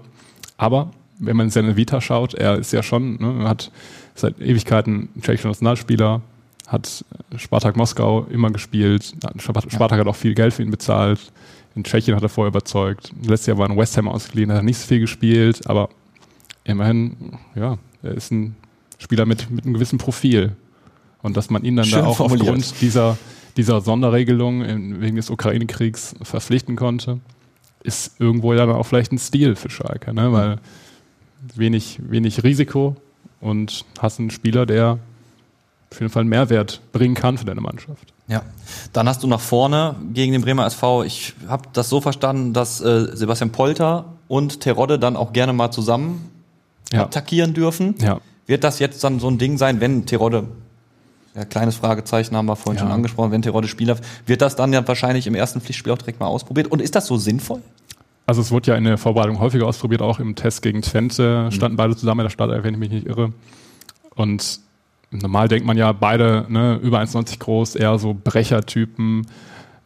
Aber 0.58 0.90
wenn 1.18 1.36
man 1.36 1.46
in 1.46 1.50
seine 1.50 1.76
Vita 1.76 2.02
schaut, 2.02 2.34
er 2.34 2.58
ist 2.58 2.72
ja 2.72 2.82
schon, 2.82 3.16
ne, 3.16 3.48
hat 3.48 3.70
seit 4.14 4.38
Ewigkeiten 4.38 5.08
tschechischer 5.22 5.48
Nationalspieler, 5.48 6.20
hat 6.66 7.06
Spartak 7.36 7.76
Moskau 7.76 8.26
immer 8.30 8.50
gespielt, 8.50 9.14
Spartak 9.38 9.72
Spartak 9.72 10.00
hat 10.00 10.06
auch 10.06 10.16
viel 10.16 10.34
Geld 10.34 10.52
für 10.52 10.62
ihn 10.62 10.70
bezahlt. 10.70 11.32
In 11.74 11.84
Tschechien 11.84 12.14
hat 12.14 12.22
er 12.22 12.28
vorher 12.28 12.48
überzeugt. 12.48 13.12
Letztes 13.22 13.46
Jahr 13.46 13.58
war 13.58 13.68
in 13.68 13.76
West 13.76 13.96
Ham 13.96 14.08
ausgeliehen, 14.08 14.50
hat 14.50 14.58
er 14.58 14.62
nicht 14.62 14.78
so 14.78 14.86
viel 14.86 15.00
gespielt, 15.00 15.66
aber 15.66 15.88
immerhin, 16.64 17.38
ja, 17.54 17.78
er 18.02 18.12
ist 18.12 18.30
ein 18.30 18.56
Spieler 18.98 19.26
mit, 19.26 19.50
mit 19.50 19.64
einem 19.64 19.74
gewissen 19.74 19.98
Profil. 19.98 20.56
Und 21.22 21.36
dass 21.36 21.50
man 21.50 21.64
ihn 21.64 21.76
dann 21.76 21.86
Schön 21.86 22.00
da 22.00 22.06
auch 22.06 22.16
formuliert. 22.16 22.48
aufgrund 22.48 22.80
dieser, 22.80 23.16
dieser 23.56 23.80
Sonderregelung 23.80 24.62
in, 24.62 25.00
wegen 25.00 25.16
des 25.16 25.30
Ukraine-Kriegs 25.30 26.14
verpflichten 26.22 26.76
konnte, 26.76 27.20
ist 27.82 28.20
irgendwo 28.20 28.52
ja 28.52 28.66
dann 28.66 28.76
auch 28.76 28.86
vielleicht 28.86 29.12
ein 29.12 29.18
Stil 29.18 29.56
für 29.56 29.70
Schalke, 29.70 30.12
ne? 30.12 30.32
weil 30.32 30.58
wenig, 31.54 31.98
wenig 32.02 32.44
Risiko 32.44 32.96
und 33.40 33.84
hast 33.98 34.20
einen 34.20 34.30
Spieler, 34.30 34.66
der 34.66 34.98
auf 35.90 36.00
jeden 36.00 36.10
Fall 36.10 36.20
einen 36.20 36.30
Mehrwert 36.30 36.80
bringen 36.92 37.14
kann 37.14 37.38
für 37.38 37.44
deine 37.44 37.60
Mannschaft. 37.60 38.11
Ja. 38.28 38.42
Dann 38.92 39.08
hast 39.08 39.22
du 39.22 39.26
nach 39.26 39.40
vorne 39.40 39.96
gegen 40.14 40.32
den 40.32 40.42
Bremer 40.42 40.64
SV, 40.66 41.02
ich 41.04 41.34
habe 41.48 41.64
das 41.72 41.88
so 41.88 42.00
verstanden, 42.00 42.52
dass 42.52 42.80
äh, 42.80 43.14
Sebastian 43.16 43.50
Polter 43.50 44.04
und 44.28 44.60
Terodde 44.60 44.98
dann 44.98 45.16
auch 45.16 45.32
gerne 45.32 45.52
mal 45.52 45.70
zusammen 45.70 46.30
Ja. 46.92 47.02
attackieren 47.04 47.52
dürfen. 47.54 47.94
Ja. 48.00 48.20
Wird 48.46 48.64
das 48.64 48.78
jetzt 48.78 49.02
dann 49.04 49.18
so 49.20 49.28
ein 49.28 49.38
Ding 49.38 49.58
sein, 49.58 49.80
wenn 49.80 50.06
Terodde, 50.06 50.44
ja, 51.34 51.44
kleines 51.44 51.76
Fragezeichen 51.76 52.36
haben 52.36 52.46
wir 52.46 52.56
vorhin 52.56 52.78
Ja. 52.78 52.86
schon 52.86 52.92
angesprochen, 52.92 53.30
wenn 53.32 53.42
Terodde 53.42 53.68
Spieler, 53.68 53.96
wird 54.26 54.40
das 54.42 54.56
dann 54.56 54.72
ja 54.72 54.86
wahrscheinlich 54.86 55.26
im 55.26 55.34
ersten 55.34 55.60
Pflichtspiel 55.60 55.92
auch 55.92 55.98
direkt 55.98 56.20
mal 56.20 56.26
ausprobiert? 56.26 56.68
Und 56.68 56.80
ist 56.80 56.94
das 56.94 57.06
so 57.06 57.16
sinnvoll? 57.16 57.60
Also 58.26 58.40
es 58.40 58.50
wurde 58.52 58.70
ja 58.70 58.76
in 58.76 58.84
der 58.84 58.98
Vorbereitung 58.98 59.40
häufiger 59.40 59.66
ausprobiert, 59.66 60.00
auch 60.00 60.20
im 60.20 60.36
Test 60.36 60.62
gegen 60.62 60.80
Twente 60.82 61.50
standen 61.50 61.76
beide 61.76 61.96
zusammen 61.96 62.20
in 62.20 62.24
der 62.26 62.30
Startelf, 62.30 62.62
wenn 62.64 62.74
ich 62.74 62.80
mich 62.80 62.90
nicht 62.90 63.06
irre. 63.06 63.32
Und 64.14 64.60
normal 65.12 65.48
denkt 65.48 65.66
man 65.66 65.76
ja 65.76 65.92
beide 65.92 66.46
ne, 66.48 66.78
über 66.82 67.00
1,90 67.00 67.38
groß, 67.38 67.76
eher 67.76 67.98
so 67.98 68.14
Brechertypen. 68.14 69.26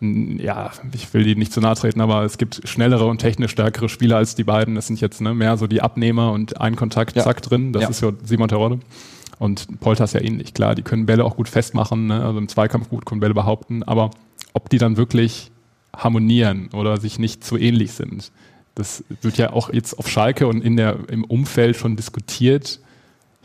Ja, 0.01 0.71
ich 0.93 1.13
will 1.15 1.25
die 1.25 1.37
nicht 1.37 1.53
zu 1.53 1.61
nahe 1.61 1.75
treten, 1.75 2.01
aber 2.03 2.23
es 2.25 2.37
gibt 2.37 2.61
schnellere 2.69 3.07
und 3.07 3.19
technisch 3.19 3.53
stärkere 3.53 3.89
Spieler 3.89 4.19
als 4.19 4.35
die 4.35 4.45
beiden. 4.45 4.75
Das 4.75 4.87
sind 4.87 5.01
jetzt 5.01 5.21
ne, 5.23 5.33
mehr 5.35 5.57
so 5.57 5.67
die 5.67 5.81
Abnehmer 5.81 6.33
und 6.33 6.61
ein 6.61 6.77
Kontakt, 6.77 7.17
Ja. 7.17 7.25
zack, 7.25 7.41
drin. 7.43 7.73
Das 7.73 7.83
Ja. 7.85 7.89
ist 7.89 8.03
ja 8.03 8.13
Simon 8.23 8.49
Terodde. 8.49 8.81
Und 9.39 9.81
Polter 9.81 10.05
ist 10.05 10.15
ja 10.15 10.21
ähnlich, 10.21 10.55
klar. 10.55 10.75
Die 10.75 10.83
können 10.83 11.07
Bälle 11.07 11.25
auch 11.25 11.37
gut 11.37 11.49
festmachen, 11.49 12.07
ne? 12.07 12.25
also 12.25 12.39
im 12.39 12.49
Zweikampf 12.49 12.89
gut 12.89 13.05
können 13.07 13.21
Bälle 13.21 13.35
behaupten. 13.35 13.83
Aber 13.83 14.11
ob 14.53 14.69
die 14.71 14.79
dann 14.79 14.97
wirklich 14.97 15.51
harmonieren 15.97 16.69
oder 16.75 16.99
sich 16.99 17.19
nicht 17.19 17.43
zu 17.45 17.57
ähnlich 17.57 17.93
sind, 17.93 18.31
das 18.75 19.03
wird 19.23 19.39
ja 19.39 19.53
auch 19.55 19.73
jetzt 19.73 19.99
auf 19.99 20.09
Schalke 20.09 20.47
und 20.47 20.63
in 20.63 20.77
der, 20.77 20.99
im 21.09 21.25
Umfeld 21.25 21.77
schon 21.77 21.97
diskutiert. 21.97 22.81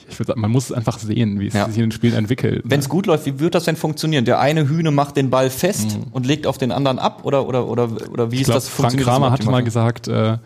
Ich 0.10 0.20
würde 0.20 0.28
sagen, 0.30 0.42
man 0.42 0.52
muss 0.52 0.66
es 0.66 0.72
einfach 0.72 1.00
sehen, 1.00 1.40
wie 1.40 1.48
es 1.48 1.54
Ja. 1.54 1.66
sich 1.68 1.76
in 1.78 1.84
den 1.84 1.92
Spielen 1.92 2.14
entwickelt. 2.16 2.62
Wenn 2.66 2.80
es 2.80 2.90
gut 2.90 3.06
läuft, 3.06 3.26
wie 3.26 3.40
wird 3.40 3.56
das 3.56 3.64
denn 3.66 3.76
funktionieren? 3.76 4.26
Der 4.26 4.40
eine 4.40 4.68
Hühne 4.68 4.92
macht 4.92 5.16
den 5.18 5.30
Ball 5.30 5.50
fest 5.50 5.98
und 6.12 6.26
legt 6.26 6.48
auf 6.48 6.58
den 6.58 6.72
anderen 6.72 7.00
ab 7.00 7.22
oder 7.24 7.48
oder 7.48 7.68
oder 7.68 7.90
oder 8.12 8.32
wie 8.32 8.36
ich 8.36 8.42
ist 8.42 8.46
glaube, 8.48 8.58
das 8.60 8.70
Frank 8.70 8.98
Kramer 9.00 9.32
hatte 9.32 9.50
mal 9.50 9.64
gesagt, 9.64 10.08
äh, 10.08 10.38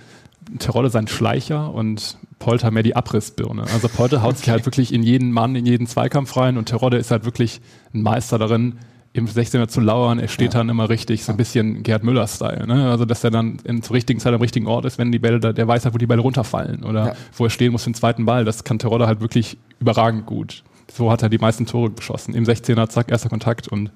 Terodde 0.60 0.90
sein 0.90 1.08
Schleicher 1.08 1.74
und 1.74 2.18
Polter 2.38 2.70
mehr 2.70 2.84
die 2.84 2.96
Abrissbirne. 2.96 3.64
Also 3.74 3.88
Polter 3.90 4.22
haut 4.22 4.38
sich 4.38 4.50
halt 4.50 4.66
wirklich 4.66 4.94
in 4.94 5.02
jeden 5.02 5.32
Mann, 5.32 5.56
in 5.56 5.66
jeden 5.66 5.88
Zweikampf 5.88 6.38
rein 6.38 6.58
und 6.58 6.66
Terodde 6.70 6.98
ist 6.98 7.10
halt 7.10 7.26
wirklich 7.26 7.62
ein 7.94 8.02
Meister 8.04 8.38
darin, 8.38 8.76
im 9.16 9.28
16er 9.28 9.70
zu 9.70 9.80
lauern. 9.80 10.20
Er 10.20 10.28
steht 10.28 10.54
dann 10.56 10.68
immer 10.68 10.90
richtig, 10.90 11.24
so 11.24 11.32
ein 11.32 11.38
bisschen 11.38 11.84
Gerd 11.84 12.04
Müller-Style. 12.04 12.68
Ne? 12.68 12.90
Also, 12.90 13.06
dass 13.06 13.24
er 13.24 13.32
dann 13.32 13.58
in, 13.64 13.82
zur 13.82 13.96
richtigen 13.96 14.20
Zeit 14.20 14.34
am 14.34 14.42
richtigen 14.42 14.68
Ort 14.68 14.84
ist, 14.84 14.98
wenn 14.98 15.12
die 15.14 15.20
Bälle, 15.20 15.40
da, 15.40 15.54
der 15.54 15.66
weiß 15.68 15.86
halt, 15.86 15.94
wo 15.94 15.98
die 15.98 16.06
Bälle 16.06 16.22
runterfallen 16.22 16.84
oder 16.84 17.08
Ja. 17.08 17.16
wo 17.34 17.46
er 17.46 17.50
stehen 17.50 17.72
muss 17.72 17.84
für 17.86 17.90
den 17.92 17.96
zweiten 17.96 18.26
Ball. 18.26 18.44
Das 18.44 18.66
kann 18.66 18.78
Terodde 18.78 19.08
halt 19.08 19.22
wirklich 19.22 19.58
überragend 19.80 20.26
gut. 20.26 20.64
So 20.94 21.10
hat 21.12 21.24
er 21.24 21.30
die 21.30 21.38
meisten 21.38 21.66
Tore 21.66 21.92
geschossen. 21.92 22.34
Im 22.36 22.44
16er, 22.44 22.90
zack, 22.90 23.10
erster 23.10 23.30
Kontakt 23.30 23.70
und 23.70 23.90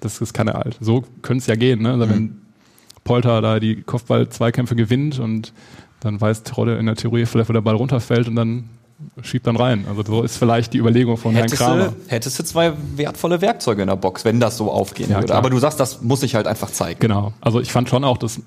das, 0.00 0.18
das 0.18 0.32
kann 0.32 0.48
er 0.48 0.54
halt. 0.54 0.76
So 0.80 1.04
könnte 1.22 1.42
es 1.42 1.46
ja 1.46 1.54
gehen. 1.54 1.82
Ne? 1.82 1.92
Also, 1.92 2.08
wenn 2.10 2.40
Polter 3.04 3.40
da 3.40 3.60
die 3.60 3.82
Kopfball-Zweikämpfe 3.82 4.74
gewinnt 4.74 5.20
und 5.20 5.52
dann 6.00 6.20
weiß 6.20 6.42
Terodde 6.42 6.76
in 6.76 6.86
der 6.86 6.96
Theorie 6.96 7.24
vielleicht, 7.24 7.48
wo 7.48 7.52
der 7.52 7.60
Ball 7.60 7.76
runterfällt 7.76 8.26
und 8.26 8.34
dann 8.34 8.64
schiebt 9.22 9.46
dann 9.46 9.56
rein. 9.56 9.84
Also 9.88 10.02
so 10.04 10.22
ist 10.22 10.36
vielleicht 10.36 10.72
die 10.72 10.78
Überlegung 10.78 11.16
von 11.16 11.32
Herrn 11.32 11.44
Hättest 11.44 11.62
Kramer. 11.62 11.88
du, 11.88 11.94
hättest 12.08 12.38
du 12.38 12.44
zwei 12.44 12.72
wertvolle 12.96 13.40
Werkzeuge 13.40 13.82
in 13.82 13.88
der 13.88 13.96
Box, 13.96 14.24
wenn 14.24 14.40
das 14.40 14.56
so 14.56 14.70
aufgehen 14.70 15.10
Ja, 15.10 15.16
würde. 15.16 15.26
klar. 15.26 15.38
Aber 15.38 15.50
du 15.50 15.58
sagst, 15.58 15.80
das 15.80 16.02
muss 16.02 16.22
ich 16.22 16.34
halt 16.34 16.46
einfach 16.46 16.70
zeigen. 16.70 17.00
Genau. 17.00 17.32
Also 17.40 17.60
ich 17.60 17.72
fand 17.72 17.88
schon 17.88 18.04
auch, 18.04 18.18
dass, 18.18 18.40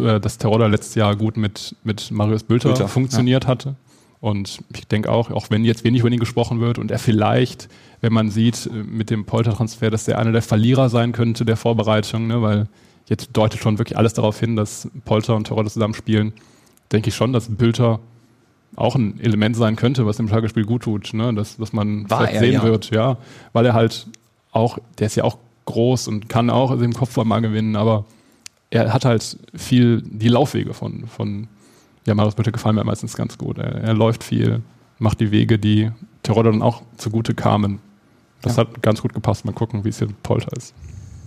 äh, 0.00 0.20
dass 0.20 0.38
Terodde 0.38 0.66
letztes 0.66 0.94
Jahr 0.94 1.16
gut 1.16 1.36
mit, 1.36 1.74
mit 1.84 2.10
Marius 2.10 2.42
Bülter, 2.42 2.68
Bülter, 2.70 2.88
funktioniert 2.88 3.46
hatte. 3.46 3.74
Und 4.20 4.60
ich 4.74 4.86
denke 4.86 5.10
auch, 5.10 5.30
auch 5.30 5.46
wenn 5.48 5.64
jetzt 5.64 5.82
wenig 5.84 6.00
über 6.00 6.10
ihn 6.10 6.20
gesprochen 6.20 6.60
wird 6.60 6.78
und 6.78 6.90
er 6.90 6.98
vielleicht, 6.98 7.68
wenn 8.02 8.12
man 8.12 8.30
sieht, 8.30 8.66
äh, 8.66 8.70
mit 8.70 9.10
dem 9.10 9.24
Polter-Transfer, 9.24 9.90
dass 9.90 10.06
er 10.08 10.18
einer 10.18 10.32
der 10.32 10.42
Verlierer 10.42 10.88
sein 10.88 11.12
könnte 11.12 11.44
der 11.44 11.56
Vorbereitung, 11.56 12.26
ne, 12.26 12.42
weil 12.42 12.68
jetzt 13.06 13.30
deutet 13.32 13.60
schon 13.60 13.78
wirklich 13.78 13.96
alles 13.98 14.14
darauf 14.14 14.38
hin, 14.38 14.56
dass 14.56 14.88
Polter 15.04 15.34
und 15.36 15.46
Terodde 15.46 15.70
zusammen 15.70 15.94
spielen, 15.94 16.32
denke 16.92 17.08
ich 17.08 17.14
schon, 17.14 17.32
dass 17.32 17.48
Bülter 17.48 18.00
auch 18.80 18.96
ein 18.96 19.20
Element 19.20 19.56
sein 19.56 19.76
könnte, 19.76 20.06
was 20.06 20.16
dem 20.16 20.28
Schlagerspiel 20.28 20.64
gut 20.64 20.82
tut, 20.82 21.12
ne? 21.12 21.34
dass, 21.34 21.56
dass 21.56 21.72
man 21.72 22.08
War 22.08 22.18
vielleicht 22.18 22.34
er, 22.34 22.40
sehen 22.40 22.52
ja. 22.54 22.62
wird, 22.62 22.90
ja, 22.90 23.18
weil 23.52 23.66
er 23.66 23.74
halt 23.74 24.06
auch, 24.52 24.78
der 24.98 25.06
ist 25.06 25.16
ja 25.16 25.24
auch 25.24 25.38
groß 25.66 26.08
und 26.08 26.28
kann 26.28 26.50
auch 26.50 26.70
im 26.72 26.92
Kopfball 26.92 27.24
mal 27.24 27.40
gewinnen, 27.40 27.76
aber 27.76 28.04
er 28.70 28.92
hat 28.92 29.04
halt 29.04 29.38
viel 29.54 30.02
die 30.02 30.28
Laufwege 30.28 30.74
von, 30.74 31.06
von 31.06 31.48
ja, 32.06 32.14
Marius 32.14 32.34
Bülter 32.34 32.52
gefallen 32.52 32.76
mir 32.76 32.84
meistens 32.84 33.16
ganz 33.16 33.36
gut. 33.36 33.58
Er, 33.58 33.74
er 33.74 33.94
läuft 33.94 34.24
viel, 34.24 34.62
macht 34.98 35.20
die 35.20 35.30
Wege, 35.30 35.58
die 35.58 35.90
Terodde 36.22 36.50
dann 36.50 36.62
auch 36.62 36.82
zugute 36.96 37.34
kamen. 37.34 37.80
Das 38.42 38.56
hat 38.56 38.82
ganz 38.82 39.02
gut 39.02 39.12
gepasst. 39.12 39.44
Mal 39.44 39.52
gucken, 39.52 39.84
wie 39.84 39.90
es 39.90 39.98
hier 39.98 40.06
mit 40.06 40.22
Polter 40.22 40.56
ist. 40.56 40.74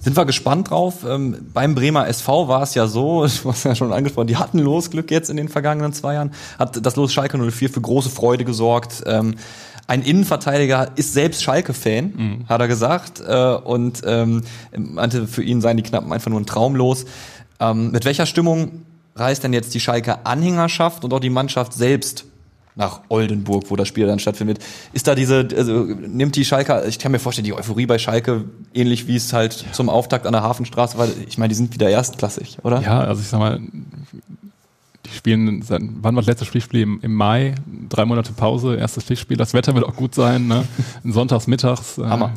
Sind 0.03 0.17
wir 0.17 0.25
gespannt 0.25 0.69
drauf. 0.69 1.05
Ähm, 1.07 1.37
beim 1.53 1.75
Bremer 1.75 2.07
SV 2.07 2.47
war 2.49 2.61
es 2.63 2.75
ja 2.75 2.87
so, 2.87 3.25
du 3.43 3.49
hast 3.49 3.63
ja 3.63 3.73
schon 3.73 3.93
angesprochen, 3.93 4.27
die 4.27 4.37
hatten 4.37 4.59
Losglück 4.59 5.09
jetzt 5.11 5.29
in 5.29 5.37
den 5.37 5.47
vergangenen 5.47 5.93
zwei 5.93 6.15
Jahren, 6.15 6.33
hat 6.59 6.85
das 6.85 6.95
Los 6.95 7.13
Schalke 7.13 7.37
04 7.37 7.69
für 7.69 7.81
große 7.81 8.09
Freude 8.09 8.43
gesorgt. 8.43 9.03
Ähm, 9.05 9.35
ein 9.87 10.01
Innenverteidiger 10.01 10.91
ist 10.95 11.13
selbst 11.13 11.43
Schalke-Fan, 11.43 12.45
hat 12.47 12.61
er 12.61 12.67
gesagt, 12.69 13.21
äh, 13.25 13.55
und 13.55 14.01
ähm, 14.05 14.43
meinte, 14.75 15.27
für 15.27 15.43
ihn 15.43 15.59
seien 15.59 15.75
die 15.75 15.83
Knappen 15.83 16.11
einfach 16.13 16.31
nur 16.31 16.39
ein 16.39 16.45
Traum 16.45 16.75
los. 16.75 17.05
Ähm, 17.59 17.91
mit 17.91 18.05
welcher 18.05 18.25
Stimmung 18.25 18.83
reist 19.15 19.43
denn 19.43 19.53
jetzt 19.53 19.73
die 19.73 19.79
Schalke-Anhängerschaft 19.79 21.03
und 21.03 21.13
auch 21.13 21.19
die 21.19 21.29
Mannschaft 21.29 21.73
selbst 21.73 22.25
nach 22.75 23.01
Oldenburg, 23.09 23.65
wo 23.69 23.75
das 23.75 23.87
Spiel 23.87 24.07
dann 24.07 24.19
stattfindet. 24.19 24.59
Ist 24.93 25.07
da 25.07 25.15
diese, 25.15 25.47
also 25.55 25.83
nimmt 25.85 26.35
die 26.35 26.43
Schalke, 26.45 26.83
ich 26.87 26.97
kann 26.99 27.11
mir 27.11 27.19
vorstellen, 27.19 27.45
die 27.45 27.53
Euphorie 27.53 27.85
bei 27.85 27.97
Schalke, 27.99 28.45
ähnlich 28.73 29.07
wie 29.07 29.15
es 29.15 29.31
halt 29.33 29.65
zum 29.73 29.89
Auftakt 29.89 30.25
an 30.25 30.33
der 30.33 30.41
Hafenstraße 30.43 30.97
war, 30.97 31.07
ich 31.27 31.37
meine, 31.37 31.49
die 31.49 31.55
sind 31.55 31.73
wieder 31.73 31.89
erstklassig, 31.89 32.57
oder? 32.63 32.81
Ja, 32.81 33.01
also 33.01 33.21
ich 33.21 33.27
sag 33.27 33.39
mal, 33.39 33.59
die 35.05 35.09
spielen, 35.15 35.61
seit- 35.61 35.81
wann 36.01 36.15
war 36.15 36.21
das 36.21 36.27
letzte 36.27 36.45
Pflichtspiel? 36.45 36.81
Im, 36.81 36.99
Im 37.01 37.13
Mai, 37.13 37.55
drei 37.89 38.05
Monate 38.05 38.31
Pause, 38.33 38.75
erstes 38.77 39.03
Pflichtspiel. 39.03 39.35
Das 39.37 39.53
Wetter 39.53 39.75
wird 39.75 39.85
auch 39.85 39.95
gut 39.95 40.15
sein, 40.15 40.47
ne? 40.47 40.63
Sonntags 41.03 41.45
mittags. 41.47 41.97
äh, 41.97 42.05
Hammer. 42.05 42.33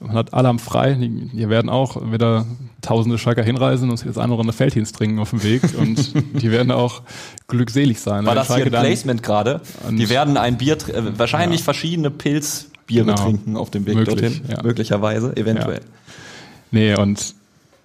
Man 0.00 0.12
hat 0.12 0.34
alle 0.34 0.48
am 0.48 0.58
frei. 0.58 0.94
Hier 1.32 1.48
werden 1.48 1.70
auch 1.70 2.10
wieder 2.12 2.44
tausende 2.82 3.18
Schalker 3.18 3.42
hinreisen 3.42 3.88
und 3.90 4.04
das 4.04 4.18
eine 4.18 4.32
oder 4.32 4.40
andere 4.40 4.56
Felddienst 4.56 4.94
trinken 4.96 5.18
auf 5.18 5.30
dem 5.30 5.42
Weg. 5.42 5.62
Und 5.78 6.12
die 6.42 6.50
werden 6.50 6.70
auch 6.70 7.02
glückselig 7.48 8.00
sein. 8.00 8.26
War 8.26 8.34
das 8.34 8.48
hier 8.48 8.56
Schalke 8.56 8.68
ein 8.68 8.72
dann- 8.72 8.84
Placement 8.84 9.22
gerade? 9.22 9.60
Die 9.90 10.08
werden 10.10 10.36
ein 10.36 10.58
Bier, 10.58 10.74
äh, 10.88 11.18
wahrscheinlich 11.18 11.60
Ja. 11.60 11.64
verschiedene 11.64 12.10
Pilzbiere 12.10 13.06
Genau. 13.06 13.16
trinken 13.16 13.56
auf 13.56 13.70
dem 13.70 13.86
Weg 13.86 13.94
Möglich, 13.94 14.20
dorthin. 14.20 14.40
ja. 14.48 14.62
Möglicherweise, 14.62 15.36
eventuell. 15.36 15.80
Nee, 16.70 16.94
und 16.96 17.34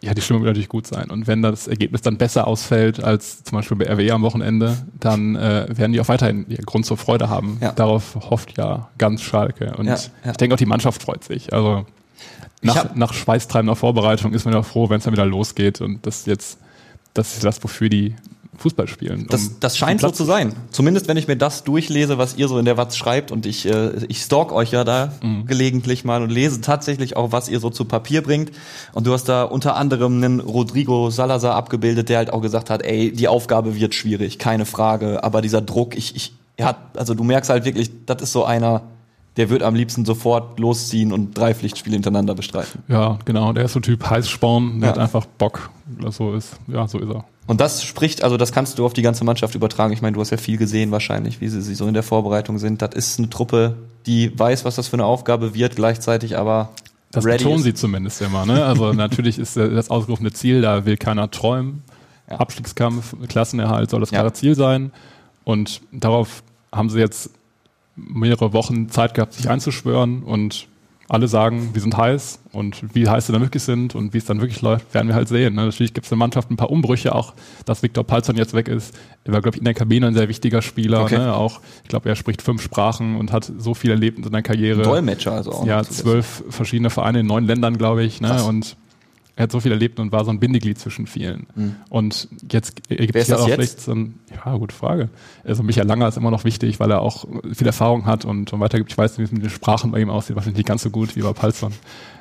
ja, 0.01 0.15
die 0.15 0.21
Stimmung 0.21 0.41
wird 0.41 0.51
natürlich 0.51 0.69
gut 0.69 0.87
sein. 0.87 1.11
Und 1.11 1.27
wenn 1.27 1.43
das 1.43 1.67
Ergebnis 1.67 2.01
dann 2.01 2.17
besser 2.17 2.47
ausfällt 2.47 3.03
als 3.03 3.43
zum 3.43 3.57
Beispiel 3.57 3.77
bei 3.77 3.85
RWE 3.85 4.13
am 4.13 4.23
Wochenende, 4.23 4.77
dann 4.99 5.35
äh, 5.35 5.67
werden 5.69 5.93
die 5.93 6.01
auch 6.01 6.07
weiterhin 6.07 6.47
Grund 6.65 6.87
zur 6.87 6.97
Freude 6.97 7.29
haben. 7.29 7.59
Ja. 7.61 7.71
Darauf 7.71 8.15
hofft 8.15 8.57
ja 8.57 8.89
ganz 8.97 9.21
Schalke. 9.21 9.75
Und 9.77 9.85
Ja, 9.85 9.93
ja. 9.93 10.31
ich 10.31 10.37
denke 10.37 10.55
auch, 10.55 10.57
die 10.57 10.65
Mannschaft 10.65 11.03
freut 11.03 11.23
sich. 11.23 11.53
Also 11.53 11.85
nach, 12.63 12.95
nach 12.95 13.13
schweißtreibender 13.13 13.75
Vorbereitung 13.75 14.33
ist 14.33 14.45
man 14.45 14.55
ja 14.55 14.63
froh, 14.63 14.89
wenn 14.89 14.97
es 14.97 15.03
dann 15.03 15.13
wieder 15.13 15.25
losgeht. 15.25 15.81
Und 15.81 16.05
das 16.05 16.25
jetzt, 16.25 16.57
das 17.13 17.35
ist 17.35 17.43
das, 17.43 17.63
wofür 17.63 17.89
die 17.89 18.15
Fußball 18.61 18.87
spielen. 18.87 19.27
Das, 19.29 19.47
um 19.47 19.55
das 19.59 19.77
scheint 19.77 20.01
den 20.01 20.09
so 20.09 20.13
zu 20.15 20.23
sein. 20.23 20.53
Zumindest 20.71 21.07
wenn 21.07 21.17
ich 21.17 21.27
mir 21.27 21.35
das 21.35 21.63
durchlese, 21.63 22.17
was 22.17 22.35
ihr 22.37 22.47
so 22.47 22.57
in 22.57 22.65
der 22.65 22.77
Watz 22.77 22.95
schreibt 22.95 23.31
und 23.31 23.45
ich, 23.45 23.65
äh, 23.65 23.91
ich 24.07 24.21
stalk 24.21 24.51
euch 24.51 24.71
ja 24.71 24.83
da 24.83 25.11
Mhm. 25.21 25.45
gelegentlich 25.45 26.03
mal 26.05 26.21
und 26.21 26.29
lese 26.29 26.61
tatsächlich 26.61 27.17
auch, 27.17 27.31
was 27.31 27.49
ihr 27.49 27.59
so 27.59 27.69
zu 27.69 27.85
Papier 27.85 28.23
bringt. 28.23 28.51
Und 28.93 29.07
du 29.07 29.13
hast 29.13 29.25
da 29.25 29.43
unter 29.43 29.75
anderem 29.75 30.17
einen 30.23 30.39
Rodrigo 30.39 31.09
Salazar 31.09 31.55
abgebildet, 31.55 32.09
der 32.09 32.17
halt 32.19 32.31
auch 32.31 32.41
gesagt 32.41 32.69
hat, 32.69 32.81
ey, 32.83 33.11
die 33.11 33.27
Aufgabe 33.27 33.75
wird 33.75 33.95
schwierig, 33.95 34.39
keine 34.39 34.65
Frage, 34.65 35.23
aber 35.23 35.41
dieser 35.41 35.61
Druck, 35.61 35.97
ich, 35.97 36.15
ich, 36.15 36.33
hat, 36.61 36.77
also 36.95 37.13
du 37.15 37.23
merkst 37.23 37.49
halt 37.49 37.65
wirklich, 37.65 37.89
das 38.05 38.21
ist 38.21 38.31
so 38.31 38.45
einer, 38.45 38.83
der 39.37 39.49
wird 39.49 39.63
am 39.63 39.75
liebsten 39.75 40.03
sofort 40.05 40.59
losziehen 40.59 41.13
und 41.13 41.37
drei 41.37 41.53
Pflichtspiele 41.53 41.93
hintereinander 41.95 42.35
bestreiten. 42.35 42.83
Ja, 42.87 43.17
genau. 43.25 43.53
Der 43.53 43.65
ist 43.65 43.73
so 43.73 43.79
Typ 43.79 44.09
Heißsporn, 44.09 44.79
der 44.81 44.89
Ja. 44.89 44.95
hat 44.95 44.99
einfach 45.01 45.25
Bock. 45.25 45.69
So 46.09 46.33
ist, 46.33 46.55
ja, 46.67 46.87
so 46.87 46.99
ist 46.99 47.09
er. 47.09 47.23
Und 47.47 47.59
das 47.59 47.83
spricht, 47.83 48.23
also 48.23 48.37
das 48.37 48.51
kannst 48.51 48.77
du 48.79 48.85
auf 48.85 48.93
die 48.93 49.01
ganze 49.01 49.23
Mannschaft 49.23 49.55
übertragen. 49.55 49.93
Ich 49.93 50.01
meine, 50.01 50.13
du 50.13 50.21
hast 50.21 50.29
ja 50.29 50.37
viel 50.37 50.57
gesehen 50.57 50.91
wahrscheinlich, 50.91 51.41
wie 51.41 51.49
sie, 51.49 51.61
sie 51.61 51.75
so 51.75 51.87
in 51.87 51.93
der 51.93 52.03
Vorbereitung 52.03 52.59
sind. 52.59 52.81
Das 52.81 52.91
ist 52.93 53.19
eine 53.19 53.29
Truppe, 53.29 53.75
die 54.05 54.37
weiß, 54.37 54.63
was 54.65 54.75
das 54.75 54.87
für 54.87 54.93
eine 54.95 55.05
Aufgabe 55.05 55.53
wird, 55.53 55.75
gleichzeitig 55.75 56.37
aber 56.37 56.69
Das 57.11 57.25
ready 57.25 57.39
betonen 57.43 57.63
sie 57.63 57.73
zumindest 57.73 58.21
immer. 58.21 58.45
Ne? 58.45 58.63
Also 58.65 58.93
natürlich 58.93 59.39
ist 59.39 59.57
das 59.57 59.89
ausgerufene 59.89 60.31
Ziel, 60.31 60.61
da 60.61 60.85
will 60.85 60.97
keiner 60.97 61.29
träumen. 61.31 61.83
Ja. 62.29 62.37
Abstiegskampf, 62.39 63.15
Klassenerhalt 63.27 63.89
soll 63.89 63.99
das 64.01 64.11
Ja. 64.11 64.19
klare 64.19 64.33
Ziel 64.33 64.55
sein. 64.55 64.91
Und 65.43 65.81
darauf 65.91 66.43
haben 66.71 66.89
sie 66.89 66.99
jetzt 66.99 67.31
mehrere 68.07 68.53
Wochen 68.53 68.89
Zeit 68.89 69.13
gehabt, 69.13 69.33
sich 69.33 69.49
einzuschwören 69.49 70.23
und 70.23 70.67
alle 71.11 71.27
sagen, 71.27 71.71
wir 71.73 71.81
sind 71.81 71.97
heiß 71.97 72.39
und 72.53 72.95
wie 72.95 73.09
heiß 73.09 73.27
sie 73.27 73.33
dann 73.33 73.41
wirklich 73.41 73.63
sind 73.63 73.95
und 73.95 74.13
wie 74.13 74.17
es 74.17 74.23
dann 74.23 74.39
wirklich 74.39 74.61
läuft, 74.61 74.93
werden 74.93 75.09
wir 75.09 75.15
halt 75.15 75.27
sehen. 75.27 75.55
Ne? 75.55 75.65
Natürlich 75.65 75.93
gibt 75.93 76.05
es 76.05 76.11
in 76.11 76.17
der 76.17 76.19
Mannschaft 76.25 76.49
ein 76.49 76.55
paar 76.55 76.69
Umbrüche, 76.69 77.13
auch 77.13 77.33
dass 77.65 77.83
Viktor 77.83 78.05
Palzern 78.05 78.37
jetzt 78.37 78.53
weg 78.53 78.69
ist. 78.69 78.97
Er 79.25 79.33
war, 79.33 79.41
glaube 79.41 79.57
ich, 79.57 79.59
in 79.59 79.65
der 79.65 79.73
Kabine 79.73 80.07
ein 80.07 80.13
sehr 80.13 80.29
wichtiger 80.29 80.61
Spieler. 80.61 81.01
Okay. 81.01 81.17
Ne? 81.17 81.33
Auch, 81.33 81.59
ich 81.83 81.89
glaube, 81.89 82.07
er 82.07 82.15
spricht 82.15 82.41
fünf 82.41 82.61
Sprachen 82.61 83.17
und 83.17 83.33
hat 83.33 83.51
so 83.57 83.73
viel 83.73 83.91
erlebt 83.91 84.19
in 84.19 84.23
seiner 84.23 84.41
Karriere. 84.41 84.83
Dolmetscher 84.83 85.33
also 85.33 85.51
auch. 85.51 85.65
Ja, 85.65 85.83
zwölf 85.83 86.45
verschiedene 86.47 86.89
Vereine 86.89 87.19
in 87.19 87.27
neun 87.27 87.45
Ländern, 87.45 87.77
glaube 87.77 88.05
ich. 88.05 88.21
Ne? 88.21 88.45
Und 88.45 88.77
er 89.41 89.45
hat 89.45 89.51
so 89.51 89.59
viel 89.59 89.71
erlebt 89.71 89.99
und 89.99 90.11
war 90.11 90.23
so 90.23 90.29
ein 90.29 90.39
Bindeglied 90.39 90.77
zwischen 90.77 91.07
vielen. 91.07 91.47
Und 91.89 92.27
jetzt 92.51 92.79
Mhm. 92.89 92.97
Ist 92.97 93.13
sich 93.13 93.27
ja 93.29 93.37
auch 93.37 93.47
jetzt? 93.47 93.55
vielleicht 93.55 93.81
so 93.81 93.91
ein, 93.93 94.19
ja, 94.29 94.55
gute 94.55 94.75
Frage. 94.75 95.09
Also 95.43 95.63
Michael 95.63 95.87
Langer 95.87 96.07
ist 96.07 96.15
immer 96.17 96.29
noch 96.29 96.43
wichtig, 96.43 96.79
weil 96.79 96.91
er 96.91 97.01
auch 97.01 97.25
viel 97.51 97.65
Erfahrung 97.65 98.05
hat 98.05 98.23
und, 98.23 98.53
und 98.53 98.59
weitergibt. 98.59 98.91
Ich 98.91 98.97
weiß 98.99 99.17
nicht, 99.17 99.19
wie 99.19 99.23
es 99.23 99.31
mit 99.31 99.41
den 99.41 99.49
Sprachen 99.49 99.89
bei 99.89 99.99
ihm 99.99 100.11
aussieht, 100.11 100.35
wahrscheinlich 100.35 100.57
nicht 100.57 100.67
ganz 100.67 100.83
so 100.83 100.91
gut 100.91 101.15
wie 101.15 101.21
bei 101.21 101.33
Palzern. 101.33 101.73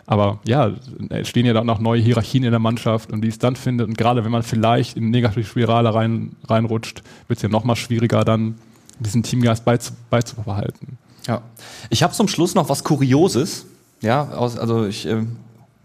Aber 0.06 0.38
ja, 0.44 0.72
es 1.10 1.28
stehen 1.28 1.44
ja 1.44 1.52
dann 1.52 1.68
auch 1.68 1.78
neue 1.78 2.00
Hierarchien 2.00 2.42
in 2.42 2.52
der 2.52 2.58
Mannschaft 2.58 3.12
und 3.12 3.22
wie 3.22 3.28
es 3.28 3.38
dann 3.38 3.54
findet. 3.54 3.86
Und 3.86 3.98
gerade 3.98 4.24
wenn 4.24 4.32
man 4.32 4.42
vielleicht 4.42 4.96
in 4.96 5.02
eine 5.02 5.10
negative 5.10 5.44
Spirale 5.44 5.94
rein, 5.94 6.36
reinrutscht, 6.48 7.02
wird 7.28 7.36
es 7.36 7.42
ja 7.42 7.50
noch 7.50 7.64
mal 7.64 7.76
schwieriger, 7.76 8.24
dann 8.24 8.54
diesen 8.98 9.22
Teamgeist 9.22 9.66
beizu, 9.66 9.92
beizubehalten. 10.08 10.96
Ja. 11.26 11.42
Ich 11.90 12.02
habe 12.02 12.14
zum 12.14 12.28
Schluss 12.28 12.54
noch 12.54 12.70
was 12.70 12.82
Kurioses. 12.82 13.66
Ja, 14.00 14.30
aus, 14.30 14.56
also 14.56 14.86
ich 14.86 15.04
äh, 15.06 15.26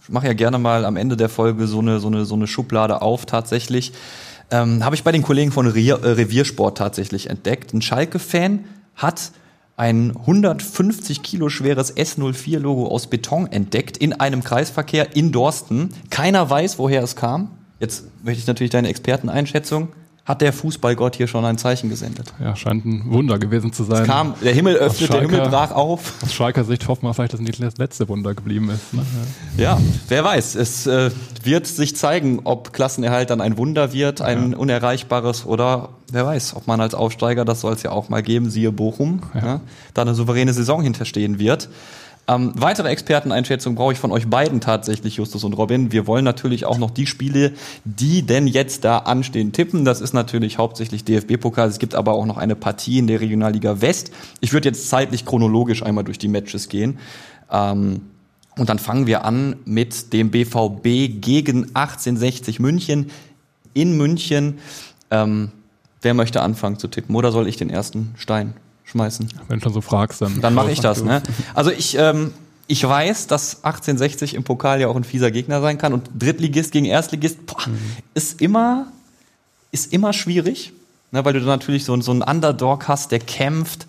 mache 0.10 0.28
ja 0.28 0.34
gerne 0.34 0.58
mal 0.58 0.86
am 0.86 0.98
Ende 0.98 1.18
der 1.18 1.30
Folge 1.30 1.68
so 1.68 1.80
eine, 1.80 2.00
so 2.00 2.08
eine, 2.08 2.26
so 2.26 2.36
eine 2.36 2.48
Schublade 2.48 3.02
auf 3.02 3.26
tatsächlich. 3.26 3.94
Ähm, 4.52 4.86
habe 4.86 4.96
ich 4.96 5.04
bei 5.04 5.12
den 5.12 5.24
Kollegen 5.24 5.52
von 5.52 5.66
Revier, 5.68 6.00
äh, 6.04 6.10
Reviersport 6.10 6.78
tatsächlich 6.78 7.30
entdeckt. 7.30 7.74
Ein 7.74 7.82
Schalke-Fan 7.82 8.66
hat 8.96 9.32
ein 9.78 10.16
150 10.16 11.24
Kilo 11.24 11.50
schweres 11.50 11.96
S04-Logo 11.98 12.88
aus 12.88 13.08
Beton 13.08 13.48
entdeckt 13.48 13.98
in 13.98 14.14
einem 14.14 14.44
Kreisverkehr 14.44 15.16
in 15.16 15.32
Dorsten. 15.32 15.90
Keiner 16.10 16.50
weiß, 16.50 16.80
woher 16.80 17.04
es 17.04 17.16
kam. 17.16 17.52
Jetzt 17.80 18.06
möchte 18.24 18.40
ich 18.40 18.48
natürlich 18.48 18.72
deine 18.72 18.88
Experteneinschätzung. 18.88 19.90
Hat 20.26 20.42
der 20.42 20.54
Fußballgott 20.54 21.16
hier 21.16 21.28
schon 21.28 21.46
ein 21.46 21.60
Zeichen 21.60 21.88
gesendet? 21.88 22.34
Ja, 22.40 22.56
scheint 22.56 22.84
ein 22.84 23.04
Wunder 23.12 23.38
gewesen 23.38 23.72
zu 23.72 23.84
sein. 23.84 24.08
kam, 24.08 24.34
der 24.44 24.54
Himmel 24.54 24.76
öffnet, 24.76 25.10
der 25.10 25.18
Schalke- 25.18 25.36
Himmel 25.36 25.50
brach 25.50 25.70
auf. 25.72 26.14
Aus 26.24 26.34
Schalker 26.34 26.64
Sicht 26.64 26.88
hoffen 26.88 27.06
wir 27.06 27.14
vielleicht, 27.14 27.34
dass 27.34 27.40
nicht 27.40 27.62
das 27.62 27.78
letzte 27.78 28.10
Wunder 28.10 28.34
geblieben 28.34 28.72
ist. 28.72 28.92
Ne? 28.96 29.06
Ja, 29.58 29.80
wer 30.08 30.24
weiß. 30.24 30.56
Es 30.56 30.88
äh, 30.88 31.12
wird 31.44 31.68
sich 31.68 31.96
zeigen, 31.96 32.42
ob 32.44 32.74
Klassenerhalt 32.74 33.30
dann 33.30 33.40
ein 33.40 33.56
Wunder 33.58 33.94
wird, 33.94 34.22
ein 34.22 34.56
unerreichbares 34.56 35.46
oder 35.46 35.90
wer 36.12 36.26
weiß, 36.26 36.56
ob 36.56 36.66
man 36.66 36.82
als 36.82 36.96
Aufsteiger, 36.96 37.46
das 37.46 37.62
soll 37.62 37.74
es 37.74 37.84
ja 37.84 37.92
auch 37.92 38.10
mal 38.10 38.24
geben, 38.24 38.50
siehe 38.50 38.72
Bochum, 38.72 39.22
ja. 39.36 39.62
da 39.94 40.02
eine 40.02 40.16
souveräne 40.16 40.54
Saison 40.54 40.82
hinterstehen 40.82 41.38
wird. 41.38 41.70
Ähm, 42.28 42.54
weitere 42.56 42.90
Experteneinschätzung 42.90 43.76
brauche 43.76 43.94
ich 43.94 44.00
von 44.00 44.12
euch 44.12 44.28
beiden 44.28 44.60
tatsächlich, 44.60 45.18
Justus 45.18 45.44
und 45.44 45.54
Robin. 45.54 45.92
Wir 45.92 46.08
wollen 46.08 46.26
natürlich 46.26 46.66
auch 46.66 46.80
noch 46.80 46.90
die 46.90 47.06
Spiele, 47.06 47.54
die 47.84 48.24
denn 48.24 48.48
jetzt 48.48 48.84
da 48.84 49.00
anstehen, 49.00 49.52
tippen. 49.52 49.86
Das 49.86 50.02
ist 50.02 50.14
natürlich 50.14 50.58
hauptsächlich 50.58 51.04
DFB-Pokal. 51.04 51.70
Es 51.70 51.78
gibt 51.78 51.94
aber 51.94 52.14
auch 52.14 52.26
noch 52.26 52.38
eine 52.38 52.56
Partie 52.56 52.98
in 52.98 53.08
der 53.08 53.22
Regionalliga 53.22 53.80
West. 53.82 54.12
Ich 54.42 54.54
würde 54.54 54.70
jetzt 54.70 54.90
zeitlich 54.90 55.26
chronologisch 55.26 55.84
einmal 55.84 56.04
durch 56.04 56.18
die 56.18 56.28
Matches 56.28 56.68
gehen. 56.68 56.98
Ähm, 57.52 58.02
und 58.58 58.70
dann 58.70 58.80
fangen 58.80 59.06
wir 59.06 59.24
an 59.24 59.58
mit 59.66 60.12
dem 60.14 60.32
BVB 60.32 61.22
gegen 61.22 61.66
1860 61.76 62.60
München 62.60 63.12
in 63.76 63.98
München. 63.98 64.58
Ähm, 65.12 65.52
wer 66.02 66.16
möchte 66.16 66.42
anfangen 66.42 66.80
zu 66.80 66.88
tippen? 66.88 67.16
Oder 67.16 67.32
soll 67.32 67.48
ich 67.48 67.58
den 67.58 67.70
ersten 67.70 68.16
Stein 68.18 68.56
schmeißen? 68.86 69.30
Wenn 69.48 69.60
du 69.60 69.64
schon 69.64 69.74
so 69.74 69.82
fragst, 69.82 70.22
dann. 70.22 70.42
Dann 70.42 70.54
mache 70.54 70.72
ich 70.72 70.80
das. 70.80 71.04
Ne? 71.04 71.22
Also 71.54 71.72
ich, 71.72 71.98
ähm, 71.98 72.34
ich 72.68 72.88
weiß, 72.88 73.28
dass 73.28 73.64
1860 73.64 74.34
im 74.34 74.44
Pokal 74.44 74.82
ja 74.82 74.88
auch 74.88 74.96
ein 74.96 75.04
fieser 75.04 75.32
Gegner 75.32 75.62
sein 75.62 75.78
kann 75.78 75.94
und 75.94 76.10
Drittligist 76.18 76.72
gegen 76.72 76.86
Erstligist 76.86 77.46
boah, 77.46 77.66
ist 78.14 78.42
immer 78.42 78.88
ist 79.72 79.92
immer 79.92 80.14
schwierig, 80.14 80.72
ne, 81.12 81.26
weil 81.26 81.34
du 81.34 81.40
dann 81.40 81.50
natürlich 81.50 81.84
so, 81.84 82.00
so 82.00 82.12
einen 82.12 82.22
Underdog 82.22 82.88
hast, 82.88 83.12
der 83.12 83.20
kämpft. 83.20 83.86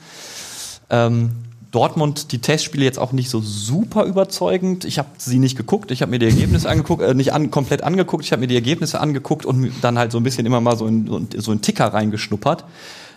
Ähm, 0.91 1.31
Dortmund 1.71 2.33
die 2.33 2.39
Testspiele 2.39 2.85
jetzt 2.85 2.99
auch 2.99 3.13
nicht 3.13 3.29
so 3.29 3.41
super 3.41 4.05
überzeugend. 4.05 4.85
Ich 4.85 4.99
habe 4.99 5.09
sie 5.19 5.39
nicht 5.39 5.57
geguckt, 5.57 5.91
ich 5.91 6.01
habe 6.01 6.11
mir 6.11 6.19
die 6.19 6.27
Ergebnisse 6.27 6.69
angeguckt, 6.69 7.03
äh, 7.03 7.15
nicht 7.15 7.33
an, 7.33 7.51
komplett 7.51 7.83
angeguckt, 7.83 8.25
ich 8.25 8.33
habe 8.33 8.41
mir 8.41 8.47
die 8.47 8.55
Ergebnisse 8.55 9.01
angeguckt 9.01 9.45
und 9.45 9.73
dann 9.83 9.99
halt 9.99 10.13
so 10.13 10.19
ein 10.19 10.23
bisschen 10.23 10.47
immer 10.47 10.61
mal 10.61 10.77
so 10.77 10.87
in, 10.87 11.29
so 11.37 11.53
in 11.53 11.61
Ticker 11.61 11.87
reingeschnuppert. 11.87 12.65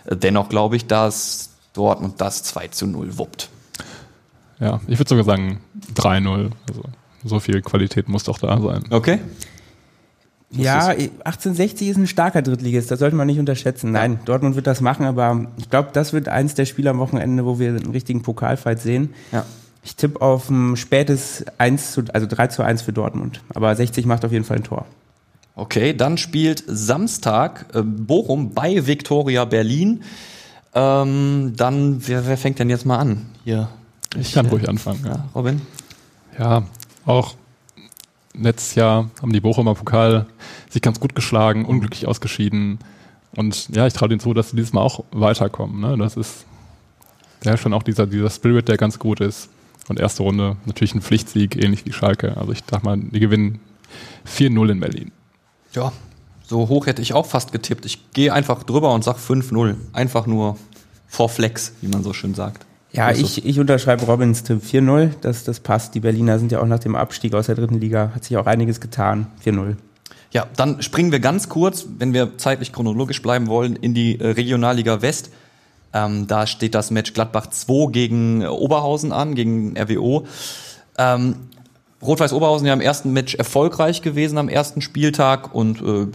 Äh, 0.06 0.16
Dennoch 0.16 0.48
glaube 0.48 0.76
ich, 0.76 0.86
dass 0.86 1.49
Dortmund 1.72 2.20
das 2.20 2.42
2 2.42 2.68
zu 2.68 2.86
0 2.86 3.18
wuppt. 3.18 3.50
Ja, 4.58 4.80
ich 4.86 4.98
würde 4.98 5.08
sogar 5.08 5.24
sagen 5.24 5.60
3-0. 5.94 6.50
Also 6.68 6.82
so 7.24 7.40
viel 7.40 7.62
Qualität 7.62 8.08
muss 8.08 8.24
doch 8.24 8.38
da 8.38 8.60
sein. 8.60 8.84
Okay? 8.90 9.18
Ja, 10.52 10.88
1860 10.88 11.88
ist 11.88 11.96
ein 11.96 12.06
starker 12.08 12.42
Drittligist, 12.42 12.90
das 12.90 12.98
sollte 12.98 13.14
man 13.14 13.26
nicht 13.28 13.38
unterschätzen. 13.38 13.92
Nein, 13.92 14.18
Dortmund 14.24 14.56
wird 14.56 14.66
das 14.66 14.80
machen, 14.80 15.06
aber 15.06 15.46
ich 15.58 15.70
glaube, 15.70 15.90
das 15.92 16.12
wird 16.12 16.28
eins 16.28 16.54
der 16.54 16.64
Spiele 16.64 16.90
am 16.90 16.98
Wochenende, 16.98 17.44
wo 17.44 17.60
wir 17.60 17.68
einen 17.68 17.90
richtigen 17.90 18.22
Pokalfight 18.22 18.80
sehen. 18.80 19.14
Ja. 19.30 19.46
Ich 19.84 19.94
tippe 19.94 20.20
auf 20.20 20.50
ein 20.50 20.76
spätes 20.76 21.44
1 21.58 21.92
zu, 21.92 22.02
also 22.12 22.26
3 22.26 22.48
zu 22.48 22.62
1 22.62 22.82
für 22.82 22.92
Dortmund. 22.92 23.42
Aber 23.54 23.74
60 23.74 24.06
macht 24.06 24.24
auf 24.24 24.32
jeden 24.32 24.44
Fall 24.44 24.58
ein 24.58 24.64
Tor. 24.64 24.86
Okay, 25.54 25.94
dann 25.94 26.18
spielt 26.18 26.64
Samstag 26.66 27.66
äh, 27.74 27.82
Bochum 27.82 28.52
bei 28.52 28.86
Viktoria 28.86 29.44
Berlin. 29.44 30.02
Ähm, 30.74 31.54
dann, 31.56 32.06
wer, 32.06 32.26
wer 32.26 32.36
fängt 32.36 32.58
denn 32.58 32.70
jetzt 32.70 32.86
mal 32.86 32.98
an? 32.98 33.26
Hier. 33.44 33.68
Ich 34.16 34.32
kann 34.32 34.46
äh, 34.46 34.50
ruhig 34.50 34.68
anfangen. 34.68 35.04
Ja, 35.04 35.28
Robin? 35.34 35.60
Ja, 36.38 36.64
auch 37.06 37.34
letztes 38.34 38.74
Jahr 38.74 39.10
haben 39.20 39.32
die 39.32 39.40
Bochumer 39.40 39.74
Pokal 39.74 40.26
sich 40.68 40.82
ganz 40.82 41.00
gut 41.00 41.14
geschlagen, 41.14 41.64
unglücklich 41.64 42.06
ausgeschieden. 42.06 42.78
Und 43.36 43.68
ja, 43.70 43.86
ich 43.86 43.94
traue 43.94 44.08
denen 44.08 44.20
zu, 44.20 44.34
dass 44.34 44.50
sie 44.50 44.56
dieses 44.56 44.72
Mal 44.72 44.82
auch 44.82 45.04
weiterkommen. 45.12 45.80
Ne? 45.80 45.96
Das 45.98 46.16
ist 46.16 46.46
ja 47.44 47.56
schon 47.56 47.72
auch 47.72 47.82
dieser, 47.82 48.06
dieser 48.06 48.30
Spirit, 48.30 48.68
der 48.68 48.76
ganz 48.76 48.98
gut 48.98 49.20
ist. 49.20 49.48
Und 49.88 49.98
erste 49.98 50.22
Runde 50.22 50.56
natürlich 50.66 50.94
ein 50.94 51.02
Pflichtsieg, 51.02 51.56
ähnlich 51.56 51.84
wie 51.84 51.92
Schalke. 51.92 52.36
Also 52.36 52.52
ich 52.52 52.62
dachte 52.62 52.84
mal, 52.84 52.96
die 52.96 53.18
gewinnen 53.18 53.60
4-0 54.26 54.70
in 54.70 54.80
Berlin. 54.80 55.12
Ja, 55.72 55.92
so 56.50 56.68
hoch 56.68 56.86
hätte 56.86 57.00
ich 57.00 57.14
auch 57.14 57.26
fast 57.26 57.52
getippt. 57.52 57.86
Ich 57.86 58.10
gehe 58.12 58.32
einfach 58.32 58.64
drüber 58.64 58.92
und 58.92 59.04
sag 59.04 59.18
5-0. 59.18 59.76
Einfach 59.92 60.26
nur 60.26 60.56
vor 61.06 61.28
Flex, 61.28 61.74
wie 61.80 61.86
man 61.86 62.02
so 62.02 62.12
schön 62.12 62.34
sagt. 62.34 62.66
Ja, 62.90 63.12
ich, 63.12 63.46
ich 63.46 63.60
unterschreibe 63.60 64.04
Robins 64.04 64.42
Tipp 64.42 64.60
4-0, 64.64 65.10
das, 65.20 65.44
das 65.44 65.60
passt. 65.60 65.94
Die 65.94 66.00
Berliner 66.00 66.40
sind 66.40 66.50
ja 66.50 66.60
auch 66.60 66.66
nach 66.66 66.80
dem 66.80 66.96
Abstieg 66.96 67.34
aus 67.34 67.46
der 67.46 67.54
dritten 67.54 67.78
Liga, 67.78 68.10
hat 68.16 68.24
sich 68.24 68.36
auch 68.36 68.46
einiges 68.46 68.80
getan. 68.80 69.28
4-0. 69.44 69.76
Ja, 70.32 70.48
dann 70.56 70.82
springen 70.82 71.12
wir 71.12 71.20
ganz 71.20 71.48
kurz, 71.48 71.86
wenn 71.98 72.14
wir 72.14 72.36
zeitlich 72.36 72.72
chronologisch 72.72 73.22
bleiben 73.22 73.46
wollen, 73.46 73.76
in 73.76 73.94
die 73.94 74.18
äh, 74.18 74.30
Regionalliga 74.30 75.02
West. 75.02 75.30
Ähm, 75.92 76.26
da 76.26 76.48
steht 76.48 76.74
das 76.74 76.90
Match 76.90 77.12
Gladbach 77.12 77.46
2 77.46 77.92
gegen 77.92 78.42
äh, 78.42 78.46
Oberhausen 78.46 79.12
an, 79.12 79.36
gegen 79.36 79.78
RWO. 79.78 80.26
Ähm, 80.98 81.36
Rot-Weiß 82.02 82.32
Oberhausen 82.32 82.66
ja 82.66 82.72
im 82.72 82.80
ersten 82.80 83.12
Match 83.12 83.34
erfolgreich 83.34 84.02
gewesen 84.02 84.38
am 84.38 84.48
ersten 84.48 84.80
Spieltag 84.80 85.54
und 85.54 85.82
äh, 85.82 86.06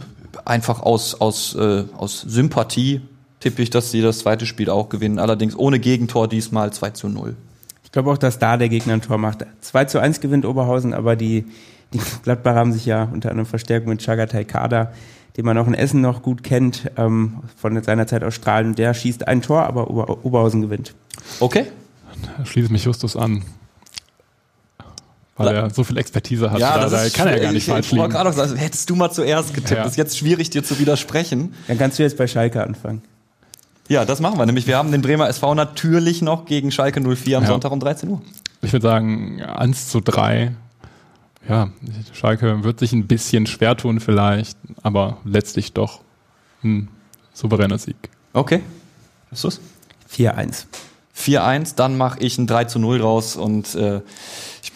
einfach 0.44 0.80
aus, 0.80 1.20
aus, 1.20 1.54
äh, 1.54 1.84
aus 1.96 2.20
Sympathie 2.20 3.00
tippe 3.40 3.62
ich, 3.62 3.70
dass 3.70 3.90
sie 3.90 4.02
das 4.02 4.18
zweite 4.18 4.46
Spiel 4.46 4.70
auch 4.70 4.88
gewinnen. 4.88 5.18
Allerdings 5.18 5.56
ohne 5.56 5.78
Gegentor 5.78 6.28
diesmal 6.28 6.72
2 6.72 6.90
zu 6.90 7.08
0. 7.08 7.36
Ich 7.84 7.92
glaube 7.92 8.10
auch, 8.10 8.18
dass 8.18 8.38
da 8.38 8.56
der 8.56 8.68
Gegner 8.68 8.94
ein 8.94 9.02
Tor 9.02 9.18
macht. 9.18 9.46
2 9.60 9.84
zu 9.86 10.00
1 10.00 10.20
gewinnt 10.20 10.44
Oberhausen, 10.44 10.92
aber 10.92 11.16
die, 11.16 11.44
die 11.92 12.00
Gladbacher 12.22 12.58
haben 12.58 12.72
sich 12.72 12.86
ja 12.86 13.04
unter 13.04 13.30
anderem 13.30 13.46
verstärkt 13.46 13.86
mit 13.86 14.02
Chagatai 14.02 14.44
Kader, 14.44 14.92
den 15.36 15.44
man 15.44 15.56
auch 15.58 15.66
in 15.66 15.74
Essen 15.74 16.00
noch 16.00 16.22
gut 16.22 16.42
kennt, 16.42 16.90
ähm, 16.96 17.38
von 17.56 17.82
seiner 17.82 18.06
Zeit 18.06 18.24
aus 18.24 18.34
Strahlen. 18.34 18.74
Der 18.74 18.94
schießt 18.94 19.28
ein 19.28 19.42
Tor, 19.42 19.62
aber 19.62 19.90
Ober 19.90 20.24
Oberhausen 20.24 20.62
gewinnt. 20.62 20.94
Okay. 21.40 21.66
Da 22.22 22.44
schließe 22.44 22.72
mich 22.72 22.84
Justus 22.84 23.16
an. 23.16 23.42
Weil 25.36 25.54
er 25.54 25.70
so 25.70 25.84
viel 25.84 25.98
Expertise 25.98 26.50
hat. 26.50 26.58
Ja, 26.58 26.74
da, 26.76 26.82
das 26.82 26.92
da 26.92 27.02
ist 27.02 27.14
kann 27.14 27.28
er 27.28 27.38
gar 27.40 27.52
nicht 27.52 27.66
falsch 27.68 27.86
Ich 27.86 27.92
liegen. 27.92 28.08
gerade 28.08 28.30
auch 28.30 28.34
sagen, 28.34 28.56
hättest 28.56 28.88
du 28.88 28.96
mal 28.96 29.10
zuerst 29.10 29.52
getippt. 29.52 29.78
Ja. 29.80 29.84
Ist 29.84 29.96
jetzt 29.96 30.16
schwierig, 30.16 30.48
dir 30.50 30.64
zu 30.64 30.78
widersprechen. 30.78 31.54
Dann 31.68 31.76
kannst 31.78 31.98
du 31.98 32.02
jetzt 32.02 32.16
bei 32.16 32.26
Schalke 32.26 32.62
anfangen. 32.64 33.02
Ja, 33.88 34.04
das 34.04 34.20
machen 34.20 34.38
wir 34.38 34.46
nämlich. 34.46 34.66
Wir 34.66 34.78
haben 34.78 34.90
den 34.90 35.02
Bremer 35.02 35.28
SV 35.28 35.54
natürlich 35.54 36.22
noch 36.22 36.46
gegen 36.46 36.70
Schalke 36.72 37.00
04 37.00 37.36
am 37.36 37.42
Ja. 37.44 37.50
Sonntag 37.50 37.70
um 37.70 37.80
13 37.80 38.08
Uhr. 38.08 38.22
Ich 38.62 38.72
würde 38.72 38.82
sagen, 38.82 39.42
1 39.42 39.88
zu 39.90 40.00
3. 40.00 40.54
Ja, 41.48 41.70
Schalke 42.12 42.64
wird 42.64 42.80
sich 42.80 42.92
ein 42.92 43.06
bisschen 43.06 43.46
schwer 43.46 43.76
tun 43.76 44.00
vielleicht, 44.00 44.58
aber 44.82 45.18
letztlich 45.24 45.72
doch 45.74 46.00
ein 46.64 46.88
souveräner 47.34 47.78
Sieg. 47.78 47.96
Okay. 48.32 48.62
Justus? 49.30 49.60
4-1. 50.12 50.64
4-1, 51.16 51.76
dann 51.76 51.96
mache 51.96 52.18
ich 52.20 52.38
ein 52.38 52.46
3 52.46 52.64
zu 52.64 52.78
0 52.78 53.00
raus 53.00 53.36
und 53.36 53.74
äh, 53.76 54.00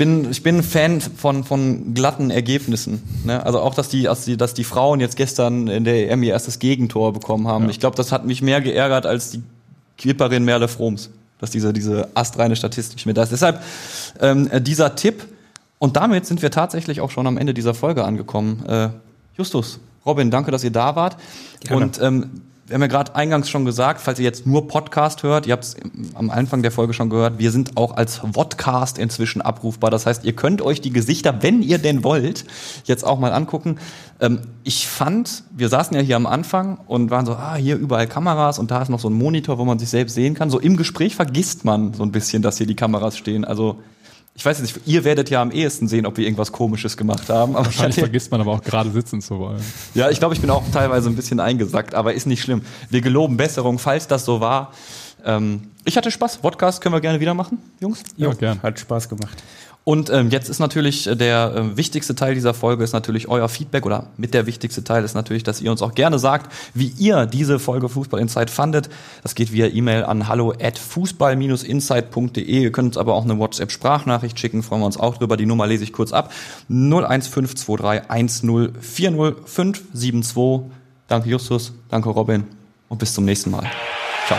bin 0.00 0.30
ich 0.30 0.42
bin 0.42 0.56
ein 0.56 0.62
Fan 0.62 1.02
von 1.02 1.44
von 1.44 1.92
glatten 1.92 2.30
Ergebnissen. 2.30 3.02
Ne? 3.26 3.44
Also 3.44 3.60
auch 3.60 3.74
dass 3.74 3.90
die, 3.90 4.04
dass 4.04 4.24
die 4.24 4.38
dass 4.38 4.54
die 4.54 4.64
Frauen 4.64 4.98
jetzt 4.98 5.14
gestern 5.14 5.68
in 5.68 5.84
der 5.84 6.10
EM 6.10 6.22
ihr 6.22 6.32
erstes 6.32 6.58
Gegentor 6.58 7.12
bekommen 7.12 7.46
haben. 7.46 7.64
Ja. 7.64 7.70
Ich 7.70 7.80
glaube, 7.80 7.96
das 7.98 8.10
hat 8.10 8.24
mich 8.24 8.40
mehr 8.40 8.62
geärgert 8.62 9.04
als 9.04 9.32
die 9.32 9.42
Kipperin 9.98 10.46
Merle 10.46 10.68
Froms, 10.68 11.10
dass 11.38 11.50
diese 11.50 11.74
diese 11.74 12.08
astreine 12.14 12.56
Statistik 12.56 13.04
mehr 13.04 13.14
da 13.14 13.24
ist. 13.24 13.32
Deshalb 13.32 13.62
ähm, 14.20 14.48
äh, 14.50 14.62
dieser 14.62 14.94
Tipp 14.94 15.26
und 15.78 15.96
damit 15.96 16.24
sind 16.24 16.40
wir 16.40 16.50
tatsächlich 16.50 17.02
auch 17.02 17.10
schon 17.10 17.26
am 17.26 17.36
Ende 17.36 17.52
dieser 17.52 17.74
Folge 17.74 18.02
angekommen. 18.02 18.64
Äh, 18.66 18.88
Justus, 19.36 19.80
Robin, 20.06 20.30
danke, 20.30 20.50
dass 20.50 20.64
ihr 20.64 20.72
da 20.72 20.96
wart. 20.96 21.18
Gerne. 21.60 21.84
Und 21.84 22.00
ähm, 22.00 22.40
wir 22.70 22.74
haben 22.74 22.82
ja 22.82 22.86
gerade 22.86 23.16
eingangs 23.16 23.50
schon 23.50 23.64
gesagt, 23.64 24.00
falls 24.00 24.20
ihr 24.20 24.24
jetzt 24.24 24.46
nur 24.46 24.68
Podcast 24.68 25.24
hört, 25.24 25.44
ihr 25.44 25.54
habt 25.54 25.64
es 25.64 25.76
am 26.14 26.30
Anfang 26.30 26.62
der 26.62 26.70
Folge 26.70 26.92
schon 26.92 27.10
gehört, 27.10 27.40
wir 27.40 27.50
sind 27.50 27.76
auch 27.76 27.96
als 27.96 28.20
Vodcast 28.32 28.96
inzwischen 28.96 29.42
abrufbar. 29.42 29.90
Das 29.90 30.06
heißt, 30.06 30.24
ihr 30.24 30.34
könnt 30.34 30.62
euch 30.62 30.80
die 30.80 30.92
Gesichter, 30.92 31.42
wenn 31.42 31.62
ihr 31.62 31.78
denn 31.78 32.04
wollt, 32.04 32.44
jetzt 32.84 33.04
auch 33.04 33.18
mal 33.18 33.32
angucken. 33.32 33.78
Ähm, 34.20 34.42
ich 34.62 34.86
fand, 34.86 35.42
wir 35.50 35.68
saßen 35.68 35.96
ja 35.96 36.00
hier 36.00 36.14
am 36.14 36.26
Anfang 36.26 36.78
und 36.86 37.10
waren 37.10 37.26
so, 37.26 37.32
ah, 37.32 37.56
hier 37.56 37.76
überall 37.76 38.06
Kameras 38.06 38.60
und 38.60 38.70
da 38.70 38.80
ist 38.80 38.88
noch 38.88 39.00
so 39.00 39.10
ein 39.10 39.14
Monitor, 39.14 39.58
wo 39.58 39.64
man 39.64 39.80
sich 39.80 39.88
selbst 39.88 40.14
sehen 40.14 40.34
kann. 40.34 40.48
So 40.48 40.60
im 40.60 40.76
Gespräch 40.76 41.16
vergisst 41.16 41.64
man 41.64 41.92
so 41.92 42.04
ein 42.04 42.12
bisschen, 42.12 42.40
dass 42.40 42.58
hier 42.58 42.68
die 42.68 42.76
Kameras 42.76 43.18
stehen. 43.18 43.44
Also 43.44 43.80
ich 44.40 44.46
weiß 44.46 44.58
jetzt 44.58 44.74
nicht, 44.74 44.86
ihr 44.88 45.04
werdet 45.04 45.28
ja 45.28 45.42
am 45.42 45.50
ehesten 45.50 45.86
sehen, 45.86 46.06
ob 46.06 46.16
wir 46.16 46.24
irgendwas 46.24 46.50
Komisches 46.50 46.96
gemacht 46.96 47.28
haben. 47.28 47.54
Aber 47.56 47.60
ich 47.68 47.76
Wahrscheinlich 47.76 47.96
hatte- 47.98 48.00
vergisst 48.06 48.30
man 48.30 48.40
aber 48.40 48.52
auch 48.52 48.62
gerade 48.62 48.90
sitzen 48.90 49.20
zu 49.20 49.38
wollen. 49.38 49.60
ja, 49.92 50.08
ich 50.08 50.18
glaube, 50.18 50.34
ich 50.34 50.40
bin 50.40 50.48
auch 50.48 50.62
teilweise 50.72 51.10
ein 51.10 51.14
bisschen 51.14 51.40
eingesackt, 51.40 51.94
aber 51.94 52.14
ist 52.14 52.26
nicht 52.26 52.40
schlimm. 52.40 52.62
Wir 52.88 53.02
geloben 53.02 53.36
Besserung, 53.36 53.78
falls 53.78 54.06
das 54.08 54.24
so 54.24 54.40
war. 54.40 54.72
Ähm, 55.26 55.64
ich 55.84 55.98
hatte 55.98 56.10
Spaß. 56.10 56.38
Podcast 56.38 56.80
können 56.80 56.94
wir 56.94 57.02
gerne 57.02 57.20
wieder 57.20 57.34
machen, 57.34 57.58
Jungs. 57.80 58.02
Ja, 58.16 58.32
gern. 58.32 58.62
Hat 58.62 58.80
Spaß 58.80 59.10
gemacht. 59.10 59.42
Und 59.84 60.10
ähm, 60.10 60.28
jetzt 60.30 60.50
ist 60.50 60.58
natürlich 60.58 61.06
äh, 61.06 61.16
der 61.16 61.54
äh, 61.54 61.76
wichtigste 61.76 62.14
Teil 62.14 62.34
dieser 62.34 62.52
Folge 62.52 62.84
ist 62.84 62.92
natürlich 62.92 63.28
euer 63.28 63.48
Feedback 63.48 63.86
oder 63.86 64.08
mit 64.18 64.34
der 64.34 64.46
wichtigste 64.46 64.84
Teil 64.84 65.04
ist 65.04 65.14
natürlich, 65.14 65.42
dass 65.42 65.60
ihr 65.62 65.70
uns 65.70 65.80
auch 65.80 65.94
gerne 65.94 66.18
sagt, 66.18 66.52
wie 66.74 66.92
ihr 66.98 67.24
diese 67.26 67.58
Folge 67.58 67.88
Fußball 67.88 68.20
Insight 68.20 68.50
fandet. 68.50 68.90
Das 69.22 69.34
geht 69.34 69.52
via 69.52 69.68
E-Mail 69.68 70.04
an 70.04 70.28
hallo 70.28 70.52
at 70.60 70.78
fußball-insight.de. 70.78 72.42
Ihr 72.44 72.72
könnt 72.72 72.88
uns 72.88 72.98
aber 72.98 73.14
auch 73.14 73.24
eine 73.24 73.38
WhatsApp 73.38 73.72
Sprachnachricht 73.72 74.38
schicken, 74.38 74.62
freuen 74.62 74.82
wir 74.82 74.86
uns 74.86 74.98
auch 74.98 75.16
drüber. 75.16 75.38
Die 75.38 75.46
Nummer 75.46 75.66
lese 75.66 75.84
ich 75.84 75.94
kurz 75.94 76.12
ab. 76.12 76.30
01523 76.68 78.48
1040572. 78.82 80.62
Danke 81.08 81.28
Justus, 81.30 81.72
danke 81.88 82.10
Robin 82.10 82.44
und 82.88 82.98
bis 82.98 83.14
zum 83.14 83.24
nächsten 83.24 83.50
Mal. 83.50 83.68
Ciao. 84.26 84.38